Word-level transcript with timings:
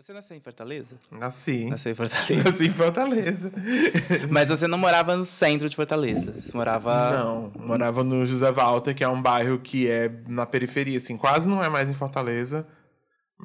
Você 0.00 0.12
nasceu 0.12 0.36
em 0.36 0.40
Fortaleza? 0.40 0.94
Nasci. 1.10 1.64
Nasceu 1.64 1.90
em 1.90 1.94
Fortaleza. 1.96 2.44
Nasci 2.44 2.66
em 2.66 2.70
Fortaleza. 2.70 3.52
Mas 4.30 4.48
você 4.48 4.68
não 4.68 4.78
morava 4.78 5.16
no 5.16 5.26
centro 5.26 5.68
de 5.68 5.74
Fortaleza. 5.74 6.32
Você 6.38 6.56
morava. 6.56 7.10
Não, 7.10 7.52
morava 7.58 8.04
no 8.04 8.24
José 8.24 8.52
Walter, 8.52 8.94
que 8.94 9.02
é 9.02 9.08
um 9.08 9.20
bairro 9.20 9.58
que 9.58 9.90
é 9.90 10.08
na 10.28 10.46
periferia, 10.46 10.98
assim, 10.98 11.16
quase 11.16 11.48
não 11.48 11.64
é 11.64 11.68
mais 11.68 11.90
em 11.90 11.94
Fortaleza. 11.94 12.64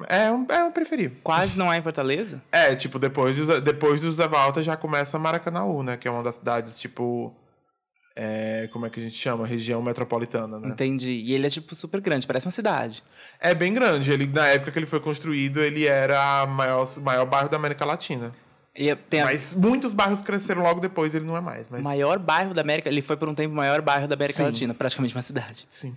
É, 0.08 0.30
um, 0.30 0.46
é 0.48 0.62
uma 0.62 0.70
periferia. 0.70 1.12
Quase 1.24 1.58
não 1.58 1.72
é 1.72 1.78
em 1.78 1.82
Fortaleza? 1.82 2.40
É, 2.52 2.76
tipo, 2.76 3.00
depois, 3.00 3.36
do, 3.36 3.60
depois 3.60 4.00
do 4.00 4.06
José 4.06 4.28
Walter 4.28 4.62
já 4.62 4.76
começa 4.76 5.18
Maracanaú, 5.18 5.82
né? 5.82 5.96
Que 5.96 6.06
é 6.06 6.10
uma 6.10 6.22
das 6.22 6.36
cidades, 6.36 6.78
tipo. 6.78 7.34
É, 8.16 8.68
como 8.72 8.86
é 8.86 8.90
que 8.90 9.00
a 9.00 9.02
gente 9.02 9.16
chama? 9.16 9.44
Região 9.44 9.82
metropolitana, 9.82 10.60
né? 10.60 10.68
Entendi. 10.68 11.10
E 11.10 11.34
ele 11.34 11.46
é, 11.46 11.50
tipo, 11.50 11.74
super 11.74 12.00
grande, 12.00 12.26
parece 12.26 12.46
uma 12.46 12.52
cidade. 12.52 13.02
É 13.40 13.52
bem 13.54 13.74
grande. 13.74 14.12
Ele, 14.12 14.26
na 14.26 14.46
época 14.46 14.70
que 14.70 14.78
ele 14.78 14.86
foi 14.86 15.00
construído, 15.00 15.60
ele 15.60 15.86
era 15.86 16.44
o 16.44 16.46
maior, 16.46 16.88
maior 17.00 17.26
bairro 17.26 17.48
da 17.48 17.56
América 17.56 17.84
Latina. 17.84 18.32
E 18.76 18.94
tem 18.94 19.20
a... 19.20 19.26
Mas 19.26 19.54
muitos 19.54 19.92
bairros 19.92 20.20
cresceram 20.20 20.62
logo 20.62 20.80
depois, 20.80 21.14
ele 21.14 21.24
não 21.24 21.36
é 21.36 21.40
mais. 21.40 21.68
Mas... 21.68 21.82
Maior 21.82 22.18
bairro 22.18 22.54
da 22.54 22.60
América. 22.60 22.88
Ele 22.88 23.02
foi 23.02 23.16
por 23.16 23.28
um 23.28 23.34
tempo 23.34 23.52
o 23.52 23.56
maior 23.56 23.82
bairro 23.82 24.06
da 24.06 24.14
América 24.14 24.38
Sim. 24.38 24.44
Latina, 24.44 24.74
praticamente 24.74 25.14
uma 25.14 25.22
cidade. 25.22 25.66
Sim. 25.68 25.96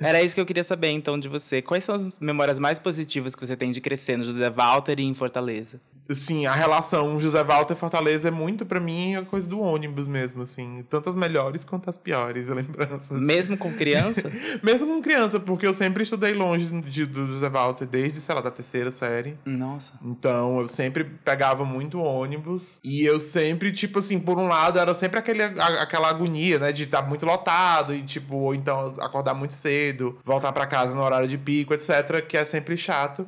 Era 0.00 0.22
isso 0.22 0.34
que 0.34 0.40
eu 0.40 0.46
queria 0.46 0.62
saber, 0.62 0.90
então, 0.90 1.18
de 1.18 1.28
você. 1.28 1.60
Quais 1.60 1.84
são 1.84 1.94
as 1.94 2.08
memórias 2.20 2.60
mais 2.60 2.78
positivas 2.78 3.34
que 3.34 3.44
você 3.44 3.56
tem 3.56 3.72
de 3.72 3.80
crescer 3.80 4.16
no 4.16 4.22
José 4.22 4.48
Walter 4.48 5.00
e 5.00 5.04
em 5.04 5.14
Fortaleza? 5.14 5.80
Assim, 6.10 6.46
a 6.46 6.52
relação 6.52 7.20
José 7.20 7.44
Walter 7.44 7.74
Fortaleza 7.74 8.28
é 8.28 8.30
muito, 8.30 8.64
pra 8.64 8.80
mim, 8.80 9.14
a 9.16 9.22
coisa 9.22 9.48
do 9.48 9.60
ônibus 9.60 10.06
mesmo, 10.06 10.42
assim. 10.42 10.82
Tanto 10.88 11.08
as 11.10 11.14
melhores 11.14 11.64
quanto 11.64 11.90
as 11.90 11.98
piores 11.98 12.48
lembranças. 12.48 13.18
Mesmo 13.20 13.58
com 13.58 13.72
criança? 13.74 14.30
Mesmo 14.62 14.86
com 14.86 15.02
criança, 15.02 15.38
porque 15.38 15.66
eu 15.66 15.74
sempre 15.74 16.02
estudei 16.02 16.32
longe 16.32 16.64
de, 16.82 17.04
do 17.04 17.26
José 17.26 17.48
Walter, 17.50 17.86
desde, 17.86 18.20
sei 18.20 18.34
lá, 18.34 18.40
da 18.40 18.50
terceira 18.50 18.90
série. 18.90 19.36
Nossa. 19.44 19.92
Então, 20.02 20.60
eu 20.60 20.68
sempre 20.68 21.04
pegava 21.04 21.64
muito 21.64 22.00
ônibus. 22.00 22.80
E 22.82 23.04
eu 23.04 23.20
sempre, 23.20 23.70
tipo 23.70 23.98
assim, 23.98 24.18
por 24.18 24.38
um 24.38 24.48
lado, 24.48 24.78
era 24.78 24.94
sempre 24.94 25.18
aquele, 25.18 25.42
a- 25.42 25.82
aquela 25.82 26.08
agonia, 26.08 26.58
né? 26.58 26.72
De 26.72 26.84
estar 26.84 27.02
muito 27.02 27.26
lotado 27.26 27.94
e, 27.94 28.02
tipo, 28.02 28.34
ou 28.34 28.54
então 28.54 28.94
acordar 29.00 29.34
muito 29.34 29.52
cedo, 29.54 30.18
voltar 30.24 30.52
pra 30.52 30.66
casa 30.66 30.94
no 30.94 31.02
horário 31.02 31.28
de 31.28 31.36
pico, 31.36 31.74
etc. 31.74 32.24
Que 32.26 32.36
é 32.38 32.44
sempre 32.44 32.76
chato. 32.76 33.26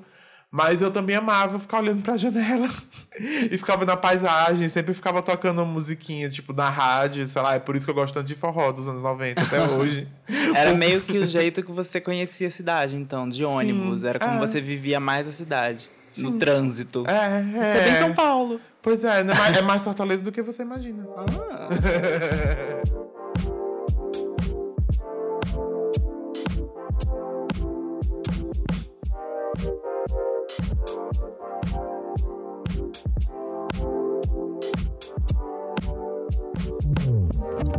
Mas 0.50 0.82
eu 0.82 0.90
também 0.90 1.14
amava 1.14 1.60
ficar 1.60 1.78
olhando 1.78 2.02
pra 2.02 2.16
janela 2.16 2.68
e 3.50 3.56
ficava 3.56 3.84
na 3.84 3.96
paisagem, 3.96 4.68
sempre 4.68 4.92
ficava 4.92 5.22
tocando 5.22 5.62
uma 5.62 5.72
musiquinha, 5.72 6.28
tipo, 6.28 6.52
na 6.52 6.68
rádio, 6.68 7.24
sei 7.28 7.40
lá, 7.40 7.54
é 7.54 7.60
por 7.60 7.76
isso 7.76 7.84
que 7.84 7.90
eu 7.90 7.94
gosto 7.94 8.14
tanto 8.14 8.26
de 8.26 8.34
forró 8.34 8.72
dos 8.72 8.88
anos 8.88 9.02
90 9.02 9.40
até 9.40 9.62
hoje. 9.70 10.08
Era 10.52 10.74
meio 10.74 11.00
que 11.02 11.18
o 11.18 11.28
jeito 11.28 11.62
que 11.62 11.70
você 11.70 12.00
conhecia 12.00 12.48
a 12.48 12.50
cidade, 12.50 12.96
então, 12.96 13.28
de 13.28 13.44
ônibus. 13.44 14.02
Era 14.02 14.18
como 14.18 14.34
é. 14.34 14.38
você 14.38 14.60
vivia 14.60 14.98
mais 14.98 15.28
a 15.28 15.32
cidade. 15.32 15.88
No 16.18 16.32
Sim. 16.32 16.38
trânsito. 16.38 17.04
É, 17.06 17.12
é. 17.12 17.70
Você 17.70 17.78
é 17.78 17.84
bem 17.84 17.98
São 17.98 18.12
Paulo. 18.12 18.60
Pois 18.82 19.04
é, 19.04 19.22
né? 19.22 19.32
Mas 19.36 19.56
é 19.56 19.62
mais 19.62 19.82
Fortaleza 19.84 20.24
do 20.24 20.32
que 20.32 20.42
você 20.42 20.62
imagina. 20.62 21.06
Ah. 21.16 21.68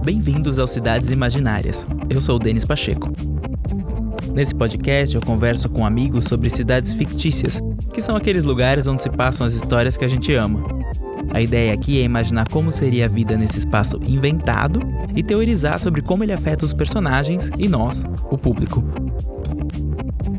Bem-vindos 0.04 0.58
ao 0.58 0.68
Cidades 0.68 1.12
Imaginárias. 1.12 1.86
Eu 2.10 2.20
sou 2.20 2.38
o 2.38 2.40
Denis 2.40 2.66
Pacheco. 2.66 3.12
Nesse 4.34 4.56
podcast 4.56 5.16
eu 5.16 5.22
converso 5.22 5.70
com 5.70 5.86
amigos 5.86 6.26
sobre 6.26 6.50
cidades 6.50 6.92
fictícias, 6.92 7.62
que 7.94 8.02
são 8.02 8.16
aqueles 8.16 8.44
lugares 8.44 8.88
onde 8.88 9.04
se 9.04 9.10
passam 9.12 9.46
as 9.46 9.54
histórias 9.54 9.98
que 9.98 10.04
a 10.04 10.08
gente 10.08 10.34
ama. 10.34 10.64
A 11.32 11.40
ideia 11.40 11.72
aqui 11.72 12.02
é 12.02 12.04
imaginar 12.04 12.48
como 12.50 12.72
seria 12.72 13.06
a 13.06 13.08
vida 13.08 13.38
nesse 13.38 13.60
espaço 13.60 14.00
inventado 14.08 14.80
e 15.16 15.22
teorizar 15.22 15.80
sobre 15.80 16.02
como 16.02 16.24
ele 16.24 16.34
afeta 16.34 16.66
os 16.66 16.74
personagens 16.74 17.52
e 17.60 17.70
nós, 17.70 18.04
o 18.32 18.38
público. 18.38 18.84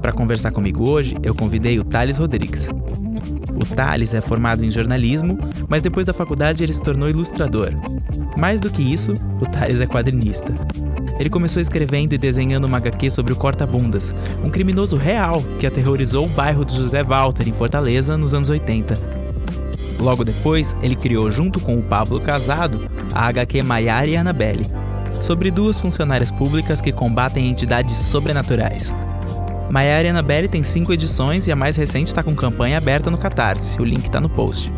Para 0.01 0.13
conversar 0.13 0.51
comigo 0.51 0.91
hoje, 0.91 1.15
eu 1.23 1.37
convidei 1.37 1.79
o 1.79 1.85
Thales 1.85 2.17
Rodrigues. 2.17 2.69
O 3.55 3.65
Thales 3.65 4.15
é 4.15 4.21
formado 4.21 4.65
em 4.65 4.71
jornalismo, 4.71 5.39
mas 5.69 5.83
depois 5.83 6.07
da 6.07 6.13
faculdade 6.13 6.63
ele 6.63 6.73
se 6.73 6.83
tornou 6.83 7.09
ilustrador. 7.09 7.71
Mais 8.37 8.61
do 8.61 8.71
que 8.71 8.83
isso, 8.83 9.13
o 9.41 9.47
Thales 9.47 9.81
é 9.81 9.87
quadrinista. 9.87 10.53
Ele 11.19 11.31
começou 11.31 11.61
escrevendo 11.61 12.15
e 12.15 12.19
desenhando 12.19 12.65
uma 12.65 12.79
HQ 12.79 13.11
sobre 13.11 13.33
o 13.33 13.37
Corta-Bundas, 13.37 14.15
um 14.43 14.51
criminoso 14.51 14.97
real 14.97 15.43
que 15.59 15.67
aterrorizou 15.67 16.27
o 16.27 16.31
bairro 16.31 16.65
do 16.65 16.73
José 16.73 17.05
Walter, 17.05 17.49
em 17.49 17.53
Fortaleza, 17.53 18.17
nos 18.17 18.35
anos 18.35 18.49
80. 18.51 18.95
Logo 20.01 20.25
depois, 20.25 20.77
ele 20.83 20.97
criou, 20.97 21.31
junto 21.31 21.61
com 21.61 21.79
o 21.79 21.83
Pablo 21.83 22.21
Casado, 22.21 22.91
a 23.15 23.29
HQ 23.29 23.63
Maiara 23.63 24.11
e 24.11 24.17
Annabelle, 24.17 24.67
sobre 25.13 25.51
duas 25.51 25.79
funcionárias 25.79 26.31
públicas 26.31 26.81
que 26.81 26.91
combatem 26.91 27.49
entidades 27.49 27.97
sobrenaturais. 27.97 28.93
Maiara 29.73 30.07
e 30.07 30.11
Annabelle 30.11 30.49
tem 30.49 30.63
cinco 30.63 30.93
edições 30.93 31.47
e 31.47 31.51
a 31.51 31.57
mais 31.57 31.79
recente 31.79 32.09
está 32.09 32.23
com 32.23 32.37
campanha 32.37 32.77
aberta 32.77 33.11
no 33.11 33.17
Catarse, 33.17 33.81
o 33.81 33.85
link 33.87 34.05
está 34.05 34.21
no 34.21 34.29
post. 34.29 34.71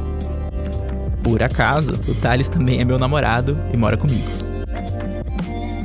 Por 1.20 1.42
acaso, 1.42 1.94
o 2.08 2.14
Thales 2.14 2.48
também 2.48 2.80
é 2.80 2.84
meu 2.84 2.96
namorado 2.96 3.58
e 3.72 3.76
mora 3.76 3.96
comigo. 3.96 4.30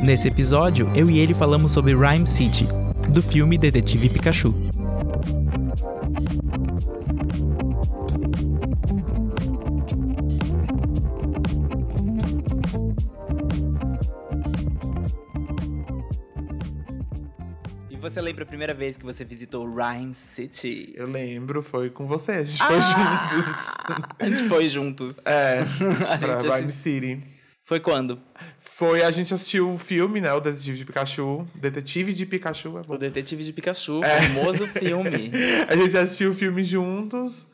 Nesse 0.05 0.27
episódio, 0.27 0.91
eu 0.93 1.09
e 1.09 1.17
ele 1.17 1.33
falamos 1.33 1.71
sobre 1.71 1.95
Rhyme 1.95 2.27
City, 2.27 2.67
do 3.09 3.19
filme 3.19 3.57
Detetive 3.57 4.09
Pikachu. 4.09 4.53
Você 17.99 18.21
lembra 18.21 18.43
a 18.43 18.47
primeira 18.47 18.73
vez 18.73 18.97
que 18.97 19.03
você 19.05 19.23
visitou 19.25 19.65
Rhyme 19.65 20.13
City? 20.13 20.93
Eu 20.95 21.07
lembro, 21.07 21.61
foi 21.61 21.89
com 21.89 22.05
você, 22.07 22.31
a 22.33 22.43
gente 22.43 22.61
Ah! 22.61 22.67
foi 22.67 22.81
juntos. 22.81 23.67
A 24.19 24.29
gente 24.29 24.47
foi 24.49 24.69
juntos. 24.69 25.25
É, 25.25 25.59
A 26.09 26.17
pra 26.17 26.39
gente 26.39 26.49
Rhyme 26.51 26.71
City. 26.71 27.23
Foi 27.65 27.79
quando? 27.79 28.19
Foi, 28.59 29.03
a 29.03 29.11
gente 29.11 29.31
assistiu 29.33 29.71
o 29.73 29.77
filme, 29.77 30.19
né? 30.19 30.33
O 30.33 30.39
Detetive 30.39 30.77
de 30.77 30.85
Pikachu. 30.85 31.47
Detetive 31.53 32.13
de 32.13 32.25
Pikachu, 32.25 32.77
é 32.79 32.81
bom. 32.81 32.95
O 32.95 32.97
Detetive 32.97 33.43
de 33.43 33.53
Pikachu, 33.53 34.03
É. 34.03 34.21
famoso 34.23 34.65
filme. 34.67 35.31
A 35.69 35.75
gente 35.75 35.95
assistiu 35.95 36.31
o 36.31 36.35
filme 36.35 36.63
juntos. 36.63 37.45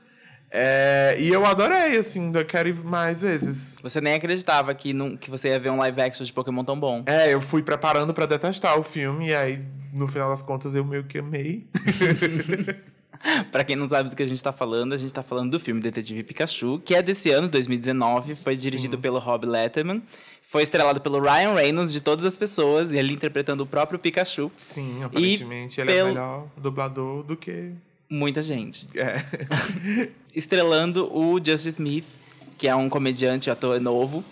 É, 0.52 1.16
e 1.20 1.28
eu 1.30 1.46
adorei, 1.46 1.98
assim, 1.98 2.32
eu 2.34 2.46
quero 2.46 2.70
ir 2.70 2.76
mais 2.76 3.20
vezes. 3.22 3.78
Você 3.84 4.00
nem 4.00 4.14
acreditava 4.14 4.74
que, 4.74 4.94
não, 4.94 5.18
que 5.18 5.30
você 5.30 5.50
ia 5.50 5.60
ver 5.60 5.70
um 5.70 5.78
live 5.78 6.02
action 6.02 6.26
de 6.26 6.32
Pokémon 6.32 6.64
tão 6.64 6.80
bom. 6.80 7.04
É, 7.06 7.34
eu 7.34 7.42
fui 7.42 7.62
preparando 7.62 8.14
pra 8.14 8.26
detestar 8.26 8.80
o 8.80 8.84
filme, 8.84 9.28
e 9.30 9.36
aí, 9.36 9.62
no 9.94 10.08
final 10.08 10.30
das 10.30 10.42
contas, 10.42 10.76
eu 10.76 10.86
meio 10.86 11.04
que 11.04 11.18
amei. 11.20 11.68
Pra 13.52 13.64
quem 13.64 13.76
não 13.76 13.90
sabe 13.90 14.10
do 14.10 14.16
que 14.16 14.22
a 14.22 14.28
gente 14.28 14.44
tá 14.44 14.52
falando, 14.52 14.94
a 14.94 14.98
gente 14.98 15.12
tá 15.12 15.24
falando 15.24 15.50
do 15.50 15.60
filme 15.60 15.82
Detetive 15.82 16.22
Pikachu, 16.22 16.80
que 16.86 16.94
é 16.94 17.02
desse 17.02 17.32
ano, 17.32 17.48
2019, 17.48 18.36
foi 18.36 18.56
dirigido 18.56 19.00
pelo 19.00 19.18
Rob 19.18 19.48
Letterman, 19.48 20.04
foi 20.44 20.62
estrelado 20.62 21.02
pelo 21.02 21.20
Ryan 21.20 21.56
Reynolds, 21.56 21.92
de 21.92 22.02
todas 22.02 22.24
as 22.24 22.38
pessoas, 22.38 22.92
e 22.92 22.98
ele 22.98 23.14
interpretando 23.14 23.62
o 23.62 23.66
próprio 23.66 23.98
Pikachu. 23.98 24.52
Sim, 24.56 25.04
aparentemente 25.04 25.82
ele 25.82 25.92
pelo- 25.92 26.10
é 26.10 26.12
melhor 26.12 26.48
dublador 26.56 27.24
do 27.24 27.36
que. 27.36 27.72
Muita 28.10 28.42
gente. 28.42 28.88
É. 28.96 29.24
Estrelando 30.36 31.12
o 31.16 31.40
Justin 31.44 31.70
Smith, 31.70 32.06
que 32.58 32.68
é 32.68 32.76
um 32.76 32.90
comediante, 32.90 33.50
ator 33.50 33.80
novo, 33.82 34.24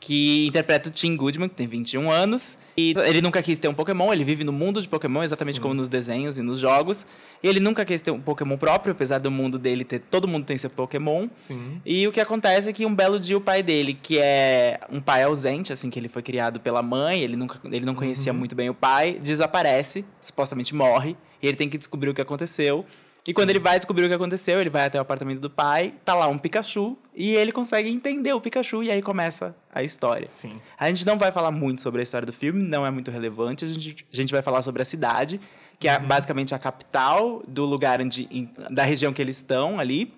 que 0.00 0.46
interpreta 0.46 0.88
o 0.88 0.92
Tim 0.92 1.16
Goodman, 1.16 1.48
que 1.48 1.54
tem 1.54 1.66
21 1.66 2.10
anos. 2.10 2.58
E 2.76 2.94
ele 3.04 3.20
nunca 3.20 3.42
quis 3.42 3.58
ter 3.58 3.66
um 3.66 3.74
Pokémon, 3.74 4.12
ele 4.12 4.24
vive 4.24 4.44
no 4.44 4.52
mundo 4.52 4.80
de 4.80 4.88
Pokémon, 4.88 5.22
exatamente 5.22 5.60
como 5.60 5.74
nos 5.74 5.88
desenhos 5.88 6.38
e 6.38 6.42
nos 6.42 6.60
jogos. 6.60 7.04
E 7.42 7.48
ele 7.48 7.58
nunca 7.58 7.84
quis 7.84 8.00
ter 8.00 8.12
um 8.12 8.20
Pokémon 8.20 8.56
próprio, 8.56 8.92
apesar 8.92 9.18
do 9.18 9.30
mundo 9.30 9.58
dele 9.58 9.84
ter. 9.84 9.98
Todo 9.98 10.28
mundo 10.28 10.46
tem 10.46 10.56
seu 10.56 10.70
Pokémon. 10.70 11.28
Sim. 11.34 11.82
E 11.84 12.06
o 12.06 12.12
que 12.12 12.20
acontece 12.20 12.68
é 12.68 12.72
que 12.72 12.86
um 12.86 12.94
belo 12.94 13.18
dia 13.18 13.36
o 13.36 13.40
pai 13.40 13.62
dele, 13.62 13.98
que 14.00 14.18
é 14.18 14.80
um 14.88 15.00
pai 15.00 15.24
ausente, 15.24 15.72
assim, 15.72 15.90
que 15.90 15.98
ele 15.98 16.08
foi 16.08 16.22
criado 16.22 16.60
pela 16.60 16.80
mãe, 16.80 17.20
ele, 17.20 17.34
nunca, 17.36 17.58
ele 17.64 17.84
não 17.84 17.96
conhecia 17.96 18.32
muito 18.32 18.54
bem 18.54 18.70
o 18.70 18.74
pai, 18.74 19.18
desaparece, 19.20 20.04
supostamente 20.20 20.72
morre, 20.74 21.16
e 21.42 21.48
ele 21.48 21.56
tem 21.56 21.68
que 21.68 21.76
descobrir 21.76 22.10
o 22.10 22.14
que 22.14 22.20
aconteceu. 22.20 22.86
E 23.28 23.34
quando 23.34 23.50
ele 23.50 23.58
vai 23.58 23.78
descobrir 23.78 24.06
o 24.06 24.08
que 24.08 24.14
aconteceu, 24.14 24.58
ele 24.58 24.70
vai 24.70 24.86
até 24.86 24.96
o 24.96 25.02
apartamento 25.02 25.38
do 25.38 25.50
pai, 25.50 25.92
tá 26.02 26.14
lá 26.14 26.26
um 26.28 26.38
Pikachu, 26.38 26.96
e 27.14 27.34
ele 27.34 27.52
consegue 27.52 27.86
entender 27.90 28.32
o 28.32 28.40
Pikachu, 28.40 28.82
e 28.82 28.90
aí 28.90 29.02
começa 29.02 29.54
a 29.70 29.82
história. 29.82 30.26
Sim. 30.26 30.58
A 30.78 30.88
gente 30.88 31.04
não 31.04 31.18
vai 31.18 31.30
falar 31.30 31.50
muito 31.50 31.82
sobre 31.82 32.00
a 32.00 32.02
história 32.02 32.24
do 32.24 32.32
filme, 32.32 32.66
não 32.66 32.86
é 32.86 32.90
muito 32.90 33.10
relevante. 33.10 33.66
A 33.66 33.68
gente, 33.68 34.06
a 34.10 34.16
gente 34.16 34.32
vai 34.32 34.40
falar 34.40 34.62
sobre 34.62 34.80
a 34.80 34.84
cidade, 34.84 35.38
que 35.78 35.86
é 35.86 35.98
basicamente 35.98 36.54
a 36.54 36.58
capital 36.58 37.42
do 37.46 37.66
lugar 37.66 38.00
onde, 38.00 38.26
da 38.70 38.82
região 38.82 39.12
que 39.12 39.20
eles 39.20 39.36
estão 39.36 39.78
ali. 39.78 40.14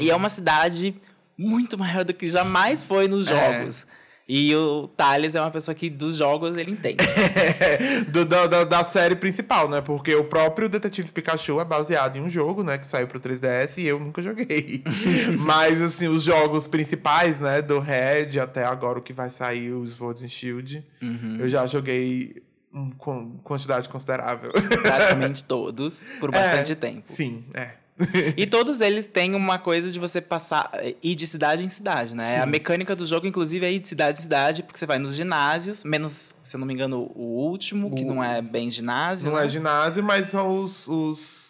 E 0.00 0.10
é 0.10 0.16
uma 0.16 0.30
cidade 0.30 0.94
muito 1.38 1.76
maior 1.76 2.06
do 2.06 2.14
que 2.14 2.26
jamais 2.26 2.82
foi 2.82 3.06
nos 3.06 3.28
É. 3.28 3.86
E 4.28 4.52
o 4.56 4.88
Thales 4.88 5.36
é 5.36 5.40
uma 5.40 5.52
pessoa 5.52 5.72
que 5.72 5.88
dos 5.88 6.16
jogos 6.16 6.56
ele 6.56 6.72
entende. 6.72 7.04
do, 8.10 8.24
da, 8.24 8.48
da, 8.48 8.64
da, 8.64 8.82
série 8.82 9.14
principal, 9.14 9.68
né? 9.68 9.80
Porque 9.80 10.12
o 10.16 10.24
próprio 10.24 10.68
Detetive 10.68 11.12
Pikachu 11.12 11.60
é 11.60 11.64
baseado 11.64 12.16
em 12.16 12.20
um 12.20 12.28
jogo, 12.28 12.64
né? 12.64 12.76
Que 12.76 12.86
saiu 12.86 13.06
pro 13.06 13.20
3DS 13.20 13.78
e 13.78 13.86
eu 13.86 14.00
nunca 14.00 14.20
joguei. 14.20 14.82
Mas, 15.38 15.80
assim, 15.80 16.08
os 16.08 16.24
jogos 16.24 16.66
principais, 16.66 17.40
né? 17.40 17.62
Do 17.62 17.78
Red 17.78 18.40
até 18.40 18.64
agora 18.64 18.98
o 18.98 19.02
que 19.02 19.12
vai 19.12 19.30
sair, 19.30 19.72
o 19.72 19.86
Sword 19.86 20.24
and 20.24 20.28
Shield. 20.28 20.84
Uhum. 21.00 21.36
Eu 21.38 21.48
já 21.48 21.64
joguei 21.66 22.42
com 22.98 23.38
quantidade 23.44 23.88
considerável. 23.88 24.50
Praticamente 24.50 25.44
todos, 25.46 26.10
por 26.18 26.32
bastante 26.32 26.72
é, 26.72 26.74
tempo. 26.74 27.02
Sim, 27.04 27.44
é 27.54 27.85
e 28.36 28.46
todos 28.46 28.80
eles 28.80 29.06
têm 29.06 29.34
uma 29.34 29.58
coisa 29.58 29.90
de 29.90 29.98
você 29.98 30.20
passar 30.20 30.70
ir 31.02 31.14
de 31.14 31.26
cidade 31.26 31.64
em 31.64 31.68
cidade, 31.68 32.14
né? 32.14 32.34
Sim. 32.34 32.40
A 32.40 32.46
mecânica 32.46 32.94
do 32.94 33.06
jogo, 33.06 33.26
inclusive, 33.26 33.64
é 33.64 33.72
ir 33.72 33.78
de 33.78 33.88
cidade 33.88 34.18
em 34.18 34.22
cidade, 34.22 34.62
porque 34.62 34.78
você 34.78 34.86
vai 34.86 34.98
nos 34.98 35.14
ginásios, 35.14 35.82
menos, 35.82 36.34
se 36.42 36.56
eu 36.56 36.60
não 36.60 36.66
me 36.66 36.74
engano, 36.74 37.10
o 37.14 37.48
último, 37.48 37.88
o... 37.88 37.94
que 37.94 38.04
não 38.04 38.22
é 38.22 38.42
bem 38.42 38.70
ginásio. 38.70 39.30
Não 39.30 39.38
né? 39.38 39.46
é 39.46 39.48
ginásio, 39.48 40.02
mas 40.04 40.26
são 40.26 40.62
os, 40.62 40.86
os 40.86 41.46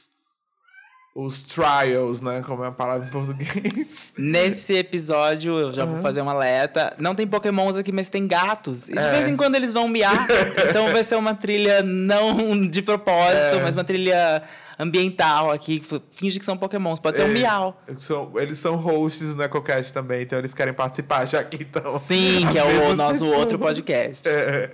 os 1.17 1.43
trials, 1.43 2.21
né? 2.21 2.43
Como 2.45 2.63
é 2.63 2.69
a 2.69 2.73
palavra 2.73 3.07
em 3.07 3.11
português. 3.11 4.13
Nesse 4.19 4.75
episódio, 4.75 5.59
eu 5.59 5.73
já 5.73 5.87
uhum. 5.87 5.95
vou 5.95 6.03
fazer 6.03 6.21
uma 6.21 6.33
alerta. 6.33 6.95
Não 6.99 7.15
tem 7.15 7.27
pokémons 7.27 7.75
aqui, 7.75 7.91
mas 7.91 8.11
tem 8.11 8.29
gatos. 8.29 8.91
E 8.91 8.93
de 8.93 8.99
é. 8.99 9.11
vez 9.11 9.27
em 9.27 9.35
quando 9.35 9.55
eles 9.55 9.73
vão 9.73 9.89
miar. 9.89 10.27
então 10.69 10.93
vai 10.93 11.03
ser 11.03 11.17
uma 11.17 11.35
trilha 11.35 11.83
não 11.83 12.69
de 12.69 12.83
propósito, 12.83 13.57
é. 13.57 13.63
mas 13.63 13.75
uma 13.75 13.83
trilha 13.83 14.43
ambiental 14.79 15.51
aqui. 15.51 15.83
Finge 16.11 16.39
que 16.39 16.45
são 16.45 16.57
pokémons. 16.57 17.01
Pode 17.01 17.17
ser 17.17 17.25
um 17.25 17.31
é. 17.31 17.33
miau. 17.33 17.83
São, 17.99 18.33
eles 18.37 18.59
são 18.59 18.77
hosts 18.77 19.35
no 19.35 19.43
EcoCast 19.43 19.93
também, 19.93 20.23
então 20.23 20.39
eles 20.39 20.55
querem 20.55 20.75
participar 20.75 21.25
já 21.27 21.41
aqui. 21.41 21.59
Então, 21.61 21.99
Sim, 21.99 22.47
que 22.53 22.59
é 22.59 22.65
o 22.65 22.95
nosso 22.95 23.21
pessoas. 23.21 23.39
outro 23.39 23.59
podcast. 23.59 24.27
É. 24.29 24.71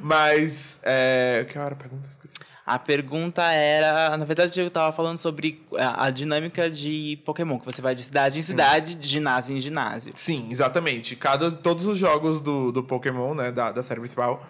Mas, 0.00 0.80
é... 0.82 1.46
que 1.48 1.58
hora 1.58 1.74
a 1.74 1.76
pergunta? 1.76 2.08
Esqueci. 2.10 2.34
A 2.66 2.78
pergunta 2.78 3.42
era, 3.42 4.16
na 4.16 4.24
verdade, 4.24 4.58
eu 4.58 4.68
estava 4.68 4.90
falando 4.90 5.18
sobre 5.18 5.62
a, 5.76 6.06
a, 6.06 6.10
dinâmica 6.10 6.70
de 6.70 7.20
Pokémon, 7.22 7.58
que 7.58 7.66
você 7.66 7.82
vai 7.82 7.94
de 7.94 8.02
cidade 8.02 8.38
em 8.38 8.42
Sim. 8.42 8.52
cidade, 8.52 8.94
de 8.94 9.06
ginásio 9.06 9.54
em 9.54 9.60
ginásio. 9.60 10.12
Sim, 10.16 10.48
exatamente. 10.50 11.14
Cada, 11.14 11.50
todos 11.50 11.84
os 11.84 11.98
jogos 11.98 12.40
do, 12.40 12.72
do 12.72 12.82
Pokémon, 12.82 13.34
né, 13.34 13.52
da, 13.52 13.70
da 13.70 13.82
série 13.82 14.00
principal, 14.00 14.46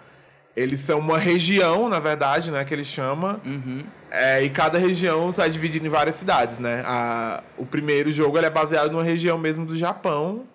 eles 0.55 0.79
são 0.79 1.01
uma 1.01 1.19
região, 1.19 1.89
na 1.89 1.99
verdade, 1.99 2.53
né, 2.53 2.65
que 2.65 2.73
ele 2.73 2.85
chama. 2.85 3.41
Uhum. 3.45 3.83
É, 4.17 4.45
e 4.45 4.51
cada 4.51 4.79
região 4.79 5.33
sai 5.33 5.51
dividida 5.51 5.85
em 5.85 5.91
várias 5.91 6.15
cidades, 6.15 6.61
né? 6.61 6.83
A, 6.87 7.43
o 7.59 7.67
primeiro 7.67 8.13
jogo 8.13 8.39
é 8.39 8.49
baseado 8.49 8.93
numa 8.93 9.03
região 9.03 9.37
mesmo 9.37 9.67
do 9.67 9.77
Japão. 9.77 10.47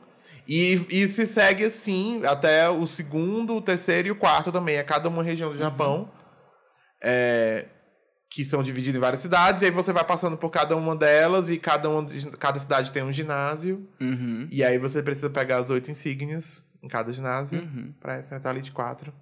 E, 0.47 0.81
e 0.89 1.07
se 1.09 1.27
segue 1.27 1.65
assim 1.65 2.21
até 2.25 2.69
o 2.69 2.87
segundo, 2.87 3.55
o 3.55 3.61
terceiro 3.61 4.07
e 4.07 4.11
o 4.11 4.15
quarto 4.15 4.51
também. 4.51 4.77
É 4.77 4.83
cada 4.83 5.09
uma 5.09 5.21
região 5.21 5.49
do 5.49 5.55
uhum. 5.55 5.61
Japão 5.61 6.09
é, 7.03 7.65
que 8.29 8.45
são 8.45 8.61
divididas 8.63 8.95
em 8.95 8.99
várias 9.01 9.19
cidades, 9.19 9.61
e 9.61 9.65
aí 9.65 9.71
você 9.71 9.91
vai 9.91 10.03
passando 10.03 10.37
por 10.37 10.49
cada 10.49 10.75
uma 10.75 10.95
delas, 10.95 11.49
e 11.49 11.57
cada, 11.57 11.89
uma, 11.89 12.05
cada 12.39 12.59
cidade 12.59 12.91
tem 12.91 13.03
um 13.03 13.11
ginásio. 13.11 13.87
Uhum. 13.99 14.47
E 14.51 14.63
aí 14.63 14.77
você 14.77 15.01
precisa 15.01 15.29
pegar 15.29 15.57
as 15.57 15.69
oito 15.69 15.89
insígnias 15.89 16.63
em 16.81 16.87
cada 16.87 17.11
ginásio 17.11 17.59
uhum. 17.59 17.93
para 17.99 18.19
enfrentar 18.19 18.51
ali 18.51 18.61
de 18.61 18.71
quatro. 18.71 19.13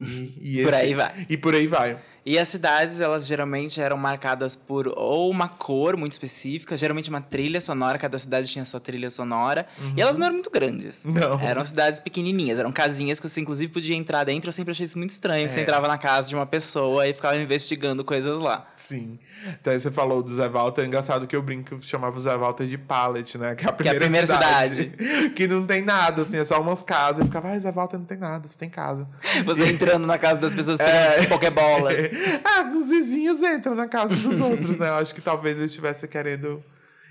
E, 0.00 0.60
e 0.60 0.62
por 0.62 0.74
aí 0.74 0.94
vai. 0.94 1.26
E 1.28 1.36
por 1.36 1.54
aí 1.54 1.66
vai. 1.66 1.98
E 2.24 2.38
as 2.38 2.48
cidades, 2.48 3.00
elas 3.00 3.26
geralmente 3.26 3.80
eram 3.80 3.96
marcadas 3.96 4.54
por 4.54 4.88
ou 4.96 5.30
uma 5.30 5.48
cor 5.48 5.96
muito 5.96 6.12
específica, 6.12 6.76
geralmente 6.76 7.08
uma 7.08 7.20
trilha 7.20 7.60
sonora, 7.60 7.98
cada 7.98 8.18
cidade 8.18 8.48
tinha 8.48 8.64
sua 8.64 8.80
trilha 8.80 9.10
sonora. 9.10 9.66
Uhum. 9.78 9.94
E 9.96 10.00
elas 10.00 10.18
não 10.18 10.26
eram 10.26 10.34
muito 10.34 10.50
grandes. 10.50 11.04
Não. 11.04 11.40
Eram 11.40 11.64
cidades 11.64 12.00
pequenininhas, 12.00 12.58
eram 12.58 12.72
casinhas 12.72 13.20
que 13.20 13.28
você 13.28 13.40
inclusive 13.40 13.72
podia 13.72 13.96
entrar 13.96 14.24
dentro. 14.24 14.48
Eu 14.48 14.52
sempre 14.52 14.72
achei 14.72 14.84
isso 14.84 14.98
muito 14.98 15.10
estranho, 15.10 15.44
é. 15.44 15.48
que 15.48 15.54
você 15.54 15.60
é. 15.60 15.62
entrava 15.62 15.88
na 15.88 15.98
casa 15.98 16.28
de 16.28 16.34
uma 16.34 16.46
pessoa 16.46 17.06
e 17.06 17.14
ficava 17.14 17.36
investigando 17.36 18.04
coisas 18.04 18.38
lá. 18.38 18.66
Sim. 18.74 19.18
Então 19.60 19.72
você 19.72 19.90
falou 19.90 20.22
do 20.22 20.34
Zé 20.34 20.48
Walter, 20.48 20.82
é 20.82 20.86
engraçado 20.86 21.26
que 21.26 21.36
eu 21.36 21.42
brinco 21.42 21.68
que 21.68 21.74
eu 21.74 21.82
chamava 21.82 22.16
o 22.16 22.20
Zé 22.20 22.36
Walter 22.36 22.66
de 22.66 22.78
Pallet, 22.78 23.36
né? 23.38 23.54
Que 23.54 23.64
é 23.64 23.68
a 23.68 23.72
primeira, 23.72 23.98
que 23.98 24.04
é 24.04 24.06
a 24.06 24.10
primeira 24.10 24.26
cidade, 24.26 24.92
cidade. 24.96 25.30
Que 25.38 25.46
não 25.46 25.66
tem 25.66 25.82
nada, 25.82 26.22
assim, 26.22 26.38
é 26.38 26.44
só 26.44 26.60
umas 26.60 26.82
casas. 26.82 27.20
Eu 27.20 27.26
ficava, 27.26 27.48
ah, 27.48 27.58
Zé 27.58 27.70
Walter 27.70 27.98
não 27.98 28.04
tem 28.04 28.18
nada, 28.18 28.46
você 28.46 28.56
tem 28.56 28.68
casa. 28.68 29.08
Você 29.44 29.68
entrando 29.70 30.06
na 30.06 30.18
casa 30.18 30.40
das 30.40 30.54
pessoas 30.54 30.80
é. 30.80 31.26
pokebolas. 31.26 32.07
ah, 32.44 32.72
os 32.76 32.88
vizinhos 32.88 33.42
entram 33.42 33.74
na 33.74 33.86
casa 33.86 34.14
dos 34.14 34.40
outros, 34.40 34.76
né? 34.76 34.88
Eu 34.88 34.94
acho 34.94 35.14
que 35.14 35.20
talvez 35.20 35.56
eles 35.56 35.70
estivessem 35.70 36.08
querendo 36.08 36.62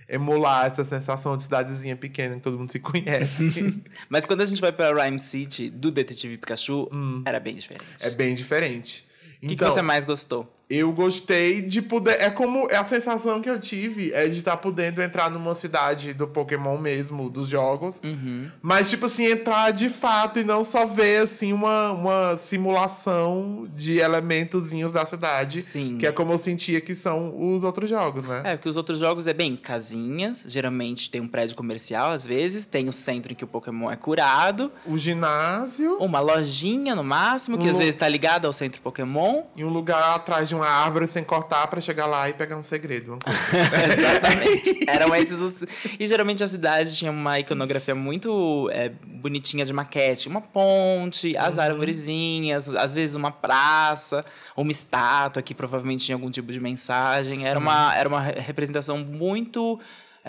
emular 0.09 0.65
essa 0.65 0.85
sensação 0.85 1.35
de 1.35 1.43
cidadezinha 1.43 1.95
pequena 1.95 2.35
que 2.35 2.41
todo 2.41 2.57
mundo 2.57 2.71
se 2.71 2.79
conhece. 2.79 3.83
Mas 4.09 4.25
quando 4.25 4.41
a 4.41 4.45
gente 4.45 4.61
vai 4.61 4.71
para 4.71 4.93
Rhyme 5.03 5.19
City 5.19 5.69
do 5.69 5.91
Detetive 5.91 6.37
Pikachu, 6.37 6.89
hum, 6.93 7.23
era 7.25 7.39
bem 7.39 7.55
diferente. 7.55 7.85
É 7.99 8.09
bem 8.09 8.33
diferente. 8.33 9.05
O 9.37 9.47
que, 9.47 9.53
então, 9.53 9.67
que 9.67 9.73
você 9.73 9.81
mais 9.81 10.05
gostou? 10.05 10.56
Eu 10.69 10.91
gostei 10.91 11.61
de 11.61 11.81
poder. 11.81 12.17
É 12.19 12.29
como. 12.29 12.67
É 12.69 12.75
a 12.75 12.83
sensação 12.83 13.41
que 13.41 13.49
eu 13.49 13.59
tive 13.59 14.11
é 14.11 14.27
de 14.27 14.39
estar 14.39 14.51
tá 14.51 14.57
podendo 14.57 15.01
entrar 15.01 15.31
numa 15.31 15.55
cidade 15.55 16.13
do 16.13 16.27
Pokémon 16.27 16.77
mesmo, 16.77 17.29
dos 17.29 17.47
jogos. 17.47 18.01
Uhum. 18.03 18.49
Mas, 18.61 18.89
tipo 18.89 19.05
assim, 19.05 19.25
entrar 19.25 19.71
de 19.71 19.89
fato 19.89 20.39
e 20.39 20.43
não 20.43 20.65
só 20.65 20.85
ver, 20.85 21.21
assim, 21.21 21.53
uma, 21.53 21.91
uma 21.93 22.37
simulação 22.37 23.65
de 23.75 23.99
elementozinhos 23.99 24.91
da 24.91 25.05
cidade. 25.05 25.61
Sim. 25.61 25.97
Que 25.97 26.07
é 26.07 26.11
como 26.11 26.33
eu 26.33 26.37
sentia 26.37 26.81
que 26.81 26.93
são 26.93 27.33
os 27.53 27.63
outros 27.63 27.89
jogos, 27.89 28.25
né? 28.25 28.41
É, 28.43 28.55
porque 28.57 28.67
os 28.67 28.75
outros 28.75 28.99
jogos 28.99 29.25
é 29.25 29.33
bem 29.33 29.55
casinhas. 29.55 30.43
Geralmente 30.45 31.09
tem 31.09 31.21
um 31.21 31.27
prédio 31.29 31.55
comercial, 31.55 32.11
às 32.11 32.25
vezes. 32.25 32.65
Tem 32.65 32.89
o 32.89 32.93
centro 32.93 33.31
em 33.31 33.35
que 33.35 33.43
o 33.45 33.47
Pokémon 33.47 33.89
é 33.89 33.95
curado. 33.95 34.69
O 34.85 34.97
ginásio. 34.97 35.97
Uma 35.99 36.19
lojinha 36.19 36.93
no 36.93 37.05
máximo, 37.05 37.57
que 37.57 37.67
um... 37.67 37.69
às 37.69 37.77
vezes 37.77 37.95
tá 37.95 38.09
ligada 38.09 38.47
ao 38.47 38.53
centro 38.53 38.81
Pokémon. 38.81 39.43
E 39.55 39.63
um 39.63 39.69
lugar 39.69 40.15
atrás 40.15 40.49
de 40.49 40.56
uma 40.57 40.67
árvore 40.67 41.07
sem 41.07 41.23
cortar 41.23 41.67
para 41.67 41.79
chegar 41.79 42.05
lá 42.05 42.29
e 42.29 42.33
pegar 42.33 42.57
um 42.57 42.63
segredo. 42.63 43.17
Exatamente. 43.27 44.85
Eram 44.89 45.15
esses 45.15 45.39
os... 45.39 45.63
E 45.99 46.05
geralmente 46.05 46.43
a 46.43 46.47
cidade 46.47 46.95
tinha 46.95 47.11
uma 47.11 47.39
iconografia 47.39 47.95
muito 47.95 48.69
é, 48.71 48.89
bonitinha 48.89 49.65
de 49.65 49.73
maquete. 49.73 50.27
Uma 50.27 50.41
ponte, 50.41 51.35
as 51.37 51.55
uhum. 51.55 51.63
árvorezinhas, 51.63 52.69
às 52.69 52.93
vezes 52.93 53.15
uma 53.15 53.31
praça, 53.31 54.25
uma 54.55 54.71
estátua 54.71 55.41
que 55.41 55.53
provavelmente 55.53 56.05
tinha 56.05 56.15
algum 56.15 56.29
tipo 56.29 56.51
de 56.51 56.59
mensagem. 56.59 57.45
Era 57.47 57.59
uma, 57.59 57.95
era 57.95 58.09
uma 58.09 58.21
representação 58.21 58.97
muito... 58.97 59.79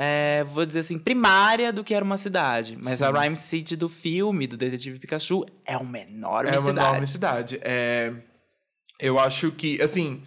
É, 0.01 0.45
vou 0.45 0.65
dizer 0.65 0.79
assim, 0.81 0.97
primária 0.97 1.73
do 1.73 1.83
que 1.83 1.93
era 1.93 2.05
uma 2.05 2.17
cidade. 2.17 2.79
Mas 2.81 2.99
Sim. 2.99 3.05
a 3.05 3.11
Rhyme 3.11 3.37
City 3.37 3.75
do 3.75 3.89
filme, 3.89 4.47
do 4.47 4.57
Detetive 4.57 4.97
Pikachu, 4.97 5.45
é 5.67 5.77
uma 5.77 5.99
enorme 5.99 6.51
cidade. 6.51 6.57
É 6.57 6.61
uma 6.61 6.69
cidade. 6.69 6.87
enorme 6.87 7.07
cidade. 7.09 7.61
É... 7.63 8.13
Eu 8.99 9.19
acho 9.19 9.53
que, 9.53 9.81
assim, 9.81 10.23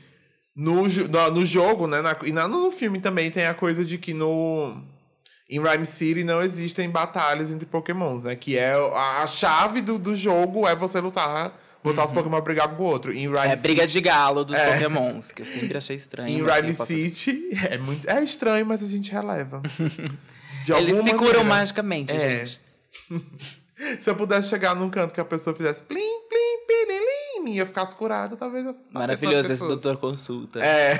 no, 0.55 0.83
no 1.31 1.45
jogo, 1.45 1.87
né? 1.87 2.01
Na, 2.01 2.15
e 2.23 2.31
no 2.31 2.71
filme 2.71 2.99
também 2.99 3.29
tem 3.31 3.45
a 3.45 3.53
coisa 3.53 3.83
de 3.83 3.97
que 3.97 4.13
no. 4.13 4.81
Em 5.49 5.59
Rhyme 5.59 5.85
City 5.85 6.23
não 6.23 6.41
existem 6.41 6.89
batalhas 6.89 7.51
entre 7.51 7.65
pokémons, 7.65 8.23
né? 8.23 8.35
Que 8.35 8.57
é 8.57 8.71
a, 8.73 9.23
a 9.23 9.27
chave 9.27 9.81
do, 9.81 9.99
do 9.99 10.15
jogo 10.15 10.65
é 10.65 10.75
você 10.75 11.01
lutar 11.01 11.53
botar 11.83 12.01
uhum. 12.01 12.07
os 12.07 12.13
Pokémon 12.13 12.41
brigar 12.41 12.69
com 12.69 12.83
o 12.83 12.85
outro. 12.85 13.11
Em 13.11 13.27
Rhyme 13.27 13.37
é 13.39 13.55
City, 13.55 13.61
briga 13.61 13.87
de 13.87 14.01
galo 14.01 14.45
dos 14.45 14.55
é. 14.55 14.73
Pokémons, 14.73 15.31
que 15.31 15.41
eu 15.41 15.45
sempre 15.45 15.77
achei 15.77 15.95
estranho. 15.95 16.29
Em 16.29 16.43
Rhyme 16.43 16.73
City 16.73 17.49
é, 17.69 17.77
muito, 17.77 18.09
é 18.09 18.23
estranho, 18.23 18.65
mas 18.65 18.83
a 18.83 18.87
gente 18.87 19.11
releva. 19.11 19.61
Eles 20.77 20.97
se 21.03 21.13
curam 21.15 21.43
magicamente, 21.43 22.13
é. 22.13 22.45
gente. 22.45 22.59
se 23.99 24.09
eu 24.09 24.15
pudesse 24.15 24.49
chegar 24.49 24.75
num 24.75 24.89
canto 24.89 25.13
que 25.13 25.19
a 25.19 25.25
pessoa 25.25 25.55
fizesse 25.55 25.81
plim, 25.81 25.99
plim, 26.29 26.65
plim, 26.67 27.00
eu 27.57 27.65
ficasse 27.65 27.95
curado, 27.95 28.35
talvez 28.37 28.65
eu 28.65 28.75
Maravilhoso 28.91 29.51
esse 29.51 29.67
doutor 29.67 29.97
consulta. 29.97 30.59
É. 30.59 30.99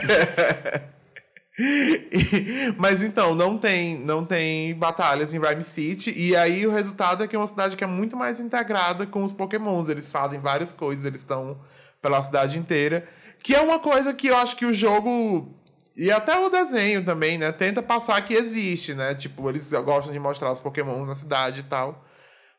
Mas 2.77 3.01
então, 3.03 3.36
não 3.36 3.57
tem, 3.57 4.00
não 4.00 4.25
tem 4.25 4.74
batalhas 4.75 5.33
em 5.33 5.39
Rhyme 5.39 5.63
City. 5.63 6.13
E 6.15 6.36
aí 6.36 6.65
o 6.65 6.71
resultado 6.71 7.24
é 7.24 7.27
que 7.27 7.36
é 7.36 7.39
uma 7.39 7.48
cidade 7.48 7.75
que 7.75 7.83
é 7.83 7.88
muito 7.88 8.15
mais 8.15 8.39
integrada 8.39 9.05
com 9.05 9.24
os 9.24 9.31
pokémons. 9.31 9.89
Eles 9.89 10.12
fazem 10.12 10.39
várias 10.39 10.74
coisas, 10.74 11.05
eles 11.05 11.19
estão 11.19 11.60
pela 12.01 12.24
cidade 12.24 12.57
inteira. 12.57 13.07
Que 13.43 13.55
é 13.55 13.62
uma 13.62 13.79
coisa 13.79 14.13
que 14.13 14.27
eu 14.27 14.38
acho 14.38 14.55
que 14.55 14.65
o 14.65 14.74
jogo. 14.74 15.53
E 15.95 16.10
até 16.12 16.38
o 16.39 16.50
desenho 16.50 17.03
também, 17.03 17.38
né? 17.38 17.51
Tenta 17.51 17.83
passar 17.83 18.21
que 18.21 18.33
existe, 18.33 18.93
né? 18.93 19.13
Tipo, 19.13 19.50
eles 19.50 19.71
gostam 19.71 20.13
de 20.13 20.19
mostrar 20.19 20.51
os 20.51 20.60
pokémons 20.60 21.07
na 21.07 21.15
cidade 21.15 21.62
e 21.62 21.63
tal. 21.63 22.05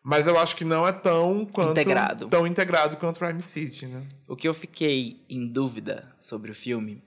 Mas 0.02 0.26
eu 0.26 0.36
acho 0.38 0.56
que 0.56 0.64
não 0.64 0.86
é 0.86 0.92
tão 0.92 1.46
quanto, 1.46 1.70
integrado. 1.70 2.26
tão 2.28 2.46
integrado 2.46 2.96
quanto 2.96 3.24
Rhyme 3.24 3.42
City, 3.42 3.86
né? 3.86 4.02
O 4.26 4.34
que 4.34 4.48
eu 4.48 4.54
fiquei 4.54 5.20
em 5.30 5.46
dúvida 5.46 6.12
sobre 6.18 6.50
o 6.50 6.54
filme 6.54 7.02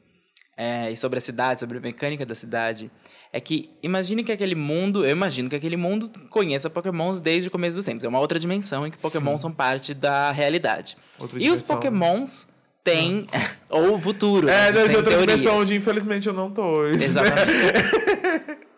é, 0.55 0.89
e 0.89 0.95
sobre 0.95 1.19
a 1.19 1.21
cidade, 1.21 1.59
sobre 1.59 1.77
a 1.77 1.81
mecânica 1.81 2.25
da 2.25 2.33
cidade, 2.33 2.89
é 3.33 3.41
que 3.41 3.69
imagine 3.83 4.23
que 4.23 4.31
aquele 4.31 4.55
mundo, 4.55 5.05
eu 5.05 5.11
imagino 5.11 5.49
que 5.49 5.55
aquele 5.57 5.75
mundo 5.75 6.09
conheça 6.29 6.69
Pokémons 6.69 7.19
desde 7.19 7.49
o 7.49 7.51
começo 7.51 7.75
dos 7.75 7.83
tempos. 7.83 8.05
É 8.05 8.07
uma 8.07 8.19
outra 8.19 8.39
dimensão 8.39 8.87
em 8.87 8.91
que 8.91 8.97
Pokémon 8.97 9.33
Sim. 9.33 9.41
são 9.41 9.51
parte 9.51 9.93
da 9.93 10.31
realidade. 10.31 10.95
Outra 11.19 11.37
e 11.37 11.41
dimensão. 11.41 11.53
os 11.53 11.61
Pokémons 11.61 12.47
têm. 12.81 13.27
ou 13.69 13.95
o 13.95 14.01
futuro. 14.01 14.47
É, 14.47 14.71
né? 14.71 14.81
outra 14.83 15.03
teorias. 15.03 15.39
dimensão 15.39 15.57
onde 15.57 15.75
infelizmente 15.75 16.27
eu 16.27 16.33
não 16.33 16.49
tô. 16.49 16.85
Exatamente. 16.85 18.65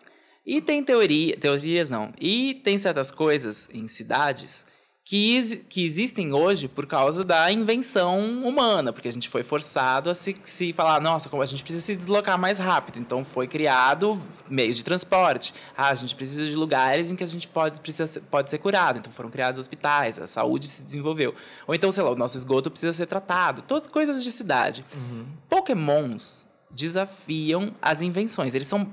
E 0.48 0.62
tem 0.62 0.82
teoria, 0.82 1.36
teorias 1.36 1.90
não. 1.90 2.10
E 2.18 2.54
tem 2.64 2.78
certas 2.78 3.10
coisas 3.10 3.68
em 3.70 3.86
cidades 3.86 4.64
que, 5.04 5.62
que 5.68 5.84
existem 5.84 6.32
hoje 6.32 6.66
por 6.66 6.86
causa 6.86 7.22
da 7.22 7.52
invenção 7.52 8.18
humana, 8.42 8.90
porque 8.90 9.08
a 9.08 9.12
gente 9.12 9.28
foi 9.28 9.42
forçado 9.42 10.08
a 10.08 10.14
se, 10.14 10.34
se 10.42 10.72
falar, 10.72 11.02
nossa, 11.02 11.28
como 11.28 11.42
a 11.42 11.46
gente 11.46 11.62
precisa 11.62 11.84
se 11.84 11.94
deslocar 11.94 12.38
mais 12.38 12.58
rápido, 12.58 12.98
então 12.98 13.26
foi 13.26 13.46
criado 13.46 14.18
meios 14.48 14.78
de 14.78 14.84
transporte. 14.84 15.52
Ah, 15.76 15.88
a 15.88 15.94
gente 15.94 16.14
precisa 16.14 16.46
de 16.46 16.54
lugares 16.54 17.10
em 17.10 17.16
que 17.16 17.24
a 17.24 17.26
gente 17.26 17.46
pode, 17.46 17.78
precisa 17.82 18.06
ser, 18.06 18.20
pode 18.20 18.48
ser 18.48 18.56
curado, 18.56 19.00
então 19.00 19.12
foram 19.12 19.28
criados 19.28 19.60
hospitais, 19.60 20.18
a 20.18 20.26
saúde 20.26 20.66
se 20.66 20.82
desenvolveu. 20.82 21.34
Ou 21.66 21.74
então, 21.74 21.92
sei 21.92 22.02
lá, 22.02 22.10
o 22.10 22.16
nosso 22.16 22.38
esgoto 22.38 22.70
precisa 22.70 22.94
ser 22.94 23.04
tratado, 23.06 23.60
todas 23.60 23.86
coisas 23.86 24.24
de 24.24 24.32
cidade. 24.32 24.82
Uhum. 24.94 25.26
Pokémons 25.46 26.48
desafiam 26.70 27.74
as 27.82 28.00
invenções, 28.00 28.54
eles 28.54 28.66
são 28.66 28.90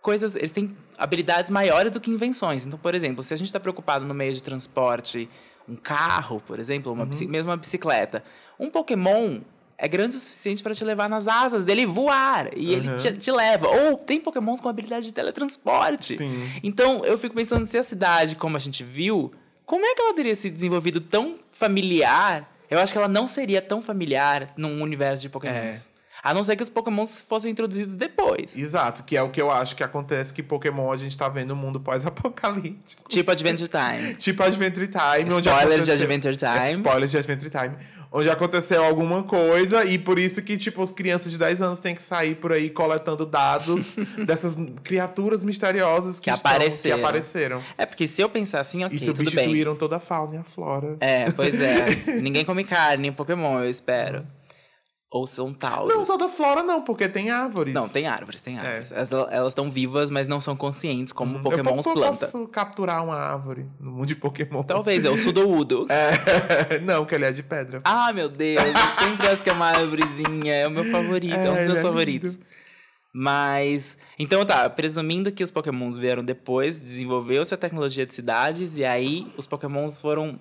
coisas, 0.00 0.34
eles 0.34 0.52
têm 0.52 0.74
habilidades 1.00 1.50
maiores 1.50 1.90
do 1.90 1.98
que 1.98 2.10
invenções. 2.10 2.66
Então, 2.66 2.78
por 2.78 2.94
exemplo, 2.94 3.22
se 3.22 3.32
a 3.32 3.36
gente 3.36 3.46
está 3.46 3.58
preocupado 3.58 4.04
no 4.04 4.12
meio 4.12 4.34
de 4.34 4.42
transporte 4.42 5.28
um 5.66 5.74
carro, 5.74 6.42
por 6.46 6.58
exemplo, 6.58 6.92
uma 6.92 7.04
uhum. 7.04 7.28
mesmo 7.28 7.48
uma 7.48 7.56
bicicleta. 7.56 8.22
Um 8.58 8.68
Pokémon 8.68 9.38
é 9.78 9.88
grande 9.88 10.16
o 10.16 10.20
suficiente 10.20 10.62
para 10.62 10.74
te 10.74 10.84
levar 10.84 11.08
nas 11.08 11.26
asas 11.26 11.64
dele 11.64 11.86
voar 11.86 12.50
e 12.54 12.66
uhum. 12.66 12.72
ele 12.72 12.94
te, 12.96 13.12
te, 13.12 13.32
leva. 13.32 13.66
Ou 13.66 13.96
tem 13.96 14.20
Pokémons 14.20 14.60
com 14.60 14.68
habilidade 14.68 15.06
de 15.06 15.12
teletransporte. 15.12 16.18
Sim. 16.18 16.50
Então 16.62 17.02
eu 17.04 17.16
fico 17.16 17.34
pensando 17.34 17.64
se 17.64 17.78
a 17.78 17.82
cidade, 17.82 18.34
como 18.34 18.56
a 18.56 18.60
gente 18.60 18.84
viu, 18.84 19.32
como 19.64 19.86
é 19.86 19.94
que 19.94 20.02
ela 20.02 20.12
teria 20.12 20.34
se 20.34 20.50
desenvolvido 20.50 21.00
tão 21.00 21.38
familiar? 21.50 22.52
Eu 22.68 22.78
acho 22.78 22.92
que 22.92 22.98
ela 22.98 23.08
não 23.08 23.26
seria 23.26 23.62
tão 23.62 23.80
familiar 23.80 24.52
num 24.56 24.82
universo 24.82 25.22
de 25.22 25.30
Pokémons. 25.30 25.86
É. 25.86 25.99
A 26.22 26.34
não 26.34 26.44
ser 26.44 26.56
que 26.56 26.62
os 26.62 26.70
Pokémons 26.70 27.24
fossem 27.26 27.50
introduzidos 27.50 27.94
depois. 27.94 28.56
Exato, 28.56 29.02
que 29.04 29.16
é 29.16 29.22
o 29.22 29.30
que 29.30 29.40
eu 29.40 29.50
acho 29.50 29.74
que 29.74 29.82
acontece 29.82 30.32
que 30.34 30.42
Pokémon 30.42 30.92
a 30.92 30.96
gente 30.96 31.16
tá 31.16 31.28
vendo 31.28 31.48
no 31.50 31.56
mundo 31.56 31.80
pós-apocalíptico. 31.80 33.02
Tipo 33.08 33.30
Adventure 33.30 33.68
Time. 33.68 34.14
tipo 34.14 34.42
Adventure 34.42 34.88
Time. 34.88 35.30
Spoilers 35.40 35.84
de 35.84 35.92
Adventure 35.92 36.36
Time. 36.36 36.72
Spoilers 36.76 37.10
de 37.10 37.18
Adventure 37.18 37.50
Time 37.50 37.76
onde 38.12 38.28
aconteceu 38.28 38.84
alguma 38.84 39.22
coisa 39.22 39.84
e 39.84 39.98
por 39.98 40.18
isso 40.18 40.42
que, 40.42 40.56
tipo, 40.56 40.82
as 40.82 40.90
crianças 40.90 41.30
de 41.30 41.38
10 41.38 41.62
anos 41.62 41.80
têm 41.80 41.94
que 41.94 42.02
sair 42.02 42.34
por 42.34 42.52
aí 42.52 42.68
coletando 42.68 43.24
dados 43.24 43.96
dessas 44.26 44.56
criaturas 44.82 45.44
misteriosas 45.44 46.18
que, 46.18 46.30
que, 46.30 46.36
estão, 46.36 46.50
apareceram. 46.50 46.98
que 46.98 47.04
apareceram. 47.04 47.62
É, 47.78 47.86
porque 47.86 48.08
se 48.08 48.20
eu 48.20 48.28
pensar 48.28 48.60
assim, 48.60 48.84
ok, 48.84 48.96
E 48.96 49.04
substituíram 49.04 49.76
toda 49.76 49.96
a 49.96 50.00
fauna 50.00 50.34
e 50.34 50.38
a 50.38 50.44
flora. 50.44 50.96
É, 51.00 51.30
pois 51.30 51.60
é. 51.60 51.86
Ninguém 52.20 52.44
come 52.44 52.64
carne 52.64 53.08
em 53.08 53.12
Pokémon, 53.12 53.60
eu 53.60 53.70
espero. 53.70 54.26
Ou 55.12 55.26
são 55.26 55.52
tauros? 55.52 55.92
Não, 55.92 56.04
toda 56.04 56.28
flora 56.28 56.62
não, 56.62 56.82
porque 56.82 57.08
tem 57.08 57.30
árvores. 57.30 57.74
Não, 57.74 57.88
tem 57.88 58.06
árvores, 58.06 58.40
tem 58.40 58.56
árvores. 58.56 58.92
É. 58.92 59.08
Elas 59.32 59.48
estão 59.48 59.68
vivas, 59.68 60.08
mas 60.08 60.28
não 60.28 60.40
são 60.40 60.56
conscientes, 60.56 61.12
como 61.12 61.36
hum, 61.36 61.42
Pokémons 61.42 61.84
eu 61.84 61.92
planta. 61.92 62.26
Eu 62.26 62.30
posso 62.30 62.46
capturar 62.46 63.02
uma 63.02 63.16
árvore 63.16 63.66
no 63.80 63.90
mundo 63.90 64.06
de 64.06 64.14
Pokémon. 64.14 64.62
Talvez, 64.62 65.04
é 65.04 65.10
o 65.10 65.18
Sudoudo. 65.18 65.86
É, 66.70 66.78
não, 66.78 67.04
que 67.04 67.14
ele 67.14 67.24
é 67.24 67.32
de 67.32 67.42
pedra. 67.42 67.80
Ah, 67.84 68.12
meu 68.12 68.28
Deus, 68.28 68.62
eu 68.62 69.08
sempre 69.08 69.26
acho 69.26 69.42
que 69.42 69.50
é 69.50 69.52
uma 69.52 69.66
árvorezinha, 69.66 70.54
é 70.54 70.66
o 70.66 70.70
meu 70.70 70.84
favorito, 70.84 71.34
é, 71.34 71.46
é 71.46 71.50
um 71.50 71.56
dos 71.56 71.66
meus 71.66 71.78
é 71.78 71.82
favoritos. 71.82 72.34
Lindo. 72.34 72.46
Mas, 73.12 73.98
então 74.18 74.44
tá, 74.44 74.70
presumindo 74.70 75.32
que 75.32 75.42
os 75.42 75.50
Pokémons 75.50 75.96
vieram 75.96 76.22
depois, 76.22 76.80
desenvolveu-se 76.80 77.52
a 77.52 77.56
tecnologia 77.56 78.06
de 78.06 78.14
cidades, 78.14 78.76
e 78.76 78.84
aí 78.84 79.30
os 79.36 79.46
Pokémons 79.46 79.98
foram, 79.98 80.38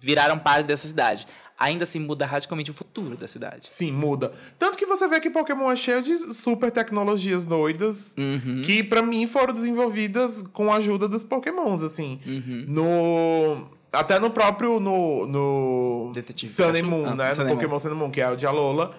viraram 0.00 0.38
parte 0.38 0.66
dessa 0.66 0.86
cidade 0.86 1.26
ainda 1.58 1.84
assim 1.84 1.98
muda 1.98 2.26
radicalmente 2.26 2.70
o 2.70 2.74
futuro 2.74 3.16
da 3.16 3.26
cidade. 3.26 3.66
Sim, 3.66 3.92
muda. 3.92 4.32
Tanto 4.58 4.76
que 4.76 4.86
você 4.86 5.08
vê 5.08 5.20
que 5.20 5.30
Pokémon 5.30 5.70
é 5.70 5.76
cheio 5.76 6.02
de 6.02 6.34
super 6.34 6.70
tecnologias 6.70 7.44
doidas 7.44 8.14
uhum. 8.16 8.62
que 8.64 8.82
para 8.82 9.02
mim 9.02 9.26
foram 9.26 9.52
desenvolvidas 9.52 10.42
com 10.42 10.72
a 10.72 10.76
ajuda 10.76 11.08
dos 11.08 11.24
Pokémons, 11.24 11.82
assim. 11.82 12.20
Uhum. 12.26 12.64
No 12.68 13.76
até 13.92 14.18
no 14.18 14.30
próprio 14.30 14.78
no, 14.78 15.26
no 15.26 16.10
Detetive 16.12 16.52
Sun 16.52 16.68
and 16.70 16.82
Moon, 16.82 17.06
ah, 17.06 17.14
né? 17.14 17.34
Sun 17.34 17.44
no 17.44 17.50
Pokémon. 17.50 17.78
Sun 17.78 17.90
and 17.90 17.94
Moon, 17.94 18.10
que 18.10 18.20
é 18.20 18.28
o 18.30 18.36
de 18.36 18.46
Alola 18.46 18.94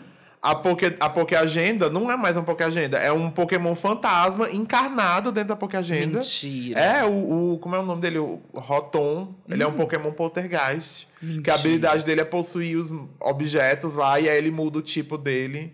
a 0.48 0.56
Poké, 0.56 0.96
a 0.98 1.10
Poké 1.10 1.36
Agenda 1.36 1.90
não 1.90 2.10
é 2.10 2.16
mais 2.16 2.38
um 2.38 2.44
Poké 2.44 2.64
Agenda, 2.64 2.98
é 2.98 3.12
um 3.12 3.30
Pokémon 3.30 3.76
fantasma 3.76 4.50
encarnado 4.50 5.30
dentro 5.30 5.50
da 5.50 5.56
Poké 5.58 5.76
Agenda. 5.76 6.20
Mentira. 6.20 6.80
É, 6.80 7.04
o, 7.04 7.54
o 7.54 7.60
como 7.60 7.76
é 7.76 7.80
o 7.80 7.86
nome 7.86 8.02
dele? 8.02 8.18
O 8.20 8.42
Rotom. 8.54 9.24
Hum. 9.24 9.36
Ele 9.50 9.62
é 9.62 9.68
um 9.68 9.72
hum. 9.72 9.74
Pokémon 9.74 10.12
poltergeist. 10.14 11.10
Mentira. 11.22 11.44
Que 11.44 11.50
a 11.52 11.56
habilidade 11.56 12.06
dele 12.06 12.22
é 12.22 12.26
possuir 12.26 12.78
os 12.78 12.90
objetos 13.20 13.96
lá 13.96 14.22
e 14.22 14.30
aí 14.30 14.38
ele 14.38 14.50
muda 14.50 14.80
o 14.80 14.82
tipo 14.82 15.18
dele. 15.18 15.74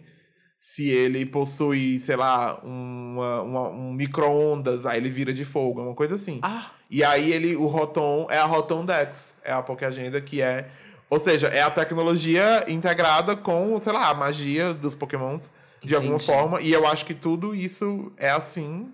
Se 0.57 0.89
ele 0.89 1.23
possui, 1.25 1.99
sei 1.99 2.15
lá, 2.15 2.59
uma, 2.63 3.41
uma 3.41 3.69
um 3.69 3.93
micro-ondas, 3.93 4.87
aí 4.87 4.97
ele 4.97 5.09
vira 5.09 5.33
de 5.33 5.45
fogo, 5.45 5.81
é 5.81 5.83
uma 5.83 5.93
coisa 5.93 6.15
assim. 6.15 6.39
Ah. 6.41 6.71
E 6.89 7.03
aí 7.03 7.31
ele, 7.31 7.55
o 7.55 7.67
Rotom 7.67 8.25
é 8.29 8.37
a 8.37 8.45
Rotom 8.45 8.85
Dex, 8.85 9.35
é 9.43 9.51
a 9.51 9.61
Poké 9.61 9.85
Agenda 9.85 10.19
que 10.19 10.41
é 10.41 10.69
ou 11.13 11.19
seja, 11.19 11.45
é 11.45 11.61
a 11.61 11.69
tecnologia 11.69 12.65
integrada 12.67 13.35
com, 13.35 13.79
sei 13.79 13.93
lá, 13.93 14.09
a 14.09 14.15
magia 14.15 14.73
dos 14.73 14.95
pokémons 14.95 15.51
de 15.79 15.93
Entendi. 15.93 15.95
alguma 15.95 16.17
forma. 16.17 16.59
E 16.59 16.73
eu 16.73 16.87
acho 16.87 17.05
que 17.05 17.13
tudo 17.13 17.53
isso 17.53 18.11
é 18.17 18.31
assim. 18.31 18.91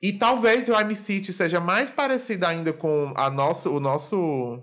E 0.00 0.12
talvez 0.12 0.68
o 0.68 0.76
Rhyme 0.76 0.94
City 0.94 1.32
seja 1.32 1.58
mais 1.58 1.90
parecida 1.90 2.46
ainda 2.46 2.72
com 2.72 3.12
a 3.16 3.28
nosso, 3.28 3.68
o 3.68 3.80
nosso 3.80 4.62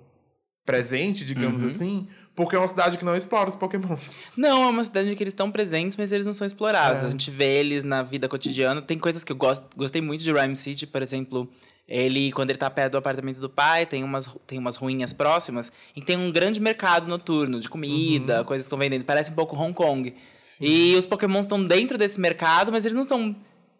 presente, 0.65 1.25
digamos 1.25 1.62
uhum. 1.62 1.67
assim, 1.67 2.08
porque 2.34 2.56
é 2.56 2.60
uma 2.60 2.70
cidade 2.70 2.98
que 2.98 3.03
não 3.03 3.17
explora 3.17 3.50
os 3.50 3.56
pokémons. 3.56 4.24
Não, 4.38 4.63
é 4.63 4.67
uma 4.67 4.84
cidade 4.86 5.10
em 5.10 5.15
que 5.15 5.22
eles 5.22 5.34
estão 5.34 5.51
presentes, 5.51 5.98
mas 5.98 6.13
eles 6.13 6.25
não 6.25 6.34
são 6.34 6.48
explorados. 6.48 7.03
É. 7.03 7.08
A 7.08 7.10
gente 7.10 7.29
vê 7.29 7.60
eles 7.60 7.84
na 7.84 8.01
vida 8.01 8.29
cotidiana. 8.29 8.82
Tem 8.82 8.98
coisas 8.98 9.25
que 9.25 9.32
eu 9.34 9.36
gosto, 9.36 9.65
gostei 9.75 10.01
muito 10.01 10.24
de 10.24 10.32
Rhyme 10.32 10.56
City, 10.56 10.88
por 10.88 11.01
exemplo 11.01 11.50
ele, 11.88 12.32
quando 12.34 12.50
ele 12.50 12.60
tá 12.60 12.70
perto 12.70 12.94
do 12.94 12.98
apartamento 12.98 13.39
do 13.39 13.50
pai, 13.50 13.86
tem 13.86 14.03
umas, 14.03 14.29
tem 14.46 14.60
umas 14.60 14.75
ruínas 14.75 15.13
próximas, 15.13 15.72
e 15.96 16.01
tem 16.01 16.17
um 16.17 16.32
grande 16.32 16.60
mercado 16.60 17.08
noturno 17.08 17.60
de 17.60 17.70
comida, 17.70 18.39
uhum. 18.39 18.46
coisas 18.46 18.65
que 18.65 18.67
estão 18.67 18.77
vendendo. 18.77 19.06
Parece 19.06 19.32
um 19.32 19.36
pouco 19.36 19.56
Hong 19.56 19.74
Kong. 19.74 20.13
Sim. 20.34 20.65
E 20.65 20.96
os 20.96 21.06
pokémons 21.06 21.46
estão 21.46 21.63
dentro 21.63 21.98
desse 21.98 22.20
mercado, 22.20 22.72
mas 22.72 22.86
eles 22.86 22.96
não 22.96 23.06
são 23.06 23.36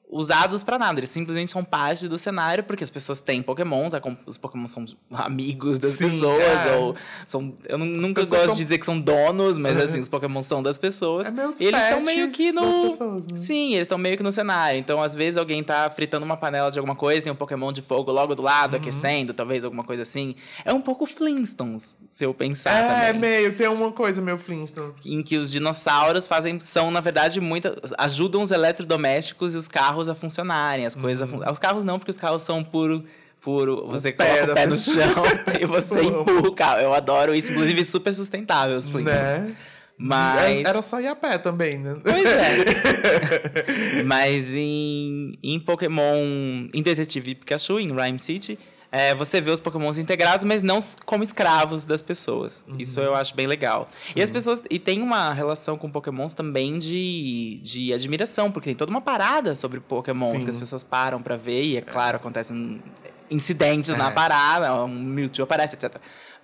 usados 0.10 0.64
para 0.64 0.80
nada. 0.80 1.00
Eles 1.00 1.10
simplesmente 1.10 1.52
são 1.52 1.64
parte 1.64 2.08
do 2.08 2.18
cenário, 2.18 2.64
porque 2.64 2.84
as 2.84 2.90
pessoas 2.90 3.20
têm 3.20 3.42
pokémons, 3.42 3.94
os 4.26 4.38
pokémons 4.38 4.72
são 4.72 4.86
amigos 5.12 5.80
das 5.80 5.92
Sim, 5.92 6.10
pessoas, 6.10 6.42
é. 6.42 6.76
ou 6.78 6.96
são. 7.26 7.54
Eu 7.66 7.78
nunca 7.78 8.24
gosto 8.26 8.46
são... 8.46 8.56
de 8.56 8.64
dizer 8.64 8.78
que 8.78 8.86
são 8.86 9.00
donos, 9.00 9.58
mas 9.58 9.78
assim, 9.78 10.00
os 10.00 10.10
pokémons 10.10 10.46
são 10.46 10.64
das 10.64 10.78
pessoas. 10.78 11.28
É 11.28 11.32
meus 11.32 11.60
eles 11.60 11.80
estão 11.80 12.02
meio 12.02 12.32
que 12.32 12.52
no. 12.52 12.90
Pessoas, 12.90 13.28
né? 13.30 13.38
Sim, 13.38 13.74
eles 13.74 13.82
estão 13.82 13.98
meio 13.98 14.16
que 14.16 14.24
no 14.24 14.32
cenário. 14.32 14.80
Então, 14.80 15.02
às 15.02 15.14
vezes, 15.14 15.38
alguém 15.38 15.64
tá 15.64 15.90
fritando 15.90 16.26
uma 16.26 16.38
panela 16.38 16.72
de 16.72 16.80
alguma 16.80 16.96
coisa, 16.96 17.22
tem 17.22 17.32
um 17.32 17.36
pokémon 17.36 17.72
de 17.72 17.82
fogo 17.82 18.12
logo 18.12 18.34
do 18.34 18.42
lado, 18.42 18.76
uhum. 18.76 18.80
aquecendo, 18.80 19.34
talvez 19.34 19.64
alguma 19.64 19.84
coisa 19.84 20.04
assim. 20.04 20.36
É 20.64 20.74
um 20.74 20.82
pouco 20.82 21.06
Flintstones, 21.06 21.98
se 22.10 22.24
eu 22.24 22.34
pensar. 22.34 22.72
É, 22.72 23.08
também. 23.08 23.20
meio, 23.20 23.56
tem 23.58 23.68
uma 23.68 23.92
coisa 23.92 24.22
meio 24.22 24.38
Flintstones. 24.38 25.06
Em 25.06 25.22
que 25.22 25.38
os 25.38 25.52
dinossauros 25.52 26.26
fazem. 26.26 26.60
são, 26.60 26.90
na 26.92 27.02
verdade, 27.02 27.42
muitas. 27.42 27.94
ajudam 27.98 28.42
os 28.42 28.52
eletrodomésticos 28.52 29.54
e 29.54 29.58
os 29.58 29.68
carros 29.68 29.97
a 30.08 30.16
funcionarem 30.16 30.86
as 30.86 30.96
coisas. 30.96 31.32
Uhum. 31.32 31.39
Os 31.51 31.60
carros 31.60 31.84
não, 31.84 31.98
porque 31.98 32.12
os 32.12 32.18
carros 32.18 32.42
são 32.42 32.63
puro. 32.63 33.04
Puro, 33.39 33.88
você 33.88 34.12
coloca 34.12 34.51
o 34.51 34.54
pé 34.56 34.66
no 34.66 34.75
chão 34.75 35.24
e 35.62 35.66
você 35.66 36.01
empurra 36.01 36.48
o 36.48 36.51
carro. 36.54 36.82
Eu 36.82 36.94
adoro 36.94 37.36
isso, 37.36 37.51
inclusive 37.51 37.86
super 37.86 38.13
sustentável 38.13 38.75
os 38.75 38.88
Né? 38.88 39.56
Mas. 39.98 40.66
Era 40.66 40.82
só 40.82 41.00
ir 41.01 41.08
a 41.08 41.16
pé 41.16 41.38
também, 41.38 41.80
né? 41.80 41.96
Pois 42.04 42.25
é. 42.25 44.04
Mas 44.06 44.56
em, 44.56 45.38
em 45.42 45.60
Pokémon, 45.60 46.68
em 46.72 46.84
Detetive 46.84 47.36
Pikachu, 47.36 47.80
em 47.80 47.92
Rhyme 47.92 48.20
City, 48.20 48.60
é, 48.98 49.13
você 49.13 49.39
vê 49.39 49.51
os 49.51 49.60
pokémons 49.60 49.98
integrados, 49.98 50.44
mas 50.44 50.62
não 50.62 50.80
como 51.06 51.24
escravos 51.24 51.86
das 51.86 52.01
pessoas. 52.01 52.63
Uhum. 52.68 52.77
Isso 52.80 53.00
eu 53.00 53.13
acho 53.13 53.36
bem 53.36 53.46
legal. 53.46 53.88
Sim. 54.01 54.13
E 54.16 54.22
as 54.22 54.30
pessoas. 54.30 54.63
E 54.70 54.80
tem 54.80 55.01
uma 55.01 55.32
relação 55.34 55.77
com 55.77 55.89
pokémons 55.89 56.34
também 56.34 56.80
de, 56.80 57.60
de 57.62 57.94
admiração, 57.94 58.51
porque 58.51 58.70
tem 58.70 58.75
toda 58.75 58.89
uma 58.89 59.01
parada 59.01 59.56
sobre 59.56 59.80
pokémons 59.80 60.32
Sim. 60.32 60.44
que 60.44 60.50
as 60.50 60.58
pessoas 60.58 60.84
param 60.84 61.22
para 61.22 61.38
ver, 61.38 61.63
e 61.63 61.77
é 61.77 61.82
claro, 61.82 62.18
acontecem 62.18 62.82
incidentes 63.30 63.92
é. 63.92 63.98
na 63.98 64.10
parada, 64.10 64.74
um 64.84 64.88
Mewtwo 64.88 65.44
aparece, 65.44 65.75
etc. 65.75 65.98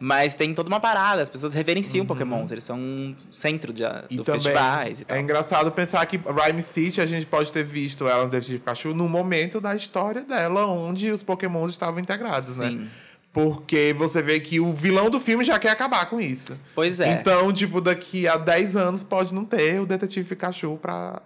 Mas 0.05 0.33
tem 0.33 0.53
toda 0.53 0.67
uma 0.67 0.81
parada, 0.81 1.21
as 1.21 1.29
pessoas 1.29 1.53
reverenciam 1.53 2.01
uhum. 2.01 2.07
Pokémons, 2.07 2.51
eles 2.51 2.65
são 2.65 2.77
um 2.77 3.15
centro 3.31 3.71
de, 3.71 3.83
e 4.09 4.17
do 4.17 4.25
festivais 4.25 4.99
e 4.99 5.05
tal. 5.05 5.15
É 5.15 5.21
engraçado 5.21 5.71
pensar 5.71 6.05
que 6.05 6.17
Rhyme 6.17 6.61
City, 6.61 6.99
a 6.99 7.05
gente 7.05 7.25
pode 7.25 7.53
ter 7.53 7.63
visto 7.63 8.05
ela 8.05 8.25
no 8.25 8.29
Detetive 8.29 8.59
Pikachu 8.59 8.93
no 8.93 9.07
momento 9.07 9.61
da 9.61 9.73
história 9.73 10.21
dela, 10.21 10.65
onde 10.65 11.09
os 11.09 11.23
Pokémons 11.23 11.71
estavam 11.71 12.01
integrados, 12.01 12.57
né? 12.57 12.67
Sim. 12.67 12.77
né? 12.79 12.87
Porque 13.31 13.95
você 13.97 14.21
vê 14.21 14.41
que 14.41 14.59
o 14.59 14.73
vilão 14.73 15.09
do 15.09 15.21
filme 15.21 15.45
já 15.45 15.57
quer 15.57 15.69
acabar 15.69 16.05
com 16.09 16.19
isso. 16.19 16.57
Pois 16.75 16.99
é. 16.99 17.13
Então, 17.13 17.53
tipo, 17.53 17.79
daqui 17.79 18.27
a 18.27 18.35
10 18.35 18.75
anos 18.75 19.03
pode 19.03 19.33
não 19.33 19.45
ter 19.45 19.79
o 19.79 19.85
Detetive 19.85 20.27
Pikachu 20.27 20.77
pra 20.81 21.21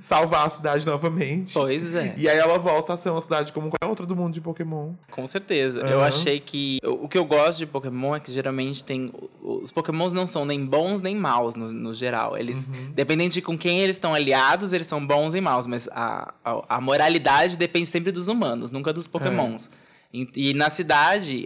salvar 0.00 0.46
a 0.46 0.50
cidade 0.50 0.86
novamente. 0.86 1.54
Pois 1.54 1.94
é. 1.94 2.14
E 2.16 2.28
aí 2.28 2.36
ela 2.38 2.58
volta 2.58 2.94
a 2.94 2.96
ser 2.96 3.10
uma 3.10 3.22
cidade 3.22 3.52
como 3.52 3.70
qualquer 3.70 3.88
outra 3.88 4.04
do 4.04 4.14
mundo 4.16 4.34
de 4.34 4.40
Pokémon. 4.40 4.92
Com 5.10 5.26
certeza. 5.26 5.82
Uhum. 5.82 5.90
Eu 5.90 6.02
achei 6.02 6.40
que. 6.40 6.78
O 6.84 7.08
que 7.08 7.16
eu 7.16 7.24
gosto 7.24 7.58
de 7.58 7.66
Pokémon 7.66 8.14
é 8.16 8.20
que 8.20 8.32
geralmente 8.32 8.84
tem. 8.84 9.12
Os 9.42 9.70
Pokémons 9.70 10.12
não 10.12 10.26
são 10.26 10.44
nem 10.44 10.64
bons 10.64 11.00
nem 11.00 11.14
maus 11.14 11.54
no, 11.54 11.72
no 11.72 11.94
geral. 11.94 12.36
Eles. 12.36 12.68
Uhum. 12.68 12.92
Dependendo 12.94 13.34
de 13.34 13.42
com 13.42 13.56
quem 13.56 13.80
eles 13.80 13.96
estão 13.96 14.14
aliados, 14.14 14.72
eles 14.72 14.86
são 14.86 15.04
bons 15.04 15.34
e 15.34 15.40
maus. 15.40 15.66
Mas 15.66 15.88
a, 15.92 16.34
a, 16.44 16.76
a 16.76 16.80
moralidade 16.80 17.56
depende 17.56 17.86
sempre 17.86 18.12
dos 18.12 18.28
humanos, 18.28 18.70
nunca 18.70 18.92
dos 18.92 19.06
Pokémons. 19.06 19.70
É. 19.84 19.88
E, 20.12 20.26
e, 20.34 20.54
na 20.54 20.70
cidade, 20.70 21.44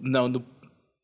não, 0.00 0.28
no 0.28 0.40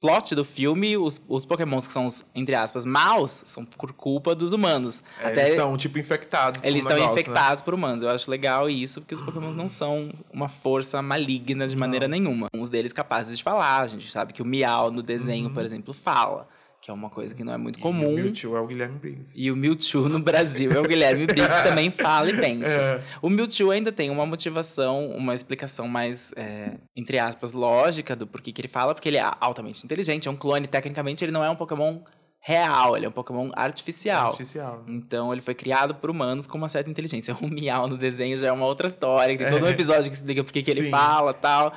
plot 0.01 0.35
do 0.35 0.45
filme, 0.45 0.97
os, 0.97 1.21
os 1.29 1.45
pokémons 1.45 1.87
que 1.87 1.93
são 1.93 2.07
os, 2.07 2.25
entre 2.35 2.55
aspas, 2.55 2.87
maus, 2.87 3.43
são 3.45 3.65
por 3.65 3.93
culpa 3.93 4.35
dos 4.35 4.53
humanos. 4.53 5.03
É, 5.21 5.27
Até 5.27 5.41
eles 5.41 5.51
estão, 5.51 5.77
tipo, 5.77 5.99
infectados. 5.99 6.65
eles 6.65 6.81
estão 6.81 6.97
negócio, 6.97 7.15
né? 7.15 7.21
infectados 7.21 7.63
por 7.63 7.75
humanos. 7.75 8.03
Eu 8.03 8.09
acho 8.09 8.31
legal 8.31 8.69
isso, 8.71 9.03
porque 9.03 9.15
os 9.15 9.21
pokémons 9.21 9.55
não 9.55 9.69
são 9.69 10.11
uma 10.33 10.49
força 10.49 11.03
maligna 11.03 11.69
de 11.69 11.77
maneira 11.77 12.09
nenhuma. 12.09 12.49
Uns 12.55 12.71
deles 12.71 12.93
capazes 12.93 13.37
de 13.37 13.43
falar. 13.45 13.81
A 13.83 13.87
gente 13.87 14.11
sabe 14.11 14.33
que 14.33 14.41
o 14.41 14.45
Miau 14.45 14.91
no 14.91 15.03
desenho, 15.03 15.51
por 15.51 15.65
exemplo, 15.65 15.93
fala. 15.93 16.49
Que 16.83 16.91
é 16.91 16.95
uma 16.95 17.11
coisa 17.11 17.35
que 17.35 17.45
não 17.45 17.53
é 17.53 17.59
muito 17.59 17.79
E 17.79 17.83
comum. 17.83 18.09
o 18.09 18.15
Mewtwo 18.15 18.57
é 18.57 18.61
o 18.61 18.67
Guilherme 18.67 18.99
Briggs. 18.99 19.35
E 19.39 19.51
o 19.51 19.57
Mewtwo 19.57 20.09
no 20.09 20.19
Brasil 20.19 20.73
é 20.73 20.79
o 20.79 20.83
Guilherme 20.83 21.27
Briggs 21.27 21.63
também 21.63 21.91
fala 21.91 22.31
e 22.31 22.37
pensa. 22.37 22.69
É. 22.71 23.03
O 23.21 23.29
Mewtwo 23.29 23.71
ainda 23.71 23.93
tem 23.93 24.09
uma 24.09 24.25
motivação, 24.25 25.11
uma 25.11 25.35
explicação 25.35 25.87
mais, 25.87 26.33
é, 26.37 26.79
entre 26.97 27.19
aspas, 27.19 27.53
lógica 27.53 28.17
do 28.17 28.27
porquê 28.27 28.51
que 28.51 28.63
ele 28.63 28.69
fala, 28.69 28.95
porque 28.95 29.09
ele 29.11 29.19
é 29.19 29.31
altamente 29.41 29.85
inteligente, 29.85 30.27
é 30.27 30.31
um 30.31 30.37
clone, 30.37 30.67
tecnicamente 30.67 31.23
ele 31.23 31.33
não 31.33 31.45
é 31.45 31.51
um 31.51 31.57
Pokémon 31.57 32.01
real, 32.43 32.97
ele 32.97 33.05
é 33.05 33.09
um 33.11 33.13
Pokémon 33.13 33.51
artificial. 33.55 34.29
Artificial. 34.29 34.83
Então 34.89 35.31
ele 35.35 35.43
foi 35.43 35.55
criado 35.55 35.95
por 35.95 36.09
humanos 36.09 36.47
com 36.47 36.57
uma 36.57 36.69
certa 36.71 36.89
inteligência. 36.89 37.37
O 37.43 37.47
Miau 37.47 37.89
no 37.89 37.99
desenho 37.99 38.39
já 38.39 38.49
é 38.49 38.53
uma 38.53 38.65
outra 38.65 38.89
história, 38.89 39.37
tem 39.37 39.51
todo 39.51 39.67
um 39.67 39.69
episódio 39.69 40.11
que 40.11 40.17
explica 40.17 40.43
por 40.43 40.51
que 40.51 40.71
ele 40.71 40.89
fala 40.89 41.35
tal. 41.35 41.75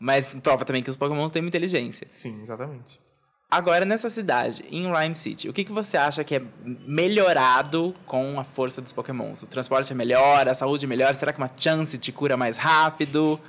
Mas 0.00 0.32
prova 0.32 0.64
também 0.64 0.82
que 0.82 0.88
os 0.90 0.96
Pokémons 0.96 1.30
têm 1.30 1.42
uma 1.42 1.48
inteligência. 1.48 2.06
Sim, 2.08 2.40
exatamente. 2.42 2.98
Agora, 3.48 3.84
nessa 3.84 4.10
cidade, 4.10 4.64
em 4.70 4.90
Rhyme 4.92 5.14
City, 5.14 5.48
o 5.48 5.52
que, 5.52 5.64
que 5.64 5.70
você 5.72 5.96
acha 5.96 6.24
que 6.24 6.34
é 6.34 6.42
melhorado 6.86 7.94
com 8.04 8.40
a 8.40 8.44
força 8.44 8.82
dos 8.82 8.92
pokémons? 8.92 9.42
O 9.44 9.46
transporte 9.46 9.92
é 9.92 9.94
melhor, 9.94 10.48
a 10.48 10.54
saúde 10.54 10.84
é 10.84 10.88
melhor? 10.88 11.14
Será 11.14 11.32
que 11.32 11.38
uma 11.38 11.50
chance 11.56 11.96
te 11.96 12.10
cura 12.10 12.36
mais 12.36 12.56
rápido? 12.56 13.40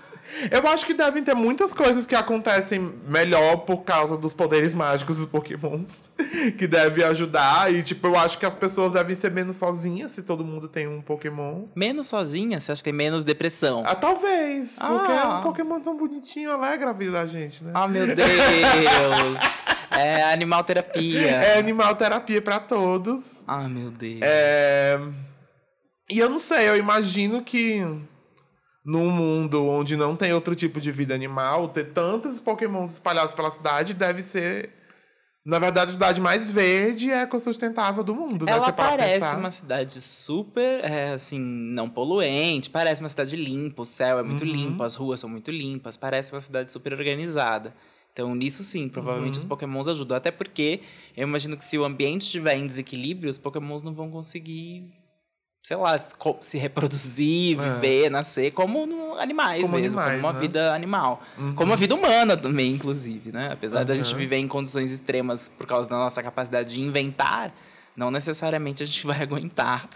Eu 0.52 0.68
acho 0.68 0.86
que 0.86 0.94
devem 0.94 1.24
ter 1.24 1.34
muitas 1.34 1.74
coisas 1.74 2.06
que 2.06 2.14
acontecem 2.14 2.80
melhor 3.08 3.58
por 3.60 3.78
causa 3.84 4.18
dos 4.18 4.34
poderes 4.34 4.74
mágicos 4.74 5.18
dos 5.18 5.26
pokémons. 5.26 6.12
Que 6.58 6.68
devem 6.68 7.04
ajudar. 7.04 7.74
E, 7.74 7.82
tipo, 7.82 8.06
eu 8.08 8.18
acho 8.18 8.38
que 8.38 8.46
as 8.46 8.54
pessoas 8.54 8.94
devem 8.94 9.16
ser 9.16 9.32
menos 9.32 9.56
sozinhas 9.56 10.12
se 10.12 10.22
todo 10.22 10.46
mundo 10.46 10.68
tem 10.68 10.88
um 10.88 11.02
pokémon. 11.02 11.64
Menos 11.76 12.08
sozinha, 12.08 12.60
você 12.60 12.72
acha 12.72 12.82
que 12.82 12.86
tem 12.86 12.94
menos 12.94 13.24
depressão? 13.24 13.84
Ah, 13.86 13.96
talvez. 13.96 14.76
Porque 14.80 15.12
é 15.12 15.18
Ah. 15.18 15.40
um 15.40 15.44
pokémon 15.44 15.80
tão 15.80 15.98
bonitinho, 15.98 16.52
alegra 16.52 16.92
a 16.92 16.94
vida 16.94 17.14
da 17.14 17.26
gente, 17.26 17.64
né? 17.64 17.72
Ah, 17.74 17.88
meu 17.88 18.06
Deus! 18.06 18.18
é 19.92 20.32
animal 20.34 20.64
terapia. 20.64 21.32
É 21.32 21.60
animal 21.60 21.96
terapia 21.96 22.42
pra 22.42 22.60
todos. 22.60 23.44
Ah, 23.48 23.68
meu 23.68 23.92
Deus. 23.92 24.20
É... 24.22 25.00
E 26.10 26.20
eu 26.20 26.30
não 26.30 26.40
sei, 26.40 26.70
eu 26.70 26.78
imagino 26.78 27.42
que 27.44 27.82
num 28.86 29.10
mundo 29.10 29.68
onde 29.68 29.98
não 29.98 30.16
tem 30.16 30.32
outro 30.34 30.56
tipo 30.56 30.80
de 30.80 30.92
vida 30.92 31.14
animal, 31.14 31.68
ter 31.68 31.92
tantos 31.92 32.40
pokémons 32.40 32.94
espalhados 32.94 33.34
pela 33.34 33.52
cidade 33.52 33.94
deve 33.94 34.22
ser. 34.22 34.70
Na 35.46 35.60
verdade, 35.60 35.90
a 35.90 35.94
cidade 35.94 36.20
mais 36.20 36.52
verde 36.52 37.08
e 37.08 37.12
ecosustentável 37.12 38.04
do 38.04 38.14
mundo, 38.14 38.46
né? 38.46 38.52
Ela 38.52 38.72
para 38.72 38.90
parece 38.98 39.34
uma 39.36 39.52
cidade 39.52 40.02
super, 40.02 40.84
é, 40.84 41.12
assim, 41.14 41.40
não 41.40 41.90
poluente, 41.90 42.70
parece 42.70 43.02
uma 43.02 43.08
cidade 43.08 43.36
limpa, 43.38 43.82
o 43.82 43.86
céu 43.86 44.20
é 44.20 44.24
muito 44.24 44.44
Uhum. 44.44 44.52
limpo, 44.52 44.84
as 44.84 44.96
ruas 44.96 45.22
são 45.22 45.30
muito 45.30 45.50
limpas, 45.50 45.96
parece 45.96 46.34
uma 46.34 46.42
cidade 46.42 46.70
super 46.70 46.92
organizada. 46.94 47.74
Então, 48.18 48.34
nisso 48.34 48.64
sim, 48.64 48.90
provavelmente 48.90 49.34
Uhum. 49.36 49.38
os 49.42 49.44
pokémons 49.44 49.88
ajudam. 49.88 50.18
Até 50.18 50.32
porque 50.32 50.80
eu 51.16 51.28
imagino 51.28 51.56
que 51.56 51.64
se 51.64 51.78
o 51.78 51.86
ambiente 51.86 52.24
estiver 52.24 52.58
em 52.58 52.66
desequilíbrio, 52.66 53.30
os 53.30 53.38
pokémons 53.38 53.84
não 53.84 53.94
vão 53.94 54.10
conseguir, 54.10 54.82
sei 55.64 55.78
lá, 55.78 55.96
se 56.00 56.58
reproduzir, 56.58 57.60
É. 57.60 57.74
viver, 57.76 58.10
nascer 58.10 58.52
como 58.54 59.16
animais 59.20 59.62
Como 59.62 59.78
mesmo, 59.78 60.00
animais, 60.00 60.20
como 60.20 60.28
uma 60.28 60.34
né? 60.34 60.40
vida 60.40 60.74
animal. 60.74 61.22
Uhum. 61.38 61.54
Como 61.54 61.74
a 61.74 61.76
vida 61.76 61.94
humana 61.94 62.36
também, 62.36 62.72
inclusive, 62.72 63.32
né? 63.32 63.50
Apesar 63.52 63.84
da 63.84 63.94
gente 63.94 64.12
Uhum. 64.14 64.18
viver 64.18 64.38
em 64.38 64.48
condições 64.48 64.90
extremas 64.92 65.48
por 65.56 65.68
causa 65.68 65.88
da 65.88 65.98
nossa 65.98 66.24
capacidade 66.24 66.74
de 66.74 66.82
inventar, 66.82 67.54
não 67.96 68.10
necessariamente 68.10 68.82
a 68.82 68.86
gente 68.88 69.06
vai 69.06 69.22
aguentar. 69.22 69.88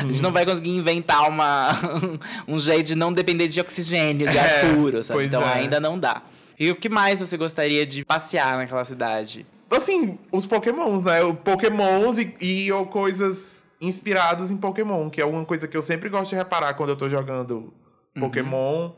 A 0.00 0.04
gente 0.04 0.22
não 0.22 0.32
vai 0.32 0.44
conseguir 0.44 0.68
inventar 0.76 1.26
uma, 1.26 1.70
um 2.46 2.58
jeito 2.58 2.88
de 2.88 2.94
não 2.94 3.10
depender 3.10 3.48
de 3.48 3.58
oxigênio, 3.58 4.28
de 4.28 4.38
ar 4.38 4.46
É, 4.46 4.74
puro, 4.74 5.02
sabe? 5.02 5.24
Então 5.24 5.40
é. 5.42 5.54
ainda 5.54 5.80
não 5.80 5.98
dá. 5.98 6.22
E 6.60 6.70
o 6.70 6.76
que 6.76 6.90
mais 6.90 7.20
você 7.20 7.38
gostaria 7.38 7.86
de 7.86 8.04
passear 8.04 8.58
naquela 8.58 8.84
cidade? 8.84 9.46
Assim, 9.70 10.18
os 10.30 10.44
pokémons, 10.44 11.02
né? 11.02 11.20
Pokémons 11.42 12.18
e, 12.18 12.36
e 12.38 12.70
ou 12.70 12.84
coisas 12.84 13.64
inspiradas 13.80 14.50
em 14.50 14.58
Pokémon, 14.58 15.08
que 15.08 15.22
é 15.22 15.24
uma 15.24 15.42
coisa 15.46 15.66
que 15.66 15.74
eu 15.74 15.80
sempre 15.80 16.10
gosto 16.10 16.30
de 16.30 16.36
reparar 16.36 16.74
quando 16.74 16.90
eu 16.90 16.96
tô 16.96 17.08
jogando 17.08 17.72
Uhum. 18.16 18.22
Pokémon. 18.22 18.90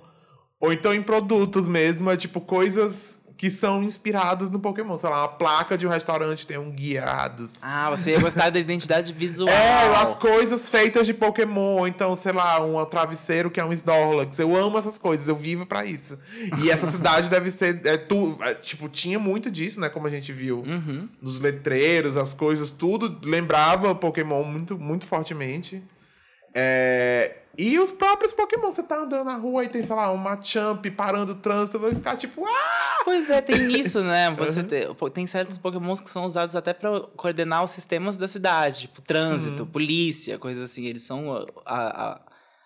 Ou 0.58 0.72
então 0.72 0.94
em 0.94 1.02
produtos 1.02 1.68
mesmo, 1.68 2.10
é 2.10 2.16
tipo 2.16 2.40
coisas 2.40 3.20
que 3.42 3.50
são 3.50 3.82
inspiradas 3.82 4.48
no 4.50 4.60
Pokémon. 4.60 4.96
Sei 4.96 5.10
lá, 5.10 5.22
uma 5.22 5.28
placa 5.30 5.76
de 5.76 5.84
um 5.84 5.90
restaurante 5.90 6.46
tem 6.46 6.58
um 6.58 6.70
guiados. 6.70 7.58
Ah, 7.60 7.90
você 7.90 8.12
ia 8.12 8.20
gostar 8.20 8.50
da 8.50 8.58
identidade 8.60 9.10
visual. 9.18 9.48
É, 9.52 9.96
as 9.96 10.14
coisas 10.14 10.68
feitas 10.68 11.06
de 11.08 11.12
Pokémon, 11.12 11.84
então, 11.88 12.14
sei 12.14 12.30
lá, 12.30 12.64
um 12.64 12.84
travesseiro 12.84 13.50
que 13.50 13.58
é 13.58 13.64
um 13.64 13.72
Snorlax. 13.72 14.38
Eu 14.38 14.54
amo 14.54 14.78
essas 14.78 14.96
coisas, 14.96 15.26
eu 15.26 15.34
vivo 15.34 15.66
pra 15.66 15.84
isso. 15.84 16.16
E 16.62 16.70
essa 16.70 16.86
cidade 16.92 17.28
deve 17.28 17.50
ser. 17.50 17.84
É, 17.84 17.96
tu, 17.96 18.38
é, 18.42 18.54
tipo, 18.54 18.88
tinha 18.88 19.18
muito 19.18 19.50
disso, 19.50 19.80
né? 19.80 19.88
Como 19.88 20.06
a 20.06 20.10
gente 20.10 20.32
viu 20.32 20.60
Uhum. 20.60 21.08
nos 21.20 21.40
letreiros, 21.40 22.16
as 22.16 22.32
coisas, 22.32 22.70
tudo 22.70 23.18
lembrava 23.28 23.92
Pokémon 23.92 24.44
muito, 24.44 24.78
muito 24.78 25.04
fortemente. 25.04 25.82
É, 26.54 27.38
E 27.56 27.78
os 27.78 27.92
próprios 27.92 28.32
Pokémon, 28.32 28.72
você 28.72 28.82
tá 28.82 28.96
andando 28.96 29.24
na 29.24 29.36
rua 29.36 29.64
e 29.64 29.68
tem, 29.68 29.82
sei 29.84 29.94
lá, 29.94 30.10
um 30.12 30.16
Machamp 30.16 30.86
parando 30.96 31.32
o 31.32 31.36
trânsito, 31.36 31.78
vai 31.78 31.94
ficar 31.94 32.16
tipo, 32.16 32.44
ah! 32.46 33.02
Pois 33.04 33.28
é, 33.28 33.40
tem 33.42 33.72
isso, 33.78 34.00
né? 34.02 34.30
Você 34.36 34.60
Uhum. 34.60 34.66
te- 34.66 34.94
pô, 34.94 35.10
tem 35.10 35.26
certos 35.26 35.58
pokémons 35.58 36.00
que 36.00 36.08
são 36.08 36.24
usados 36.24 36.56
até 36.56 36.72
pra 36.72 37.00
coordenar 37.16 37.62
os 37.64 37.70
sistemas 37.72 38.16
da 38.16 38.26
cidade, 38.26 38.82
tipo 38.82 39.02
trânsito, 39.02 39.66
polícia, 39.66 40.38
coisas 40.38 40.70
assim. 40.70 40.86
Eles 40.86 41.02
são 41.02 41.44
a, 41.66 42.12
a, 42.12 42.20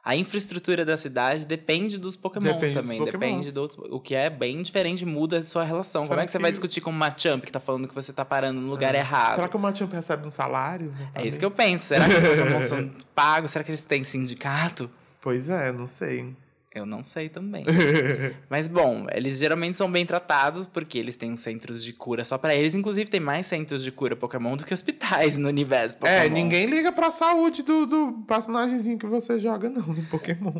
a 0.09 0.15
infraestrutura 0.15 0.85
da 0.85 0.97
cidade 0.97 1.45
depende 1.45 1.99
dos 1.99 2.15
pokémons 2.15 2.55
Depende 2.55 2.73
dos 2.75 2.83
também, 2.83 2.99
pokémons. 2.99 3.21
depende 3.21 3.51
dos 3.53 3.77
o 3.91 3.99
que 3.99 4.15
é 4.15 4.31
bem 4.31 4.63
diferente, 4.63 5.05
muda 5.05 5.39
a 5.39 5.43
sua 5.43 5.65
relação. 5.65 6.03
Como 6.03 6.13
Será 6.13 6.23
é 6.23 6.27
que 6.27 6.31
você 6.31 6.39
vai 6.39 6.51
que- 6.53 6.53
discutir 6.53 6.81
com 6.81 6.91
uma 6.91 7.07
Machamp 7.11 7.45
que 7.45 7.51
tá 7.51 7.59
falando 7.59 7.89
que 7.89 7.95
você 7.95 8.13
tá 8.13 8.25
parando 8.25 8.61
no 8.61 8.69
lugar 8.69 8.95
errado? 8.95 9.35
Será 9.35 9.49
que 9.49 9.57
o 9.57 9.59
Machamp 9.59 9.93
recebe 9.93 10.25
um 10.25 10.31
salário? 10.31 10.95
É 11.13 11.27
isso 11.27 11.41
que 11.41 11.45
eu 11.45 11.51
penso. 11.51 11.87
Será 11.87 12.09
que 12.09 12.15
os 12.15 12.21
pokémons 12.39 12.65
são 12.67 12.89
pagos? 13.17 13.51
Será 13.51 13.65
que 13.65 13.71
eles 13.73 13.83
têm 13.83 14.05
sindicato? 14.05 14.89
Pois 15.21 15.49
é, 15.51 15.73
não 15.73 15.89
sei. 15.89 16.37
Eu 16.77 16.85
não 16.85 17.03
sei 17.03 17.31
também. 17.31 17.65
Mas 18.51 18.69
bom, 18.69 19.07
eles 19.11 19.39
geralmente 19.39 19.79
são 19.79 19.91
bem 19.91 20.05
tratados 20.05 20.67
porque 20.67 20.99
eles 20.99 21.17
têm 21.17 21.35
centros 21.35 21.83
de 21.83 21.95
cura 21.95 22.23
só 22.23 22.37
pra 22.37 22.55
eles. 22.55 22.75
Inclusive, 22.75 23.11
tem 23.11 23.19
mais 23.19 23.47
centros 23.47 23.83
de 23.83 23.91
cura 23.91 24.15
Pokémon 24.15 24.57
do 24.57 24.65
que 24.65 24.75
hospitais 24.75 25.39
no 25.39 25.49
universo 25.49 25.97
Pokémon. 25.97 26.15
É, 26.15 26.29
ninguém 26.29 26.67
liga 26.67 26.93
pra 26.93 27.11
saúde 27.11 27.63
do, 27.63 27.87
do 27.87 28.13
personagemzinho 28.27 28.99
que 28.99 29.07
você 29.07 29.39
joga, 29.39 29.71
não, 29.71 29.87
no 29.87 30.03
Pokémon. 30.05 30.53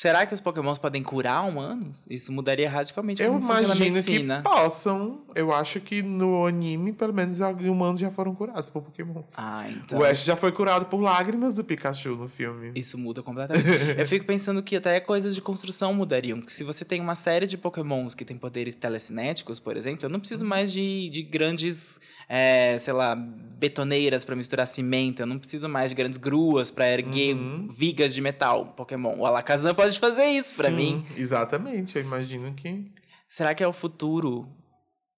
Será 0.00 0.24
que 0.24 0.32
os 0.32 0.38
Pokémons 0.40 0.78
podem 0.78 1.02
curar 1.02 1.44
humanos? 1.44 2.06
Isso 2.08 2.30
mudaria 2.30 2.70
radicalmente 2.70 3.20
Eu 3.20 3.32
como 3.32 3.40
funciona 3.40 3.60
a 3.72 3.76
imagino 3.76 3.94
medicina. 3.96 4.36
que 4.36 4.42
possam. 4.48 5.22
Eu 5.34 5.52
acho 5.52 5.80
que 5.80 6.02
no 6.02 6.46
anime, 6.46 6.92
pelo 6.92 7.12
menos, 7.12 7.40
alguns 7.40 7.66
humanos 7.68 7.98
já 7.98 8.08
foram 8.08 8.32
curados 8.32 8.68
por 8.68 8.80
Pokémons. 8.82 9.34
Ah, 9.38 9.68
então. 9.68 9.98
O 9.98 10.04
Ash 10.04 10.24
já 10.24 10.36
foi 10.36 10.52
curado 10.52 10.86
por 10.86 11.00
lágrimas 11.00 11.52
do 11.52 11.64
Pikachu 11.64 12.10
no 12.14 12.28
filme. 12.28 12.70
Isso 12.76 12.96
muda 12.96 13.24
completamente. 13.24 13.66
Eu 13.98 14.06
fico 14.06 14.24
pensando 14.24 14.62
que 14.62 14.76
até 14.76 15.00
coisas 15.00 15.34
de 15.34 15.42
construção 15.42 15.92
mudariam. 15.92 16.40
Que 16.40 16.52
se 16.52 16.62
você 16.62 16.84
tem 16.84 17.00
uma 17.00 17.16
série 17.16 17.46
de 17.46 17.58
pokémons 17.58 18.14
que 18.14 18.24
tem 18.24 18.38
poderes 18.38 18.76
telecinéticos, 18.76 19.58
por 19.58 19.76
exemplo, 19.76 20.06
eu 20.06 20.10
não 20.10 20.20
preciso 20.20 20.44
Uhum. 20.44 20.48
mais 20.50 20.70
de, 20.70 21.08
de 21.08 21.22
grandes, 21.24 21.98
é, 22.28 22.78
sei 22.78 22.92
lá, 22.92 23.14
betoneiras 23.16 24.24
para 24.24 24.36
misturar 24.36 24.66
cimento. 24.66 25.20
Eu 25.20 25.26
não 25.26 25.38
preciso 25.38 25.68
mais 25.68 25.90
de 25.90 25.94
grandes 25.96 26.18
gruas 26.18 26.70
para 26.70 26.88
erguer 26.88 27.34
Uhum. 27.34 27.68
vigas 27.76 28.12
de 28.14 28.20
metal. 28.20 28.66
Pokémon. 28.76 29.18
O 29.18 29.26
Alakazam 29.26 29.74
pode 29.74 29.98
fazer 29.98 30.26
isso 30.26 30.56
para 30.56 30.70
mim. 30.70 31.04
Exatamente, 31.16 31.96
eu 31.96 32.02
imagino 32.02 32.52
que. 32.54 32.84
Será 33.28 33.54
que 33.54 33.62
é 33.62 33.68
o 33.68 33.72
futuro 33.72 34.48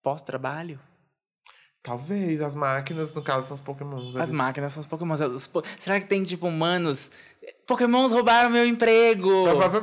pós-trabalho? 0.03 0.79
Talvez 1.83 2.42
as 2.42 2.55
máquinas, 2.55 3.14
no 3.14 3.23
caso, 3.23 3.46
são 3.46 3.55
os 3.55 3.61
Pokémons. 3.61 4.14
As 4.14 4.31
máquinas 4.31 4.70
são 4.75 4.83
os 4.83 4.87
pokémons. 4.87 5.18
Será 5.79 5.99
que 5.99 6.07
tem, 6.07 6.23
tipo, 6.23 6.46
humanos? 6.46 7.11
Pokémons 7.66 8.12
roubaram 8.12 8.51
meu 8.51 8.66
emprego! 8.66 9.31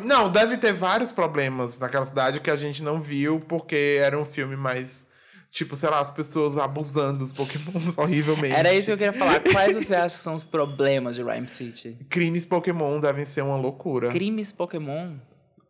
Não, 0.05 0.31
deve 0.31 0.57
ter 0.57 0.73
vários 0.73 1.11
problemas 1.11 1.79
naquela 1.79 2.05
cidade 2.05 2.39
que 2.39 2.51
a 2.51 2.55
gente 2.55 2.83
não 2.83 3.01
viu 3.01 3.39
porque 3.39 3.97
era 3.99 4.15
um 4.19 4.25
filme 4.25 4.55
mais. 4.55 5.06
Tipo, 5.49 5.75
sei 5.75 5.89
lá, 5.89 5.99
as 6.01 6.11
pessoas 6.11 6.57
abusando 6.57 7.19
dos 7.19 7.31
Pokémons 7.31 7.95
horrivelmente. 7.97 8.53
Era 8.55 8.73
isso 8.73 8.87
que 8.87 8.91
eu 8.91 8.97
queria 8.97 9.13
falar. 9.13 9.39
Quais 9.39 9.75
você 9.75 9.95
acha 9.95 10.15
que 10.15 10.21
são 10.21 10.35
os 10.35 10.43
problemas 10.43 11.15
de 11.15 11.23
Rhyme 11.23 11.47
City? 11.47 11.97
Crimes 12.09 12.45
Pokémon 12.45 12.99
devem 12.99 13.25
ser 13.25 13.41
uma 13.43 13.55
loucura. 13.55 14.09
Crimes 14.09 14.51
Pokémon? 14.51 15.13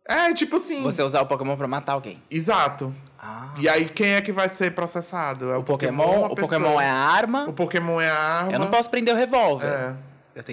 É, 0.06 0.32
tipo 0.34 0.56
assim. 0.56 0.82
Você 0.82 1.02
usar 1.02 1.20
o 1.20 1.26
Pokémon 1.26 1.56
pra 1.56 1.68
matar 1.68 1.92
alguém. 1.92 2.20
Exato. 2.30 2.94
Ah. 3.18 3.54
E 3.58 3.68
aí, 3.68 3.84
quem 3.86 4.10
é 4.14 4.20
que 4.20 4.32
vai 4.32 4.48
ser 4.48 4.72
processado? 4.72 5.50
É 5.50 5.56
o, 5.56 5.60
O 5.60 5.64
Pokémon, 5.64 6.24
a 6.24 6.26
o 6.28 6.34
pessoa? 6.34 6.58
Pokémon 6.60 6.80
é 6.80 6.88
a 6.88 6.94
arma. 6.94 7.46
O 7.48 7.52
Pokémon 7.52 8.00
é 8.00 8.08
a 8.10 8.14
arma. 8.16 8.52
Eu 8.52 8.58
não 8.58 8.68
posso 8.70 8.88
prender 8.90 9.14
o 9.14 9.16
revólver. 9.16 9.66
É. 9.66 9.96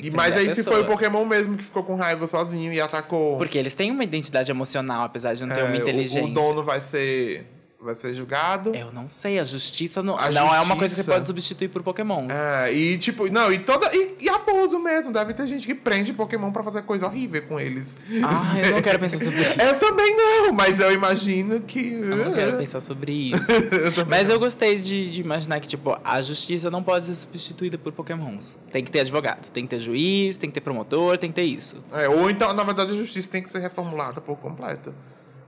E, 0.02 0.10
mas 0.10 0.36
aí, 0.36 0.54
se 0.54 0.64
foi 0.64 0.82
o 0.82 0.86
Pokémon 0.86 1.24
mesmo 1.26 1.56
que 1.56 1.64
ficou 1.64 1.84
com 1.84 1.96
raiva 1.96 2.26
sozinho 2.26 2.74
e 2.74 2.82
atacou. 2.82 3.38
Porque 3.38 3.56
eles 3.58 3.74
têm 3.74 3.92
uma 3.92 4.04
identidade 4.04 4.50
emocional, 4.50 5.04
apesar 5.04 5.36
de 5.36 5.46
não 5.46 5.54
ter 5.56 5.62
é, 5.62 5.64
uma 5.64 5.74
o- 5.74 5.76
inteligência. 5.76 6.24
O, 6.24 6.34
dono 6.34 6.64
vai 6.64 6.80
ser. 6.80 7.46
Vai 7.86 7.96
ser 7.96 8.14
julgado. 8.14 8.76
Eu 8.76 8.92
não 8.92 9.08
sei, 9.08 9.40
a 9.40 9.44
justiça 9.44 10.02
não, 10.04 10.18
A 10.18 10.30
não 10.32 10.54
é 10.54 10.60
uma 10.62 10.76
coisa 10.76 10.94
que 10.96 11.02
você 11.02 11.04
justiça- 11.04 11.12
pode 11.14 11.28
substituir 11.28 11.68
por 11.70 11.84
Pokémon. 11.84 12.28
É, 12.30 12.74
e 12.74 12.98
tipo, 12.98 13.30
não, 13.32 13.52
e 13.54 13.60
toda. 13.60 13.90
E, 13.96 14.18
e 14.22 14.30
abuso 14.30 14.80
mesmo. 14.80 15.14
Deve 15.14 15.34
ter 15.34 15.48
gente 15.48 15.66
que 15.66 15.76
prende 15.76 16.12
Pokémon 16.12 16.52
pra 16.52 16.64
fazer 16.64 16.82
coisa 16.82 17.06
horrível 17.06 17.42
com 17.44 17.60
eles. 17.60 17.98
Ah, 18.24 18.60
eu 18.60 18.72
não 18.72 18.82
quero 18.84 19.00
pensar 19.00 19.20
sobre 19.20 19.40
isso. 19.42 19.62
Eu 19.62 19.80
também 19.80 20.16
não, 20.18 20.52
mas 20.52 20.80
eu 20.80 20.92
imagino 20.92 21.62
que. 21.62 21.94
Eu 21.94 22.16
não 22.18 22.34
quero 22.34 22.58
pensar 22.60 22.82
sobre 22.82 23.12
isso. 23.32 23.52
Eu 23.52 24.06
Mas 24.08 24.30
eu 24.30 24.40
gostei 24.40 24.78
de, 24.78 25.12
de 25.12 25.22
imaginar 25.22 25.60
que, 25.60 25.68
tipo, 25.68 25.96
a 26.04 26.22
justiça 26.22 26.72
não 26.72 26.82
pode 26.84 27.06
ser 27.06 27.16
substituída 27.16 27.78
por 27.78 27.92
pokémons. 27.94 28.58
Tem 28.72 28.84
que 28.84 28.90
ter 28.92 29.02
advogado, 29.02 29.50
tem 29.52 29.64
que 29.66 29.70
ter 29.70 29.80
juiz, 29.80 30.38
tem 30.38 30.50
que 30.50 30.54
ter 30.56 30.62
promotor, 30.62 31.18
tem 31.18 31.30
que 31.30 31.36
ter 31.36 31.44
isso. 31.44 31.84
É, 31.94 32.10
ou 32.10 32.30
então, 32.30 32.52
na 32.54 32.64
verdade, 32.64 32.92
a 32.92 32.96
justiça 32.96 33.30
tem 33.30 33.42
que 33.44 33.50
ser 33.50 33.60
reformulada 33.60 34.20
por 34.20 34.36
completo. 34.38 34.94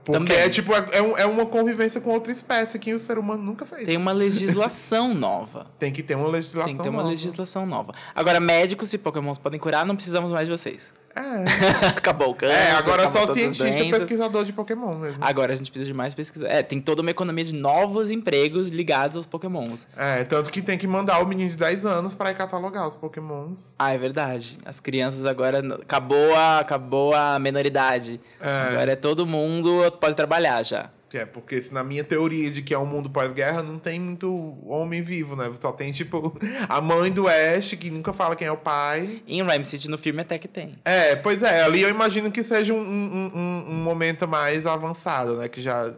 Porque 0.08 0.32
Também. 0.32 0.38
é 0.38 0.48
tipo, 0.48 0.72
é, 0.72 0.78
é 0.90 1.20
é 1.22 1.26
uma 1.26 1.44
convivência 1.44 2.00
com 2.00 2.10
outra 2.10 2.32
espécie 2.32 2.78
que 2.78 2.94
o 2.94 2.98
ser 2.98 3.18
humano 3.18 3.42
nunca 3.42 3.66
fez. 3.66 3.84
Tem 3.84 3.96
uma 3.96 4.10
legislação 4.12 5.12
nova. 5.14 5.66
Tem 5.78 5.92
que 5.92 6.02
ter 6.02 6.14
uma 6.14 6.28
legislação. 6.28 6.66
Tem 6.66 6.76
que 6.76 6.82
ter 6.82 6.88
uma 6.88 7.02
nova. 7.02 7.10
legislação 7.10 7.66
nova. 7.66 7.92
Agora, 8.14 8.40
médicos 8.40 8.90
e 8.94 8.98
pokémons 8.98 9.36
podem 9.36 9.60
curar, 9.60 9.84
não 9.84 9.94
precisamos 9.94 10.32
mais 10.32 10.48
de 10.48 10.56
vocês. 10.56 10.94
É. 11.18 11.88
acabou 11.96 12.30
o 12.30 12.34
câncer, 12.34 12.54
É, 12.54 12.70
agora 12.72 13.02
acabou 13.02 13.22
só 13.22 13.28
as 13.28 13.34
cientista 13.34 13.68
e 13.68 13.72
doenças. 13.72 13.98
pesquisador 13.98 14.44
de 14.44 14.52
Pokémon 14.52 14.94
mesmo. 14.94 15.18
Agora 15.24 15.52
a 15.52 15.56
gente 15.56 15.70
precisa 15.70 15.90
de 15.90 15.96
mais 15.96 16.14
pesquisa. 16.14 16.46
É, 16.48 16.62
tem 16.62 16.80
toda 16.80 17.02
uma 17.02 17.10
economia 17.10 17.44
de 17.44 17.54
novos 17.54 18.10
empregos 18.10 18.68
ligados 18.68 19.16
aos 19.16 19.26
pokémons. 19.26 19.86
É, 19.96 20.24
tanto 20.24 20.50
que 20.52 20.62
tem 20.62 20.78
que 20.78 20.86
mandar 20.86 21.20
o 21.22 21.26
menino 21.26 21.50
de 21.50 21.56
10 21.56 21.84
anos 21.86 22.14
pra 22.14 22.30
ir 22.30 22.34
catalogar 22.34 22.86
os 22.86 22.96
Pokémons. 22.96 23.74
Ah, 23.78 23.92
é 23.92 23.98
verdade. 23.98 24.58
As 24.64 24.80
crianças 24.80 25.24
agora. 25.24 25.58
Acabou 25.82 26.34
a, 26.34 26.60
acabou 26.60 27.14
a 27.14 27.38
menoridade. 27.38 28.20
É. 28.40 28.68
Agora 28.70 28.92
é 28.92 28.96
todo 28.96 29.26
mundo 29.26 29.90
pode 30.00 30.14
trabalhar 30.14 30.62
já. 30.62 30.90
É, 31.12 31.24
porque 31.24 31.60
se 31.60 31.72
na 31.72 31.82
minha 31.82 32.04
teoria 32.04 32.50
de 32.50 32.60
que 32.62 32.74
é 32.74 32.78
um 32.78 32.84
mundo 32.86 33.08
pós-guerra, 33.08 33.62
não 33.62 33.78
tem 33.78 33.98
muito 33.98 34.58
homem 34.66 35.00
vivo, 35.02 35.34
né? 35.36 35.50
Só 35.58 35.72
tem, 35.72 35.90
tipo, 35.92 36.36
a 36.68 36.80
mãe 36.80 37.10
do 37.10 37.26
Ash, 37.26 37.74
que 37.74 37.90
nunca 37.90 38.12
fala 38.12 38.36
quem 38.36 38.46
é 38.46 38.52
o 38.52 38.56
pai. 38.58 39.22
Em 39.26 39.42
Rhyme 39.42 39.64
City 39.64 39.88
no 39.88 39.96
filme 39.96 40.20
até 40.20 40.38
que 40.38 40.48
tem. 40.48 40.78
É, 40.84 41.16
pois 41.16 41.42
é, 41.42 41.62
ali 41.62 41.80
eu 41.82 41.88
imagino 41.88 42.30
que 42.30 42.42
seja 42.42 42.74
um, 42.74 42.80
um, 42.80 43.30
um- 43.34 43.64
um 43.70 43.74
momento 43.82 44.28
mais 44.28 44.66
avançado, 44.66 45.36
né? 45.38 45.48
Que 45.48 45.60
já 45.62 45.94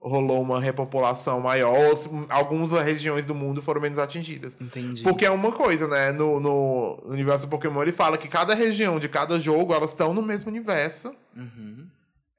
rolou 0.00 0.40
uma 0.40 0.60
repopulação 0.60 1.40
maior, 1.40 1.76
ou 1.88 1.96
se- 1.96 2.08
algumas 2.28 2.70
regiões 2.72 3.24
do 3.24 3.34
mundo 3.34 3.60
foram 3.62 3.80
menos 3.80 3.98
atingidas. 3.98 4.56
Entendi. 4.60 5.02
Porque 5.02 5.26
é 5.26 5.30
uma 5.30 5.50
coisa, 5.50 5.88
né? 5.88 6.12
No, 6.12 6.38
no 6.38 7.02
universo 7.06 7.48
Pokémon 7.48 7.82
ele 7.82 7.92
fala 7.92 8.16
que 8.18 8.28
cada 8.28 8.54
região 8.54 8.98
de 9.00 9.08
cada 9.08 9.38
jogo, 9.40 9.74
elas 9.74 9.90
estão 9.90 10.12
no 10.14 10.22
mesmo 10.22 10.48
universo. 10.48 11.12
Uhum. 11.36 11.86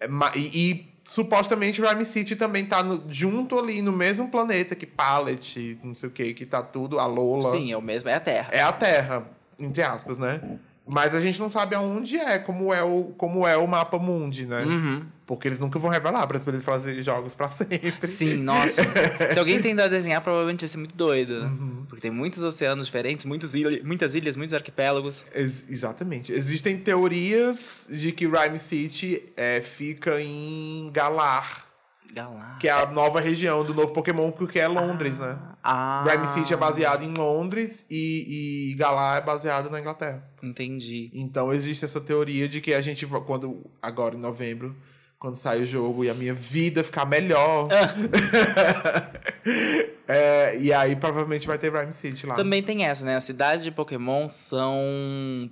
É, 0.01 0.07
E, 0.37 0.71
e, 0.71 0.96
supostamente 1.07 1.81
Rhyme 1.81 2.03
City 2.05 2.35
também 2.35 2.65
tá 2.65 2.83
no- 2.83 3.01
junto 3.07 3.57
ali 3.57 3.81
no 3.81 3.91
mesmo 3.93 4.27
planeta 4.29 4.75
que 4.75 4.85
Pallet, 4.85 5.79
não 5.81 5.93
sei 5.95 6.09
o 6.09 6.11
que, 6.11 6.33
que 6.33 6.45
tá 6.45 6.61
tudo, 6.61 6.99
a 6.99 7.05
Lola. 7.05 7.49
Sim, 7.51 7.71
é 7.71 7.77
o 7.77 7.81
mesmo, 7.81 8.09
é 8.09 8.13
a 8.13 8.19
Terra. 8.19 8.49
É 8.51 8.61
a 8.61 8.71
Terra, 8.73 9.25
entre 9.57 9.81
aspas, 9.83 10.17
né? 10.19 10.41
Mas 10.87 11.13
a 11.13 11.19
gente 11.21 11.39
não 11.39 11.51
sabe 11.51 11.75
aonde 11.75 12.17
é, 12.17 12.39
como 12.39 12.73
é 12.73 12.81
o, 12.81 13.13
como 13.17 13.45
é 13.45 13.57
o 13.57 13.67
mapa 13.67 13.99
mundi, 13.99 14.45
né? 14.45 14.63
Uhum. 14.63 15.05
Porque 15.25 15.45
eles 15.49 15.59
nunca 15.59 15.77
vão 15.77 15.91
revelar 15.91 16.25
para 16.25 16.39
eles 16.47 16.63
fazerem 16.63 17.01
jogos 17.03 17.33
pra 17.35 17.49
sempre. 17.49 17.93
Sim, 18.07 18.37
nossa. 18.37 18.81
Se 19.33 19.37
alguém 19.37 19.61
tentar 19.61 19.87
desenhar, 19.89 20.21
provavelmente 20.21 20.61
vai 20.61 20.69
ser 20.69 20.77
muito 20.77 20.95
doido. 20.95 21.41
né? 21.41 21.45
Uhum. 21.47 21.85
Porque 21.89 22.01
tem 22.01 22.11
muitos 22.11 22.41
oceanos 22.43 22.87
diferentes, 22.87 23.25
muitos 23.25 23.53
ilha, 23.53 23.81
muitas 23.83 24.15
ilhas, 24.15 24.37
muitos 24.37 24.53
arquipélagos. 24.53 25.25
Ex- 25.35 25.65
exatamente. 25.69 26.31
Existem 26.31 26.77
teorias 26.77 27.87
de 27.89 28.13
que 28.13 28.25
Rhyme 28.25 28.57
City 28.57 29.21
é, 29.35 29.61
fica 29.61 30.21
em 30.21 30.89
Galar, 30.93 31.66
Galar. 32.13 32.57
que 32.59 32.67
é 32.67 32.71
a 32.71 32.85
nova 32.87 33.19
região 33.19 33.63
do 33.63 33.73
novo 33.73 33.93
Pokémon, 33.93 34.31
porque 34.31 34.59
é 34.59 34.67
Londres, 34.67 35.19
né? 35.19 35.37
Ah. 35.63 36.03
Rhyme 36.07 36.27
City 36.27 36.53
é 36.53 36.57
baseado 36.57 37.03
em 37.03 37.13
Londres 37.13 37.85
e, 37.89 38.71
e 38.71 38.75
Galar 38.75 39.17
é 39.17 39.21
baseado 39.21 39.69
na 39.69 39.79
Inglaterra. 39.79 40.23
Entendi. 40.41 41.09
Então 41.13 41.51
existe 41.51 41.85
essa 41.85 41.99
teoria 41.99 42.47
de 42.47 42.61
que 42.61 42.73
a 42.73 42.81
gente, 42.81 43.05
quando 43.05 43.69
agora 43.81 44.15
em 44.15 44.19
novembro, 44.19 44.75
quando 45.19 45.35
sai 45.35 45.61
o 45.61 45.65
jogo 45.65 46.05
e 46.05 46.09
a 46.09 46.13
minha 46.13 46.33
vida 46.33 46.83
ficar 46.83 47.05
melhor. 47.05 47.67
é, 50.07 50.55
e 50.59 50.71
aí 50.71 50.95
provavelmente 50.95 51.47
vai 51.47 51.57
ter 51.57 51.71
Rhyme 51.71 51.91
City 51.91 52.27
lá. 52.27 52.35
Também 52.35 52.61
tem 52.61 52.85
essa, 52.85 53.03
né? 53.03 53.15
As 53.15 53.23
cidades 53.23 53.63
de 53.63 53.71
Pokémon 53.71 54.29
são 54.29 54.79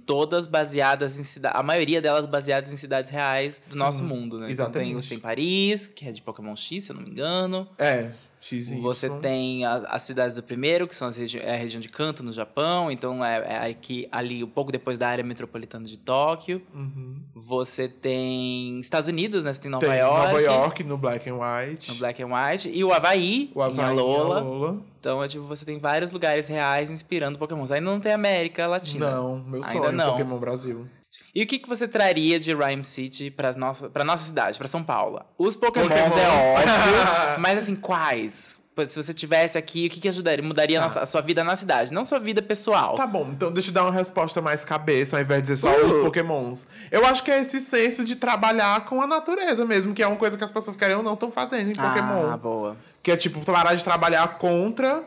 todas 0.05 0.45
baseadas 0.45 1.17
em 1.17 1.23
cidades. 1.23 1.59
A 1.59 1.63
maioria 1.63 1.99
delas 1.99 2.27
baseadas 2.27 2.71
em 2.71 2.75
cidades 2.75 3.09
reais 3.09 3.59
do 3.59 3.65
Sim, 3.65 3.77
nosso 3.77 4.03
mundo, 4.03 4.37
né? 4.37 4.51
Então 4.51 4.69
tem, 4.69 4.83
exatamente. 4.83 5.09
tem 5.09 5.19
Paris, 5.19 5.87
que 5.87 6.07
é 6.07 6.11
de 6.11 6.21
Pokémon 6.21 6.55
X, 6.55 6.83
se 6.83 6.91
eu 6.91 6.95
não 6.95 7.01
me 7.01 7.09
engano. 7.09 7.67
É, 7.79 8.11
X 8.47 8.71
Você 8.81 9.07
Y. 9.07 9.19
tem 9.19 9.65
a- 9.65 9.85
as 9.89 10.01
cidades 10.03 10.35
do 10.35 10.43
primeiro, 10.43 10.87
que 10.87 10.93
são 10.95 11.07
as 11.07 11.17
regi 11.17 11.39
é 11.39 11.53
a 11.53 11.57
região 11.57 11.79
de 11.81 11.89
Kanto, 11.89 12.21
no 12.21 12.31
Japão. 12.31 12.91
Então 12.91 13.23
é, 13.25 13.65
é 13.65 13.69
aqui, 13.71 14.07
ali, 14.11 14.43
um 14.43 14.47
pouco 14.49 14.71
depois 14.71 14.99
da 14.99 15.07
área 15.09 15.23
metropolitana 15.23 15.85
de 15.85 15.97
Tóquio. 15.97 16.61
Uhum. 16.73 17.15
Você 17.33 17.87
tem 17.87 18.79
Estados 18.79 19.09
Unidos, 19.09 19.43
né? 19.45 19.53
Você 19.53 19.61
tem 19.61 19.71
Nova 19.71 19.85
Tem 19.85 19.97
York. 19.99 20.25
Nova 20.25 20.41
York 20.41 20.83
no 20.83 20.97
Black 20.97 21.29
and 21.29 21.35
White. 21.37 21.91
No 21.91 21.97
Black 21.97 22.21
and 22.23 22.27
White. 22.27 22.69
E 22.73 22.83
o 22.83 22.93
Havaí, 22.93 23.51
o 23.55 23.61
Havaí 23.61 23.77
em 23.77 23.81
em 23.81 23.99
Alola. 23.99 24.39
Alola. 24.39 24.77
Então, 24.99 25.23
é, 25.23 25.27
tipo, 25.27 25.43
você 25.45 25.63
tem 25.65 25.77
vários 25.77 26.11
lugares 26.11 26.47
reais 26.47 26.89
inspirando 26.89 27.37
Pokémon. 27.37 27.61
Ainda 27.63 27.81
não 27.81 27.99
tem 27.99 28.11
América 28.11 28.65
Latina. 28.65 29.11
Não, 29.11 29.37
meu 29.43 29.63
Ainda 29.63 29.67
sonho, 29.85 29.91
não. 29.91 30.11
Pokémon 30.13 30.37
Brasil. 30.39 30.87
E 31.33 31.43
o 31.43 31.47
que, 31.47 31.59
que 31.59 31.67
você 31.67 31.87
traria 31.87 32.39
de 32.39 32.53
Rhyme 32.53 32.83
City 32.83 33.29
pra 33.29 33.51
nossa, 33.53 33.89
pra 33.89 34.03
nossa 34.03 34.23
cidade, 34.23 34.57
pra 34.57 34.67
São 34.67 34.83
Paulo? 34.83 35.21
Os 35.37 35.55
Pokémons, 35.55 35.89
Pokémons. 35.89 36.15
é 36.17 36.27
óbvio, 36.29 37.39
mas 37.39 37.57
assim, 37.63 37.75
quais? 37.75 38.55
Se 38.87 39.01
você 39.01 39.13
tivesse 39.13 39.57
aqui, 39.57 39.87
o 39.87 39.89
que, 39.89 40.01
que 40.01 40.09
ajudaria? 40.09 40.43
Mudaria 40.43 40.79
a, 40.79 40.83
nossa- 40.83 40.99
a 40.99 41.05
sua 41.05 41.21
vida 41.21 41.45
na 41.45 41.55
cidade, 41.55 41.93
não 41.93 42.03
sua 42.03 42.19
vida 42.19 42.41
pessoal. 42.41 42.95
Tá 42.95 43.07
bom, 43.07 43.29
então 43.31 43.49
deixa 43.49 43.69
eu 43.69 43.73
dar 43.73 43.83
uma 43.83 43.91
resposta 43.93 44.41
mais 44.41 44.65
cabeça, 44.65 45.15
ao 45.15 45.21
invés 45.23 45.41
de 45.43 45.47
dizer 45.53 45.57
só 45.61 45.69
Uh. 45.73 45.85
os 45.87 45.95
pokémons. 45.97 46.67
Eu 46.91 47.05
acho 47.05 47.23
que 47.23 47.31
é 47.31 47.39
esse 47.41 47.61
senso 47.61 48.03
de 48.03 48.17
trabalhar 48.17 48.83
com 48.83 49.01
a 49.01 49.07
natureza 49.07 49.63
mesmo, 49.65 49.93
que 49.93 50.03
é 50.03 50.07
uma 50.07 50.17
coisa 50.17 50.37
que 50.37 50.43
as 50.43 50.51
pessoas 50.51 50.75
querem 50.75 50.93
ou 50.97 51.01
não 51.03 51.13
estão 51.13 51.31
fazendo 51.31 51.69
em 51.69 51.73
Ah, 51.77 51.87
Pokémon. 51.87 52.37
boa. 52.37 52.77
Que 53.01 53.11
é 53.11 53.15
tipo, 53.15 53.39
parar 53.45 53.75
de 53.75 53.83
trabalhar 53.83 54.37
contra. 54.37 55.03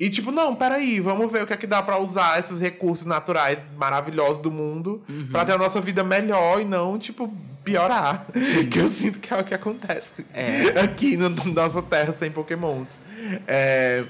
E 0.00 0.08
tipo, 0.08 0.32
não, 0.32 0.54
peraí, 0.54 0.98
vamos 0.98 1.30
ver 1.30 1.42
o 1.42 1.46
que 1.46 1.52
é 1.52 1.56
que 1.58 1.66
dá 1.66 1.82
pra 1.82 1.98
usar 1.98 2.38
esses 2.40 2.58
recursos 2.58 3.04
naturais 3.04 3.62
maravilhosos 3.76 4.38
do 4.38 4.50
mundo 4.50 5.02
Uhum. 5.06 5.28
pra 5.30 5.44
ter 5.44 5.52
a 5.52 5.58
nossa 5.58 5.78
vida 5.80 6.02
melhor 6.02 6.60
e 6.60 6.64
não, 6.64 6.98
tipo, 6.98 7.30
piorar. 7.62 8.24
que 8.70 8.78
eu 8.78 8.88
sinto 8.88 9.20
que 9.20 9.32
é 9.34 9.38
o 9.38 9.44
que 9.44 9.52
acontece 9.52 10.24
É. 10.32 10.80
aqui 10.80 11.18
na 11.18 11.28
na 11.28 11.44
nossa 11.44 11.82
terra 11.82 12.12
sem 12.14 12.30
pokémons. 12.30 12.98
É... 13.46 14.04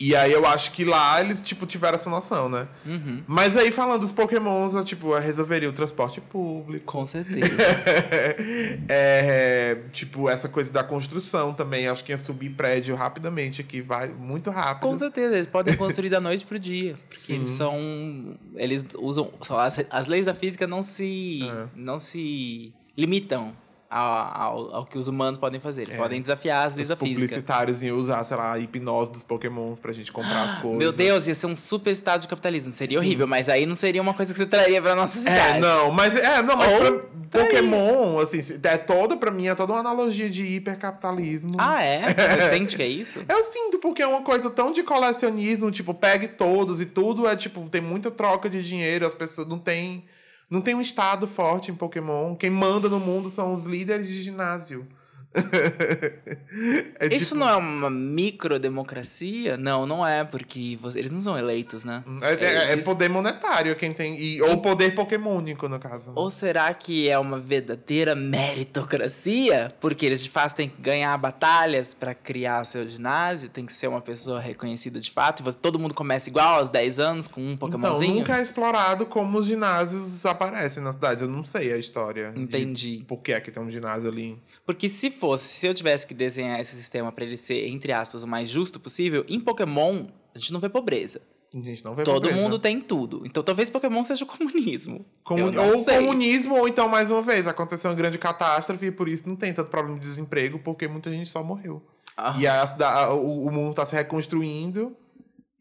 E 0.00 0.14
aí 0.14 0.32
eu 0.32 0.46
acho 0.46 0.70
que 0.70 0.84
lá 0.84 1.20
eles, 1.20 1.40
tipo, 1.40 1.66
tiveram 1.66 1.96
essa 1.96 2.08
noção, 2.08 2.48
né? 2.48 2.68
Uhum. 2.86 3.24
Mas 3.26 3.56
aí, 3.56 3.72
falando 3.72 4.00
dos 4.00 4.12
pokémons, 4.12 4.74
eu, 4.74 4.84
tipo, 4.84 5.12
eu 5.12 5.20
resolveria 5.20 5.68
o 5.68 5.72
transporte 5.72 6.20
público. 6.20 6.84
Com 6.84 7.04
certeza. 7.04 7.48
é, 8.88 9.76
tipo, 9.92 10.28
essa 10.28 10.48
coisa 10.48 10.72
da 10.72 10.84
construção 10.84 11.52
também. 11.52 11.88
Acho 11.88 12.04
que 12.04 12.12
ia 12.12 12.18
subir 12.18 12.50
prédio 12.50 12.94
rapidamente 12.94 13.60
aqui, 13.60 13.80
vai 13.80 14.08
muito 14.08 14.50
rápido. 14.50 14.88
Com 14.88 14.96
certeza, 14.96 15.34
eles 15.34 15.46
podem 15.46 15.76
construir 15.76 16.10
da 16.10 16.20
noite 16.20 16.46
pro 16.46 16.60
dia. 16.60 16.94
Porque 17.08 17.20
Sim. 17.20 17.36
eles 17.36 17.50
são. 17.50 18.38
Eles 18.54 18.84
usam. 18.98 19.32
são 19.42 19.58
as, 19.58 19.80
as 19.90 20.06
leis 20.06 20.24
da 20.24 20.34
física 20.34 20.64
não 20.64 20.82
se. 20.82 21.40
É. 21.42 21.66
não 21.74 21.98
se 21.98 22.72
limitam 22.96 23.54
ao, 23.90 24.74
ao, 24.76 24.86
que 24.86 24.98
os 24.98 25.08
humanos 25.08 25.38
podem 25.38 25.58
fazer. 25.58 25.82
Eles 25.82 25.94
É. 25.94 25.96
podem 25.96 26.20
desafiar 26.20 26.66
as 26.66 26.74
leis 26.74 26.84
Os 26.84 26.88
da 26.90 26.96
física. 26.96 27.20
publicitários 27.20 27.82
iam 27.82 27.96
usar, 27.96 28.22
sei 28.24 28.36
lá, 28.36 28.52
a 28.52 28.58
hipnose 28.58 29.10
dos 29.10 29.22
pokémons 29.22 29.80
pra 29.80 29.92
gente 29.92 30.12
comprar 30.12 30.42
as 30.42 30.54
coisas. 30.56 30.78
Meu 30.78 30.92
Deus, 30.92 31.26
ia 31.26 31.34
ser 31.34 31.46
um 31.46 31.56
super 31.56 31.90
estado 31.90 32.20
de 32.20 32.28
capitalismo. 32.28 32.72
Seria 32.72 32.98
Sim. 33.00 33.04
horrível, 33.06 33.26
mas 33.26 33.48
aí 33.48 33.64
não 33.64 33.74
seria 33.74 34.02
uma 34.02 34.12
coisa 34.12 34.32
que 34.32 34.38
você 34.38 34.46
traria 34.46 34.80
pra 34.82 34.94
nossa 34.94 35.18
cidade. 35.18 35.58
É, 35.58 35.60
não, 35.60 35.90
mas 35.90 36.14
é, 36.16 36.42
não, 36.42 36.56
mas 36.56 36.72
Ou 36.72 36.78
pra. 36.98 37.08
Pokémon, 37.30 38.18
assim, 38.20 38.38
é 38.62 38.78
toda 38.78 39.14
pra 39.16 39.30
mim 39.30 39.48
é 39.48 39.54
toda 39.54 39.74
uma 39.74 39.80
analogia 39.80 40.30
de 40.30 40.44
hipercapitalismo. 40.44 41.52
Ah, 41.58 41.82
é? 41.82 42.02
Você 42.14 42.48
sente 42.48 42.74
que 42.76 42.82
é 42.82 42.86
isso? 42.86 43.20
Eu 43.28 43.44
sinto 43.44 43.78
porque 43.78 44.00
é 44.02 44.06
uma 44.06 44.22
coisa 44.22 44.48
tão 44.50 44.72
de 44.72 44.82
colecionismo, 44.82 45.70
tipo, 45.70 45.92
pegue 45.92 46.26
todos 46.28 46.80
e 46.80 46.86
tudo 46.86 47.28
é 47.28 47.36
tipo, 47.36 47.68
tem 47.68 47.82
muita 47.82 48.10
troca 48.10 48.48
de 48.48 48.62
dinheiro, 48.62 49.06
as 49.06 49.12
pessoas 49.12 49.46
não 49.46 49.58
tem 49.58 50.04
não 50.50 50.60
tem 50.60 50.74
um 50.74 50.80
estado 50.80 51.26
forte 51.26 51.70
em 51.70 51.74
Pokémon. 51.74 52.34
Quem 52.34 52.50
manda 52.50 52.88
no 52.88 52.98
mundo 52.98 53.28
são 53.28 53.54
os 53.54 53.64
líderes 53.64 54.08
de 54.08 54.22
ginásio. 54.22 54.86
É 57.00 57.06
Isso 57.14 57.26
tipo- 57.34 57.36
não 57.36 57.48
é 57.48 57.54
uma 57.56 57.90
microdemocracia? 57.90 59.56
Não, 59.56 59.86
não 59.86 60.04
é, 60.06 60.24
porque 60.24 60.76
você- 60.80 60.98
eles 60.98 61.10
não 61.10 61.20
são 61.20 61.38
eleitos, 61.38 61.84
né? 61.84 62.02
É, 62.22 62.32
é- 62.44 62.54
é 62.68 62.72
Eles- 62.72 62.84
poder 62.84 63.08
monetário 63.08 63.74
quem 63.76 63.92
tem. 63.92 64.18
E, 64.20 64.42
ou 64.42 64.58
poder 64.60 64.94
pokémônico, 64.94 65.68
no 65.68 65.78
caso. 65.78 66.08
né? 66.10 66.14
Ou 66.16 66.28
será 66.30 66.72
que 66.74 67.08
é 67.08 67.18
uma 67.18 67.38
verdadeira 67.38 68.14
meritocracia? 68.14 69.72
Porque 69.80 70.04
eles 70.06 70.22
de 70.22 70.30
fato 70.30 70.54
têm 70.56 70.68
que 70.68 70.80
ganhar 70.80 71.16
batalhas 71.18 71.94
pra 71.94 72.14
criar 72.14 72.64
seu 72.64 72.86
ginásio, 72.88 73.48
tem 73.48 73.64
que 73.66 73.72
ser 73.72 73.86
uma 73.88 74.00
pessoa 74.00 74.40
reconhecida 74.40 74.98
de 74.98 75.10
fato, 75.10 75.42
você- 75.42 75.56
todo 75.58 75.78
mundo 75.78 75.94
começa 75.94 76.28
igual 76.28 76.58
aos 76.58 76.68
10 76.68 76.98
anos 76.98 77.28
com 77.28 77.40
um 77.40 77.52
Então, 77.52 77.68
Pokémonzinho? 77.68 78.14
nunca 78.16 78.38
é 78.38 78.42
explorado 78.42 79.06
como 79.06 79.38
os 79.38 79.46
ginásios 79.46 80.24
aparecem 80.26 80.82
nas 80.82 80.94
cidades. 80.94 81.22
Eu 81.22 81.28
não 81.28 81.44
sei 81.44 81.72
a 81.72 81.76
história. 81.78 82.32
Entendi. 82.36 83.04
por 83.06 83.18
que 83.18 83.32
é 83.32 83.40
que 83.40 83.50
tem 83.50 83.62
um 83.62 83.70
ginásio 83.70 84.08
ali. 84.08 84.38
Porque 84.66 84.88
se 84.88 85.10
fosse, 85.18 85.44
se 85.48 85.66
eu 85.66 85.74
tivesse 85.74 86.06
que 86.06 86.14
desenhar 86.14 86.58
esse 86.60 86.74
sistema 86.76 87.10
para 87.12 87.24
ele 87.24 87.36
ser, 87.36 87.66
entre 87.68 87.92
aspas, 87.92 88.22
o 88.22 88.26
mais 88.26 88.48
justo 88.48 88.78
possível, 88.80 89.24
em 89.28 89.40
Pokémon, 89.40 90.06
a 90.34 90.38
gente 90.38 90.52
não 90.52 90.60
vê 90.60 90.68
pobreza. 90.68 91.20
A 91.54 91.58
gente 91.60 91.82
não 91.84 91.94
vê 91.94 92.02
Todo 92.02 92.24
pobreza. 92.24 92.36
mundo 92.42 92.58
tem 92.58 92.78
tudo. 92.80 93.22
Então 93.24 93.42
talvez 93.42 93.70
Pokémon 93.70 94.04
seja 94.04 94.22
o 94.24 94.26
comunismo. 94.28 95.04
Comun- 95.24 95.50
Eu 95.52 95.62
Ou 95.78 95.82
sei. 95.84 95.96
comunismo, 95.96 96.54
ou 96.58 96.68
então, 96.68 96.88
mais 96.88 97.10
uma 97.10 97.22
vez, 97.22 97.46
aconteceu 97.46 97.90
uma 97.90 97.96
grande 97.96 98.18
catástrofe 98.18 98.86
e 98.86 98.90
por 98.90 99.08
isso 99.08 99.26
não 99.28 99.34
tem 99.34 99.52
tanto 99.54 99.70
problema 99.70 99.98
de 99.98 100.06
desemprego, 100.06 100.58
porque 100.58 100.86
muita 100.86 101.10
gente 101.10 101.28
só 101.28 101.42
morreu. 101.42 101.82
Ah. 102.16 102.34
E 102.38 102.46
aí 102.46 102.58
a 102.58 102.84
a- 102.86 103.14
o, 103.14 103.46
o 103.46 103.50
mundo 103.52 103.74
tá 103.74 103.86
se 103.86 103.94
reconstruindo, 103.94 104.94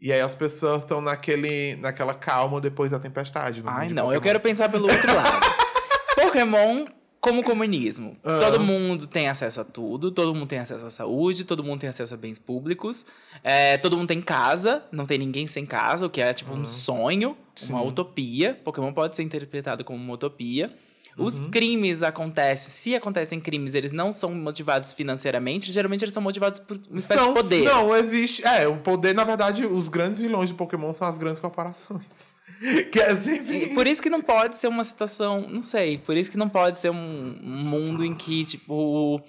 e 0.02 0.12
aí 0.12 0.20
as 0.20 0.36
pessoas 0.36 0.80
estão 0.84 1.00
naquele, 1.00 1.76
naquela 1.78 2.13
calma 2.13 2.60
depois 2.60 2.91
da 2.91 3.00
tempestade. 3.00 3.63
Ai, 3.65 3.88
não, 3.89 4.04
eu 4.04 4.06
Pokémon. 4.08 4.22
quero 4.22 4.39
pensar 4.41 4.70
pelo 4.70 4.89
outro 4.91 5.08
lado. 5.15 5.46
Pokémon 6.15 6.86
como 7.19 7.43
comunismo. 7.43 8.15
Ah. 8.23 8.39
Todo 8.39 8.60
mundo 8.60 9.08
tem 9.08 9.27
acesso 9.27 9.62
a 9.62 9.63
tudo, 9.63 10.12
todo 10.12 10.34
mundo 10.34 10.47
tem 10.47 10.60
acesso 10.60 10.86
à 10.86 10.89
saúde, 10.89 11.43
todo 11.43 11.63
mundo 11.63 11.80
tem 11.80 11.89
acesso 11.89 12.13
a 12.13 12.17
bens 12.17 12.39
públicos, 12.39 13.06
é, 13.43 13.77
todo 13.77 13.97
mundo 13.97 14.08
tem 14.08 14.21
casa, 14.21 14.84
não 14.91 15.06
tem 15.06 15.17
ninguém 15.17 15.47
sem 15.47 15.65
casa, 15.65 16.06
o 16.06 16.10
que 16.10 16.21
é 16.21 16.34
tipo 16.34 16.53
um 16.53 16.65
sonho, 16.65 17.36
uma 17.69 17.82
Sim. 17.82 17.88
utopia. 17.88 18.60
Pokémon 18.63 18.93
pode 18.93 19.15
ser 19.15 19.23
interpretado 19.23 19.84
como 19.84 20.01
uma 20.01 20.13
utopia. 20.13 20.71
Os 21.19 21.41
Uhum. 21.41 21.49
crimes 21.49 22.03
acontecem, 22.03 22.69
se 22.69 22.95
acontecem 22.95 23.39
crimes, 23.39 23.73
eles 23.73 23.91
não 23.91 24.13
são 24.13 24.36
motivados 24.36 24.91
financeiramente, 24.91 25.71
geralmente 25.71 26.03
eles 26.06 26.13
são 26.13 26.21
motivados 26.21 26.60
por 26.60 26.80
uma 26.89 26.99
espécie 26.99 27.23
São- 27.23 27.34
de 27.34 27.39
poder. 27.41 27.63
Não, 27.65 27.95
existe. 27.95 28.45
É, 28.45 28.67
o 28.67 28.77
poder, 28.77 29.15
na 29.15 29.23
verdade, 29.23 29.65
os 29.65 29.89
grandes 29.89 30.19
vilões 30.19 30.49
de 30.49 30.53
Pokémon 30.56 30.93
são 30.93 31.08
as 31.08 31.17
grandes 31.17 31.39
corporações. 31.39 32.36
que 32.91 33.00
é 33.00 33.15
sempre. 33.15 33.63
E 33.63 33.74
Por 33.74 33.86
isso 33.88 34.02
que 34.02 34.10
não 34.10 34.22
pode 34.22 34.58
ser 34.58 34.67
uma 34.67 34.84
situação, 34.84 35.41
não 35.50 35.62
sei, 35.62 35.98
por 35.98 36.15
isso 36.17 36.32
que 36.32 36.38
não 36.38 36.50
pode 36.50 36.78
ser 36.78 36.89
um, 36.89 37.39
mundo 37.43 38.04
em 38.04 38.13
que, 38.15 38.46
tipo, 38.46 39.22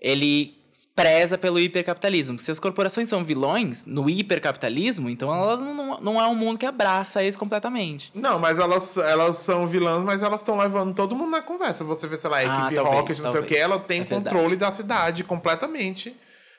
ele 0.00 0.58
preza 0.94 1.36
pelo 1.36 1.60
hipercapitalismo. 1.60 2.38
Se 2.38 2.50
as 2.50 2.58
corporações 2.58 3.06
são 3.08 3.22
vilões 3.22 3.84
no 3.84 4.08
hipercapitalismo, 4.08 5.10
então 5.10 5.34
elas 5.34 5.60
não, 5.60 6.00
não 6.00 6.20
é 6.20 6.26
um 6.26 6.34
mundo 6.34 6.58
que 6.58 6.64
abraça 6.64 7.22
isso 7.22 7.38
completamente. 7.38 8.10
Não, 8.14 8.38
mas 8.38 8.58
elas, 8.58 8.96
elas 8.96 9.36
são 9.36 9.66
vilãs, 9.68 10.02
mas 10.02 10.22
elas 10.22 10.40
estão 10.40 10.56
levando 10.56 10.94
todo 10.94 11.14
mundo 11.14 11.30
na 11.32 11.42
conversa. 11.42 11.84
Você 11.84 12.06
vê, 12.06 12.16
sei 12.16 12.30
lá, 12.30 12.38
a 12.38 12.40
Ah, 12.40 12.44
equipe 12.66 12.74
talvez, 12.76 12.96
Rocket, 12.96 13.18
não 13.18 13.30
sei 13.32 13.40
o 13.40 13.44
que, 13.44 13.54
talvez. 13.56 13.62
ela 13.62 13.78
tem 13.78 14.00
É 14.00 14.04
controle 14.04 14.56
da 14.56 14.72
cidade 14.72 15.22
completamente 15.22 16.16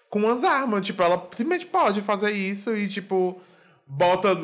com 0.09 0.29
as 0.29 0.43
armas. 0.43 0.85
Tipo, 0.85 1.01
ela 1.01 1.17
simplesmente 1.31 1.65
pode 1.65 2.01
fazer 2.01 2.31
isso 2.31 2.75
e, 2.75 2.87
tipo, 2.87 3.41
bota 3.87 4.35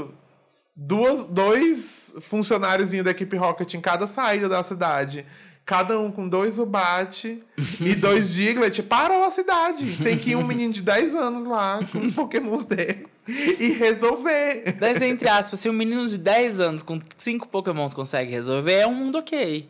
duas, 0.78 1.28
dois 1.28 2.14
funcionários 2.22 2.92
da 2.92 3.12
equipe 3.12 3.36
Rocket 3.36 3.74
em 3.74 3.82
cada 3.82 4.06
saída 4.06 4.48
da 4.48 4.62
cidade. 4.64 5.26
Cada 5.66 6.00
um 6.00 6.10
com 6.10 6.30
dois 6.30 6.54
Zubat 6.54 7.44
e 7.82 7.96
dois 8.00 8.34
Diglett. 8.34 8.82
Parou 8.84 9.26
a 9.26 9.32
cidade. 9.32 9.98
Tem 10.02 10.18
que 10.18 10.30
ir 10.32 10.36
um 10.38 10.46
menino 10.46 10.72
de 10.72 10.82
10 10.82 11.14
anos 11.14 11.46
lá 11.46 11.80
com 11.92 12.00
os 12.00 12.14
pokémons 12.14 12.64
dele 12.64 13.06
e 13.28 13.74
resolver. 13.74 14.78
Mas, 14.80 15.02
entre 15.02 15.28
aspas, 15.28 15.60
se 15.60 15.70
um 15.70 15.74
menino 15.74 16.08
de 16.08 16.18
10 16.18 16.62
anos 16.62 16.84
com 16.84 17.02
5 17.18 17.50
pokémons 17.50 17.94
consegue 17.94 18.32
resolver, 18.32 18.76
é 18.76 18.88
um 18.88 18.96
mundo 18.96 19.18
ok. 19.18 19.68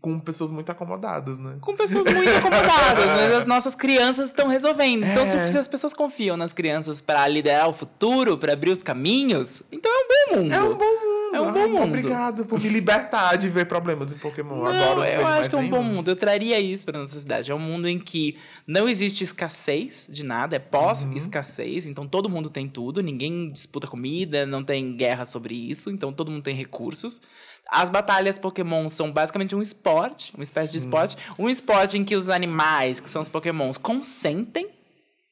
Com 0.00 0.18
pessoas 0.18 0.50
muito 0.50 0.70
acomodadas, 0.70 1.38
né? 1.38 1.56
Com 1.60 1.76
pessoas 1.76 2.04
muito 2.12 2.30
acomodadas, 2.30 3.04
mas 3.06 3.34
as 3.34 3.46
nossas 3.46 3.74
crianças 3.74 4.28
estão 4.28 4.48
resolvendo. 4.48 5.04
Então, 5.04 5.26
se, 5.26 5.36
É. 5.36 5.48
se 5.48 5.58
as 5.58 5.68
pessoas 5.68 5.92
confiam 5.92 6.36
nas 6.36 6.52
crianças 6.52 7.00
para 7.00 7.26
liderar 7.28 7.68
o 7.68 7.72
futuro, 7.72 8.38
para 8.38 8.52
abrir 8.54 8.70
os 8.70 8.82
caminhos, 8.82 9.62
então 9.70 9.90
é 9.92 9.94
um 9.94 10.08
bom 10.08 10.36
mundo. 10.42 10.54
É 10.54 10.62
um 10.62 10.74
bom 10.76 11.03
mundo. 11.34 11.46
É 11.46 11.50
um 11.50 11.52
bom 11.52 11.60
Ai, 11.60 11.68
mundo. 11.68 11.98
Obrigado 11.98 12.46
por 12.46 12.60
me 12.60 12.68
libertar 12.68 13.36
de 13.36 13.48
ver 13.48 13.66
problemas 13.66 14.12
em 14.12 14.16
Pokémon. 14.16 14.56
Não, 14.56 14.66
Agora 14.66 15.12
eu 15.12 15.22
mais 15.22 15.40
acho 15.40 15.50
que 15.50 15.54
é 15.54 15.58
um 15.58 15.62
nenhum. 15.62 15.76
bom 15.76 15.82
mundo. 15.82 16.08
Eu 16.08 16.16
traria 16.16 16.58
isso 16.60 16.84
para 16.84 16.98
nossa 16.98 17.18
cidade. 17.18 17.50
É 17.50 17.54
um 17.54 17.58
mundo 17.58 17.88
em 17.88 17.98
que 17.98 18.36
não 18.66 18.88
existe 18.88 19.24
escassez 19.24 20.06
de 20.08 20.24
nada, 20.24 20.56
é 20.56 20.58
pós-escassez. 20.58 21.86
Então 21.86 22.06
todo 22.06 22.28
mundo 22.28 22.50
tem 22.50 22.68
tudo, 22.68 23.02
ninguém 23.02 23.50
disputa 23.50 23.86
comida, 23.86 24.46
não 24.46 24.62
tem 24.62 24.96
guerra 24.96 25.24
sobre 25.24 25.54
isso. 25.54 25.90
Então 25.90 26.12
todo 26.12 26.30
mundo 26.30 26.42
tem 26.42 26.54
recursos. 26.54 27.20
As 27.68 27.88
batalhas 27.88 28.38
Pokémon 28.38 28.88
são 28.88 29.10
basicamente 29.10 29.56
um 29.56 29.62
esporte, 29.62 30.32
uma 30.34 30.42
espécie 30.42 30.72
de 30.72 30.80
Sim. 30.80 30.86
esporte. 30.86 31.16
Um 31.38 31.48
esporte 31.48 31.96
em 31.96 32.04
que 32.04 32.14
os 32.14 32.28
animais, 32.28 33.00
que 33.00 33.08
são 33.08 33.22
os 33.22 33.28
Pokémons, 33.28 33.78
consentem. 33.78 34.68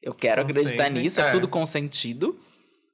Eu 0.01 0.13
quero 0.13 0.41
acreditar 0.41 0.89
nisso, 0.89 1.21
é 1.21 1.27
é. 1.27 1.31
tudo 1.31 1.47
consentido. 1.47 2.37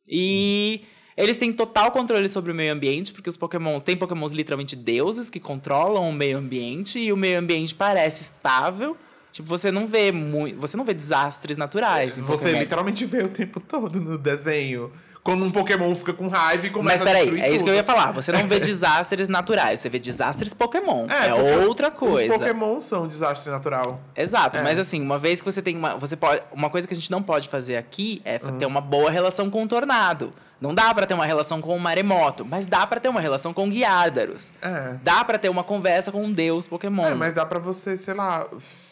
E 0.08 0.82
eles 1.24 1.38
têm 1.38 1.52
total 1.54 1.92
controle 1.92 2.28
sobre 2.30 2.52
o 2.52 2.56
meio 2.56 2.74
ambiente, 2.74 3.12
porque 3.14 3.30
os 3.30 3.38
Pokémon 3.38 3.80
tem 3.80 3.96
Pokémons 3.96 4.32
literalmente 4.32 4.76
deuses 4.76 5.30
que 5.30 5.40
controlam 5.40 6.10
o 6.10 6.14
meio 6.14 6.38
ambiente 6.38 6.98
e 7.00 7.12
o 7.12 7.18
meio 7.18 7.40
ambiente 7.40 7.76
parece 7.76 8.24
estável. 8.24 8.96
Tipo, 9.32 9.48
você 9.48 9.72
não 9.72 9.88
vê 9.88 10.12
muito, 10.12 10.60
você 10.60 10.76
não 10.76 10.84
vê 10.84 10.94
desastres 10.94 11.56
naturais. 11.58 12.16
Você 12.16 12.22
Pokémon. 12.22 12.60
literalmente 12.60 13.06
vê 13.06 13.24
o 13.24 13.30
tempo 13.30 13.60
todo 13.60 14.00
no 14.02 14.18
desenho. 14.18 14.92
Quando 15.22 15.44
um 15.46 15.52
Pokémon 15.52 15.94
fica 15.96 16.14
com 16.14 16.28
raiva 16.30 16.66
e 16.66 16.70
Mas 16.70 16.78
começa 16.78 17.04
a 17.04 17.06
peraí, 17.06 17.24
destruir 17.26 17.44
é 17.44 17.52
isso 17.54 17.64
que 17.64 17.70
eu 17.70 17.76
ia 17.76 17.84
tudo. 17.84 17.94
falar. 17.94 18.12
Você 18.14 18.32
não 18.32 18.48
vê 18.48 18.58
desastres 18.60 19.28
naturais, 19.28 19.80
você 19.80 19.90
vê 19.90 20.00
desastres 20.00 20.54
Pokémon. 20.54 21.06
É, 21.10 21.28
É, 21.28 21.34
outra 21.68 21.92
coisa. 21.92 22.34
Os 22.34 22.40
Pokémon 22.40 22.80
são 22.82 23.04
um 23.04 23.08
desastre 23.08 23.52
natural. 23.52 24.00
Exato, 24.16 24.58
É. 24.58 24.64
mas 24.64 24.80
assim, 24.80 25.02
uma 25.02 25.20
vez 25.20 25.42
que 25.42 25.46
você 25.52 25.62
tem 25.62 25.76
uma. 25.76 25.96
Você 25.98 26.16
pode. 26.16 26.42
Uma 26.54 26.70
coisa 26.70 26.88
que 26.88 26.94
a 26.94 26.98
gente 26.98 27.12
não 27.12 27.22
pode 27.22 27.50
fazer 27.50 27.76
aqui 27.76 28.22
é 28.26 28.40
Uhum. 28.42 28.58
ter 28.58 28.66
uma 28.66 28.82
boa 28.82 29.12
relação 29.12 29.50
com 29.50 29.62
o 29.64 29.68
tornado. 29.68 30.32
Não 30.62 30.74
dá 30.74 30.94
pra 30.94 31.06
ter 31.06 31.14
uma 31.14 31.26
relação 31.26 31.62
com 31.62 31.76
o 31.76 31.80
maremoto, 31.80 32.46
mas 32.46 32.66
dá 32.66 32.86
pra 32.86 33.00
ter 33.00 33.08
uma 33.08 33.22
relação 33.22 33.54
com 33.54 33.66
o 33.66 33.70
Guiárdaros. 33.70 34.50
É. 34.62 34.98
Dá 35.02 35.24
pra 35.24 35.38
ter 35.38 35.50
uma 35.50 35.64
conversa 35.64 36.12
com 36.12 36.24
um 36.24 36.32
deus 36.32 36.68
Pokémon. 36.68 37.06
É, 37.06 37.16
mas 37.16 37.34
dá 37.34 37.46
pra 37.46 37.60
você, 37.60 37.96
sei 37.96 38.14
lá, 38.14 38.48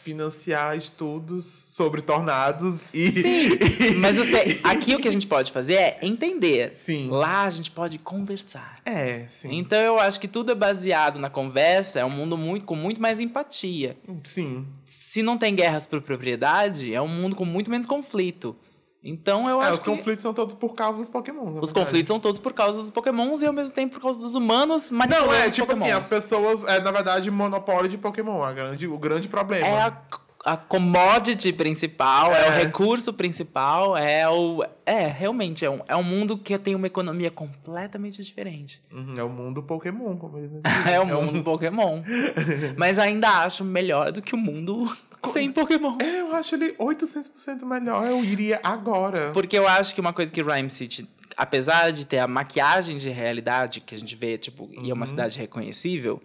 financiar 0.08 0.77
estudos 0.77 1.45
sobre 1.45 2.01
tornados 2.01 2.89
e. 2.93 3.12
Sim, 3.12 3.49
mas 3.99 4.17
você. 4.17 4.60
Aqui 4.63 4.95
o 4.95 4.99
que 4.99 5.08
a 5.10 5.12
gente 5.12 5.27
pode 5.27 5.51
fazer 5.51 5.73
é 5.73 5.99
entender. 6.01 6.73
Sim. 6.73 7.10
Lá 7.10 7.43
a 7.43 7.49
gente 7.49 7.69
pode 7.69 7.97
conversar. 7.97 8.80
É, 8.86 9.25
sim. 9.27 9.58
Então 9.58 9.80
eu 9.80 9.99
acho 9.99 10.19
que 10.21 10.27
tudo 10.30 10.53
é 10.53 10.56
baseado 10.56 11.19
na 11.19 11.30
conversa, 11.30 11.99
é 11.99 12.06
um 12.06 12.10
mundo 12.10 12.38
muito, 12.38 12.65
com 12.65 12.75
muito 12.75 13.01
mais 13.01 13.19
empatia. 13.19 13.97
Sim. 14.23 14.65
Se 14.86 15.21
não 15.21 15.38
tem 15.38 15.53
guerras 15.53 15.86
por 15.86 16.01
propriedade, 16.01 16.93
é 16.93 17.01
um 17.01 17.08
mundo 17.10 17.36
com 17.36 17.43
muito 17.43 17.69
menos 17.69 17.86
conflito. 17.86 18.56
Então 19.04 19.50
eu 19.50 19.62
É, 19.62 19.66
acho 19.66 19.78
os 19.78 19.84
que 19.84 19.90
conflitos 19.90 20.22
são 20.22 20.34
todos 20.34 20.56
por 20.56 20.74
causa 20.74 20.98
dos 20.98 21.08
Pokémon. 21.10 21.60
os 21.62 21.72
conflitos 21.72 22.08
são 22.08 22.20
todos 22.20 22.40
por 22.40 22.52
causa 22.54 22.82
dos 22.82 22.90
pokémons 22.90 23.42
e 23.42 23.46
ao 23.46 23.54
mesmo 23.54 23.74
tempo 23.74 23.94
por 23.96 24.02
causa 24.02 24.20
dos 24.20 24.36
humanos 24.36 24.90
Não, 24.90 24.98
manipulando 25.00 25.34
é 25.36 25.50
tipo 25.50 25.72
assim, 25.72 25.82
pokémons. 25.82 26.04
as 26.04 26.10
pessoas, 26.10 26.64
é 26.66 26.80
na 26.82 26.92
verdade 26.92 27.30
monopólio 27.32 27.90
de 27.90 27.98
Pokémon, 27.98 28.44
a 28.44 28.52
grande, 28.52 28.88
o 28.88 28.98
grande 28.98 29.28
problema. 29.28 29.66
É 29.68 29.82
a, 29.82 29.98
a 30.46 30.58
commodity 30.58 31.54
principal, 31.54 32.32
é. 32.34 32.50
o 32.50 32.54
É. 32.54 32.58
recurso 32.64 33.14
principal, 33.14 33.96
é 33.96 34.28
o... 34.30 34.66
É, 34.86 35.06
realmente, 35.08 35.64
é 35.64 35.70
um, 35.70 35.82
é 35.88 35.96
um 35.96 36.04
mundo 36.04 36.38
que 36.38 36.58
tem 36.58 36.74
uma 36.74 36.88
economia 36.88 37.30
completamente 37.30 38.24
diferente. 38.24 38.82
Uhum, 38.92 39.14
é 39.18 39.24
o 39.24 39.30
mundo 39.30 39.62
Pokémon, 39.62 40.16
como 40.18 40.38
eles 40.38 40.50
dizem. 40.50 40.64
É 40.94 41.00
o 41.00 41.06
mundo 41.06 41.44
Pokémon. 41.44 42.02
Mas 42.78 42.98
ainda 42.98 43.30
acho 43.44 43.64
melhor 43.64 44.12
do 44.12 44.22
que 44.22 44.34
o 44.34 44.38
mundo 44.38 44.90
sem 45.34 45.51
Pokémon. 45.51 45.97
É, 46.01 46.21
eu 46.21 46.36
acho 46.36 46.56
ele 46.56 46.73
800% 46.73 47.65
melhor. 47.65 48.06
Eu 48.08 48.23
iria 48.23 48.60
agora. 48.63 49.32
Porque 49.34 49.58
eu 49.58 49.67
acho 49.67 49.93
que 49.95 50.01
uma 50.01 50.13
coisa 50.13 50.32
que 50.32 50.41
Rhyme 50.41 50.69
City, 50.69 51.08
apesar 51.36 51.91
de 51.91 52.06
ter 52.06 52.19
a 52.19 52.27
maquiagem 52.27 52.97
de 52.97 53.10
realidade 53.10 53.82
que 53.82 53.95
a 53.95 53.97
gente 53.97 54.15
vê, 54.15 54.38
tipo, 54.38 54.69
e 54.71 54.89
é 54.89 54.93
uma 54.93 55.06
Uhum. 55.06 55.10
cidade 55.10 55.38
reconhecível, 55.39 56.21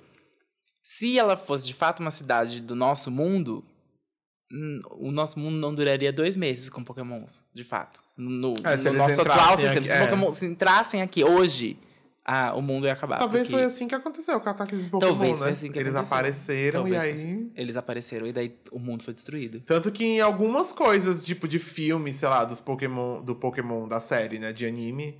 se 0.82 1.18
ela 1.18 1.36
fosse 1.36 1.66
de 1.66 1.74
fato 1.74 2.00
uma 2.00 2.10
cidade 2.10 2.60
do 2.60 2.74
nosso 2.74 3.10
mundo, 3.10 3.64
hum, 4.52 4.80
o 4.98 5.10
nosso 5.12 5.38
mundo 5.38 5.56
não 5.56 5.74
duraria 5.74 6.12
dois 6.12 6.36
meses 6.36 6.68
com 6.68 6.82
Pokémons, 6.84 7.44
de 7.54 7.64
fato. 7.64 8.02
No, 8.16 8.54
É, 8.64 8.76
no 8.76 8.92
nosso 8.94 9.20
atual 9.22 9.56
sistema. 9.56 9.72
aqui, 9.78 9.86
se 9.86 9.90
os 9.92 9.96
é. 9.96 10.04
Pokémon 10.06 10.30
se 10.32 10.46
entrassem 10.46 11.00
aqui 11.02 11.24
hoje, 11.24 11.76
ah, 12.24 12.54
o 12.54 12.62
mundo 12.62 12.86
ia 12.86 12.92
acabar. 12.92 13.18
Talvez 13.18 13.44
porque 13.44 13.56
foi 13.56 13.64
assim 13.64 13.88
que 13.88 13.94
aconteceu 13.94 14.34
com 14.34 14.40
o 14.40 14.44
Cataclismo 14.44 14.90
Pokémon, 14.90 15.10
Talvez 15.10 15.40
né? 15.40 15.46
foi 15.46 15.52
assim 15.52 15.72
que 15.72 15.78
Eles 15.78 15.94
aconteceu. 15.94 16.16
apareceram 16.16 16.82
Talvez 16.82 17.04
e 17.04 17.26
aí... 17.26 17.50
Eles 17.56 17.76
apareceram 17.76 18.26
e 18.26 18.32
daí 18.32 18.56
o 18.70 18.78
mundo 18.78 19.02
foi 19.02 19.12
destruído. 19.12 19.60
Tanto 19.60 19.90
que 19.90 20.04
em 20.04 20.20
algumas 20.20 20.72
coisas, 20.72 21.24
tipo 21.24 21.48
de 21.48 21.58
filme, 21.58 22.12
sei 22.12 22.28
lá, 22.28 22.44
dos 22.44 22.60
Pokémon, 22.60 23.22
do 23.22 23.34
Pokémon 23.34 23.88
da 23.88 23.98
série, 23.98 24.38
né, 24.38 24.52
de 24.52 24.64
anime, 24.66 25.18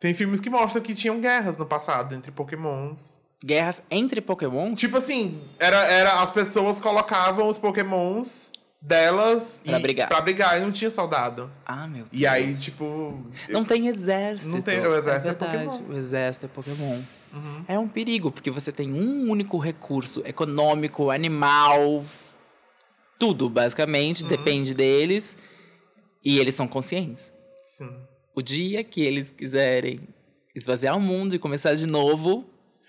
tem 0.00 0.12
filmes 0.12 0.40
que 0.40 0.50
mostram 0.50 0.82
que 0.82 0.94
tinham 0.94 1.20
guerras 1.20 1.56
no 1.56 1.64
passado 1.64 2.12
entre 2.14 2.32
Pokémons. 2.32 3.20
Guerras 3.44 3.82
entre 3.88 4.20
Pokémons? 4.20 4.78
Tipo 4.78 4.96
assim, 4.96 5.40
era, 5.60 5.84
era 5.86 6.22
as 6.22 6.30
pessoas 6.30 6.80
colocavam 6.80 7.48
os 7.48 7.58
Pokémons 7.58 8.52
delas 8.82 9.60
Pra 9.64 9.78
e, 9.78 9.82
brigar. 9.82 10.08
pra 10.08 10.20
brigar 10.20 10.58
e 10.58 10.60
não 10.64 10.72
tinha 10.72 10.90
soldado. 10.90 11.48
ah, 11.64 11.86
meu 11.86 12.04
Deus. 12.04 12.08
E 12.12 12.26
aí, 12.26 12.54
tipo. 12.56 13.24
Não 13.48 13.64
tem 13.64 13.86
exército. 13.88 14.50
Não 14.50 14.60
tem- 14.60 14.84
o 14.86 14.94
exército 14.96 15.30
é 15.30 15.34
verdade. 15.34 15.68
Pokémon. 15.78 15.94
O 15.94 15.96
exército 15.96 16.46
é 16.46 16.48
Pokémon. 16.48 17.00
Uhum. 17.32 17.64
É 17.68 17.78
um 17.78 17.88
perigo, 17.88 18.30
porque 18.30 18.50
você 18.50 18.70
tem 18.72 18.92
um 18.92 19.30
único 19.30 19.56
recurso 19.56 20.20
econômico, 20.26 21.10
animal, 21.10 22.04
tudo, 23.18 23.48
basicamente, 23.48 24.22
Uhum. 24.24 24.28
depende 24.28 24.74
deles. 24.74 25.38
E 26.24 26.38
eles 26.38 26.54
são 26.54 26.68
conscientes. 26.68 27.32
Sim. 27.62 27.90
O 28.34 28.42
dia 28.42 28.84
que 28.84 29.02
eles 29.02 29.32
quiserem 29.32 30.00
esvaziar 30.54 30.96
o 30.96 31.00
mundo 31.00 31.34
e 31.34 31.38
começar 31.38 31.74
de 31.74 31.86
novo, 31.86 32.44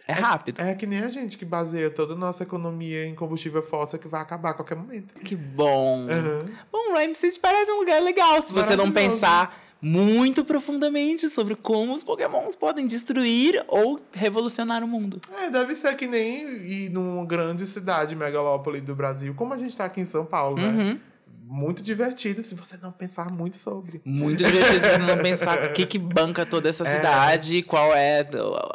É 0.07 0.13
rápido. 0.13 0.61
É 0.61 0.73
que 0.75 0.85
nem 0.85 0.99
a 0.99 1.07
gente 1.07 1.37
que 1.37 1.45
baseia 1.45 1.89
toda 1.89 2.13
a 2.13 2.17
nossa 2.17 2.43
economia 2.43 3.05
em 3.05 3.15
combustível 3.15 3.63
fóssil 3.63 3.99
que 3.99 4.07
vai 4.07 4.21
acabar 4.21 4.49
a 4.49 4.53
qualquer 4.53 4.75
momento. 4.75 5.13
Que 5.15 5.35
bom. 5.35 6.01
Uhum. 6.01 6.49
Bom, 6.71 6.93
Rhyme 6.95 7.15
City 7.15 7.39
parece 7.39 7.71
um 7.71 7.79
lugar 7.79 8.01
legal. 8.01 8.41
Se 8.41 8.51
você 8.51 8.75
não 8.75 8.91
pensar 8.91 9.57
muito 9.81 10.45
profundamente 10.45 11.27
sobre 11.27 11.55
como 11.55 11.93
os 11.93 12.03
pokémons 12.03 12.55
podem 12.55 12.87
destruir 12.87 13.63
ou 13.67 13.99
revolucionar 14.13 14.81
o 14.81 14.87
mundo. 14.87 15.19
É, 15.41 15.49
deve 15.49 15.75
ser 15.75 15.93
que 15.95 16.07
nem 16.07 16.47
ir 16.47 16.89
numa 16.89 17.25
grande 17.25 17.67
cidade, 17.67 18.15
megalópole 18.15 18.79
do 18.79 18.95
Brasil, 18.95 19.33
como 19.35 19.53
a 19.53 19.57
gente 19.57 19.75
tá 19.75 19.83
aqui 19.83 19.99
em 19.99 20.05
São 20.05 20.25
Paulo, 20.25 20.55
né? 20.55 20.97
Uhum. 21.45 21.55
Muito 21.55 21.83
divertido 21.83 22.41
se 22.43 22.55
você 22.55 22.77
não 22.77 22.91
pensar 22.91 23.29
muito 23.31 23.55
sobre. 23.55 24.01
Muito 24.05 24.43
divertido 24.43 24.79
você 24.79 24.97
não 24.97 25.17
pensar 25.21 25.69
o 25.69 25.73
que, 25.73 25.85
que 25.85 25.99
banca 25.99 26.45
toda 26.45 26.69
essa 26.69 26.87
É. 26.87 26.95
cidade 26.95 27.55
e 27.57 27.63
qual 27.63 27.93
é 27.93 28.25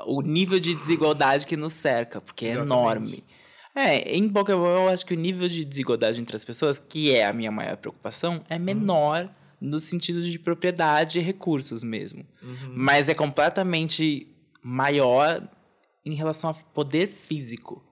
o 0.07 0.21
nível 0.23 0.61
de 0.61 0.75
desigualdade 0.75 1.47
que 1.47 1.57
nos 1.57 1.73
cerca, 1.75 2.21
porque 2.21 2.47
é 2.47 2.51
Exatamente. 2.51 2.73
enorme. 2.73 3.25
É, 3.75 4.15
em 4.17 4.29
Pokémon 4.29 4.67
eu 4.67 4.89
acho 4.89 5.07
que 5.07 5.15
o 5.15 5.17
nível 5.17 5.49
de 5.49 5.65
desigualdade 5.65 6.21
entre 6.21 6.37
as 6.37 6.45
pessoas, 6.45 6.79
que 6.79 7.13
é 7.15 7.25
a 7.27 7.33
minha 7.33 7.51
maior 7.51 7.77
preocupação, 7.77 8.43
é 8.49 8.59
menor 8.59 9.31
no 9.61 9.79
sentido 9.79 10.21
de 10.23 10.39
propriedade 10.39 11.19
e 11.19 11.23
recursos 11.23 11.83
mesmo. 11.85 12.25
Uhum. 12.43 12.73
Mas 12.75 13.09
é 13.09 13.15
completamente 13.15 14.27
maior 14.63 15.43
em 16.05 16.15
relação 16.15 16.51
a 16.51 16.55
poder 16.55 17.09
físico. 17.09 17.85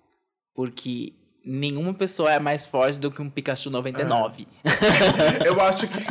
Porque 0.55 1.13
nenhuma 1.47 1.95
pessoa 1.95 2.33
é 2.33 2.41
mais 2.41 2.67
forte 2.67 2.99
do 2.99 3.09
que 3.11 3.23
um 3.23 3.31
Pikachu 3.31 3.71
99. 3.71 4.49
Eu 5.45 5.61
acho 5.61 5.87
que, 5.87 6.03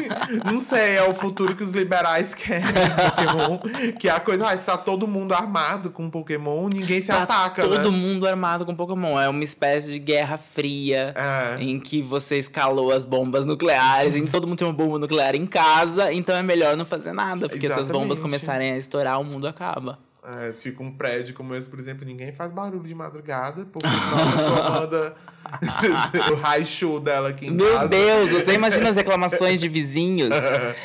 não 0.45 0.62
sei, 0.62 0.95
é 0.95 1.04
o 1.04 1.13
futuro 1.13 1.54
que 1.56 1.63
os 1.63 1.74
liberais 1.74 2.34
querem 2.34 2.63
Pokémon. 2.65 3.60
Que 4.00 4.08
é 4.08 4.12
a 4.12 4.19
coisa, 4.19 4.48
ah, 4.48 4.56
está 4.56 4.78
todo 4.78 5.06
mundo 5.06 5.34
armado 5.34 5.89
com 5.91 6.10
Pokémon, 6.10 6.69
ninguém 6.74 7.02
se 7.02 7.08
Tá 7.08 7.24
ataca, 7.24 7.63
todo 7.63 7.91
né? 7.91 7.98
mundo 7.98 8.26
armado 8.28 8.65
com 8.65 8.74
Pokémon. 8.74 9.19
É 9.19 9.28
uma 9.28 9.43
espécie 9.43 9.91
de 9.91 10.00
guerra 10.00 10.38
fria. 10.38 11.13
É. 11.15 11.62
Em 11.62 11.80
que 11.80 12.02
você 12.02 12.38
escalou 12.38 12.91
as 12.91 13.04
bombas 13.04 13.45
nucleares, 13.45 14.15
em 14.15 14.26
todo 14.26 14.48
mundo 14.48 14.58
tem 14.58 14.67
uma 14.67 14.74
bomba 14.74 14.98
nuclear 14.98 15.36
em 15.36 15.45
casa, 15.45 16.13
então 16.13 16.36
é 16.36 16.41
melhor 16.41 16.78
não 16.78 16.86
fazer 16.86 17.12
nada, 17.12 17.50
porque 17.50 17.67
se 17.67 17.80
as 17.80 17.89
bombas 17.91 18.17
Exatamente. 18.17 18.21
começarem 18.21 18.71
a 18.71 18.78
estourar, 18.78 19.19
o 19.19 19.24
mundo 19.24 19.48
acaba. 19.48 20.00
É, 20.28 20.52
tipo 20.52 20.84
um 20.84 20.92
prédio 20.92 21.36
como 21.36 21.54
esse, 21.54 21.68
por 21.68 21.78
exemplo, 21.78 22.06
ninguém 22.06 22.32
faz 22.32 22.52
barulho 22.52 22.88
de 22.88 22.96
madrugada, 22.96 23.66
porque 23.66 23.88
senão 23.88 24.20
a 24.20 24.26
pessoa 24.26 24.70
manda 24.82 25.16
o 26.31 26.36
Raichu 26.36 26.99
dela 26.99 27.29
aqui 27.29 27.47
em 27.47 27.51
Meu 27.51 27.73
casa. 27.73 27.88
Deus, 27.89 28.31
você 28.31 28.53
imagina 28.53 28.89
as 28.89 28.95
reclamações 28.97 29.60
de 29.60 29.67
vizinhos? 29.67 30.34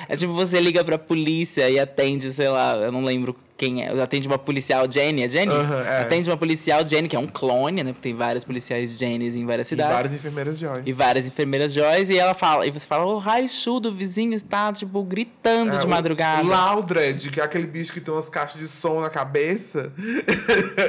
É 0.09 0.17
tipo, 0.17 0.33
você 0.33 0.61
liga 0.61 0.85
pra 0.85 0.99
polícia 0.99 1.69
e 1.71 1.79
atende, 1.79 2.33
sei 2.33 2.49
lá, 2.49 2.77
eu 2.77 2.93
não 2.93 3.05
lembro 3.05 3.37
quem 3.57 3.85
é. 3.85 3.91
Atende 4.03 4.27
uma 4.27 4.39
policial 4.39 4.91
Jenny, 4.91 5.23
é 5.23 5.29
Jenny? 5.29 5.53
Aham, 5.53 5.83
é. 5.83 6.01
Atende 6.01 6.31
uma 6.31 6.37
policial 6.39 6.87
Jenny, 6.87 7.07
que 7.09 7.15
é 7.15 7.19
um 7.19 7.27
clone, 7.27 7.83
né? 7.85 7.93
Porque 7.93 8.09
tem 8.09 8.15
vários 8.17 8.43
policiais 8.43 8.97
Jennys 8.97 9.35
em 9.37 9.45
várias 9.45 9.67
E 9.67 9.69
cidades. 9.71 9.93
várias 9.93 10.15
enfermeiras 10.15 10.57
Joy. 10.59 10.83
E 10.87 10.93
várias 10.95 11.27
enfermeiras 11.27 11.71
Joyce, 11.75 12.11
e 12.11 12.17
ela 12.19 12.33
fala, 12.33 12.67
e 12.67 12.71
você 12.71 12.87
fala, 12.87 13.05
o 13.05 13.19
Raichu 13.19 13.79
do 13.79 13.93
vizinho 13.95 14.33
está, 14.33 14.73
tipo, 14.73 15.03
gritando 15.05 15.77
É, 15.77 15.79
de 15.79 15.87
madrugada. 15.87 16.43
O 16.43 16.47
Loudred, 16.47 17.29
que 17.31 17.39
é 17.39 17.45
aquele 17.45 17.67
bicho 17.67 17.93
que 17.93 18.01
tem 18.01 18.15
umas 18.15 18.31
caixas 18.31 18.59
de 18.59 18.67
som 18.67 19.03
na 19.03 19.11
cabeça. 19.11 19.93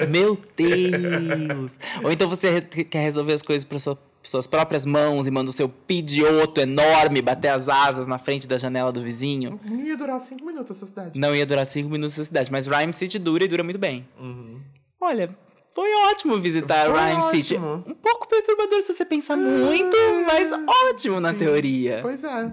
Meu 0.10 0.40
Deus! 0.56 1.74
Ou 2.02 2.10
então 2.10 2.30
você 2.30 2.62
quer 2.62 3.02
resolver 3.04 3.34
as 3.34 3.42
coisas 3.42 3.61
para 3.66 3.78
suas 4.24 4.48
próprias 4.48 4.86
mãos 4.86 5.28
e 5.28 5.32
manda 5.32 5.50
o 5.50 5.54
seu 5.54 5.68
pidioto 5.68 6.62
enorme 6.62 7.22
bater 7.22 7.50
as 7.50 7.68
asas 7.70 8.08
na 8.08 8.20
frente 8.20 8.48
da 8.48 8.58
janela 8.58 8.92
do 8.92 9.02
vizinho. 9.02 9.60
Não 9.64 9.82
ia 9.84 9.98
durar 9.98 10.20
cinco 10.22 10.46
minutos 10.46 10.78
essa 10.78 10.86
cidade. 10.86 11.20
Não 11.20 11.36
ia 11.36 11.46
durar 11.46 11.66
cinco 11.66 11.90
minutos 11.90 12.18
na 12.18 12.24
cidade, 12.24 12.52
mas 12.52 12.68
Rhyme 12.68 12.94
City 12.94 13.18
dura 13.18 13.44
e 13.44 13.48
dura 13.48 13.64
muito 13.64 13.80
bem. 13.80 14.06
Uhum. 14.20 14.60
Olha, 15.00 15.28
foi 15.74 15.90
ótimo 16.12 16.38
visitar 16.38 16.86
Foi 16.86 17.00
Rhyme 17.00 17.24
City. 17.32 17.56
ótimo. 17.56 17.84
Um 17.88 17.96
pouco 17.96 18.28
perturbador 18.28 18.82
se 18.82 18.94
você 18.94 19.06
pensar 19.06 19.38
muito, 19.38 19.98
mas 20.28 20.50
ótimo 20.90 21.20
na 21.20 21.34
Sim. 21.34 21.40
teoria. 21.40 22.00
Pois 22.02 22.24
é. 22.24 22.52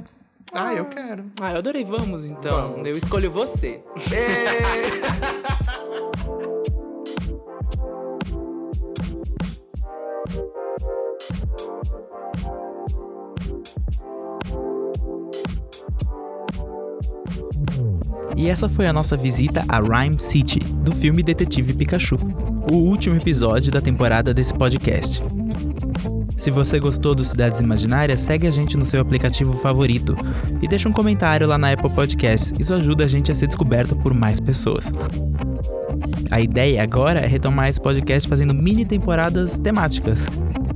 Ah, 0.52 0.72
eu 0.72 0.86
quero. 0.86 1.24
Ah, 1.40 1.52
eu 1.52 1.58
adorei. 1.58 1.84
Vamos 1.84 2.24
então. 2.24 2.72
Vamos. 2.72 2.88
Eu 2.88 2.96
escolho 2.96 3.30
você. 3.30 3.82
E 18.36 18.48
essa 18.48 18.68
foi 18.68 18.86
a 18.86 18.92
nossa 18.92 19.16
visita 19.16 19.64
a 19.68 19.80
Rhyme 19.80 20.18
City, 20.18 20.60
do 20.60 20.94
filme 20.94 21.24
Detetive 21.24 21.74
Pikachu, 21.74 22.16
o 22.70 22.76
último 22.76 23.16
episódio 23.16 23.72
da 23.72 23.80
temporada 23.80 24.32
desse 24.32 24.54
podcast. 24.54 25.20
Se 26.36 26.52
você 26.52 26.78
gostou 26.78 27.16
do 27.16 27.24
Cidades 27.24 27.58
Imaginárias, 27.58 28.20
segue 28.20 28.46
a 28.46 28.50
gente 28.52 28.76
no 28.76 28.86
seu 28.86 29.00
aplicativo 29.00 29.54
favorito 29.54 30.16
e 30.62 30.68
deixa 30.68 30.88
um 30.88 30.92
comentário 30.92 31.48
lá 31.48 31.58
na 31.58 31.72
Apple 31.72 31.90
Podcasts. 31.90 32.52
Isso 32.60 32.72
ajuda 32.72 33.04
a 33.04 33.08
gente 33.08 33.32
a 33.32 33.34
ser 33.34 33.48
descoberto 33.48 33.96
por 33.96 34.14
mais 34.14 34.38
pessoas. 34.38 34.92
A 36.30 36.40
ideia 36.40 36.80
agora 36.80 37.18
é 37.18 37.26
retomar 37.26 37.68
esse 37.68 37.80
podcast 37.80 38.28
fazendo 38.28 38.54
mini 38.54 38.84
temporadas 38.84 39.58
temáticas. 39.58 40.26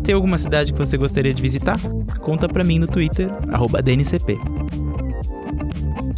Tem 0.04 0.14
alguma 0.14 0.36
cidade 0.36 0.72
que 0.72 0.78
você 0.78 0.96
gostaria 0.96 1.32
de 1.32 1.40
visitar? 1.40 1.78
Conta 2.20 2.48
pra 2.48 2.64
mim 2.64 2.78
no 2.78 2.86
Twitter, 2.86 3.28
DNCP. 3.84 4.38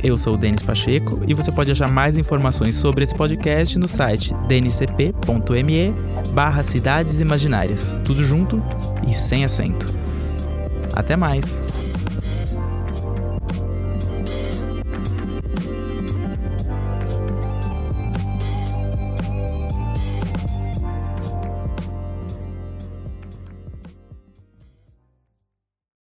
Eu 0.03 0.19
sou 0.19 0.35
o 0.35 0.37
Denis 0.37 0.63
Pacheco 0.63 1.23
e 1.27 1.33
você 1.33 1.51
pode 1.51 1.73
achar 1.73 1.91
mais 1.91 2.19
informações 2.19 2.75
sobre 2.75 3.05
esse 3.05 3.15
podcast 3.15 3.79
no 3.79 3.89
site 3.89 4.35
dncp.me 4.47 5.95
barra 6.35 6.63
Cidades 6.63 7.23
Imaginárias. 7.23 7.99
Tudo 8.05 8.23
junto 8.23 8.63
e 9.09 9.15
sem 9.15 9.47
acento. 9.47 9.87
Até 10.95 11.17
mais! 11.17 11.63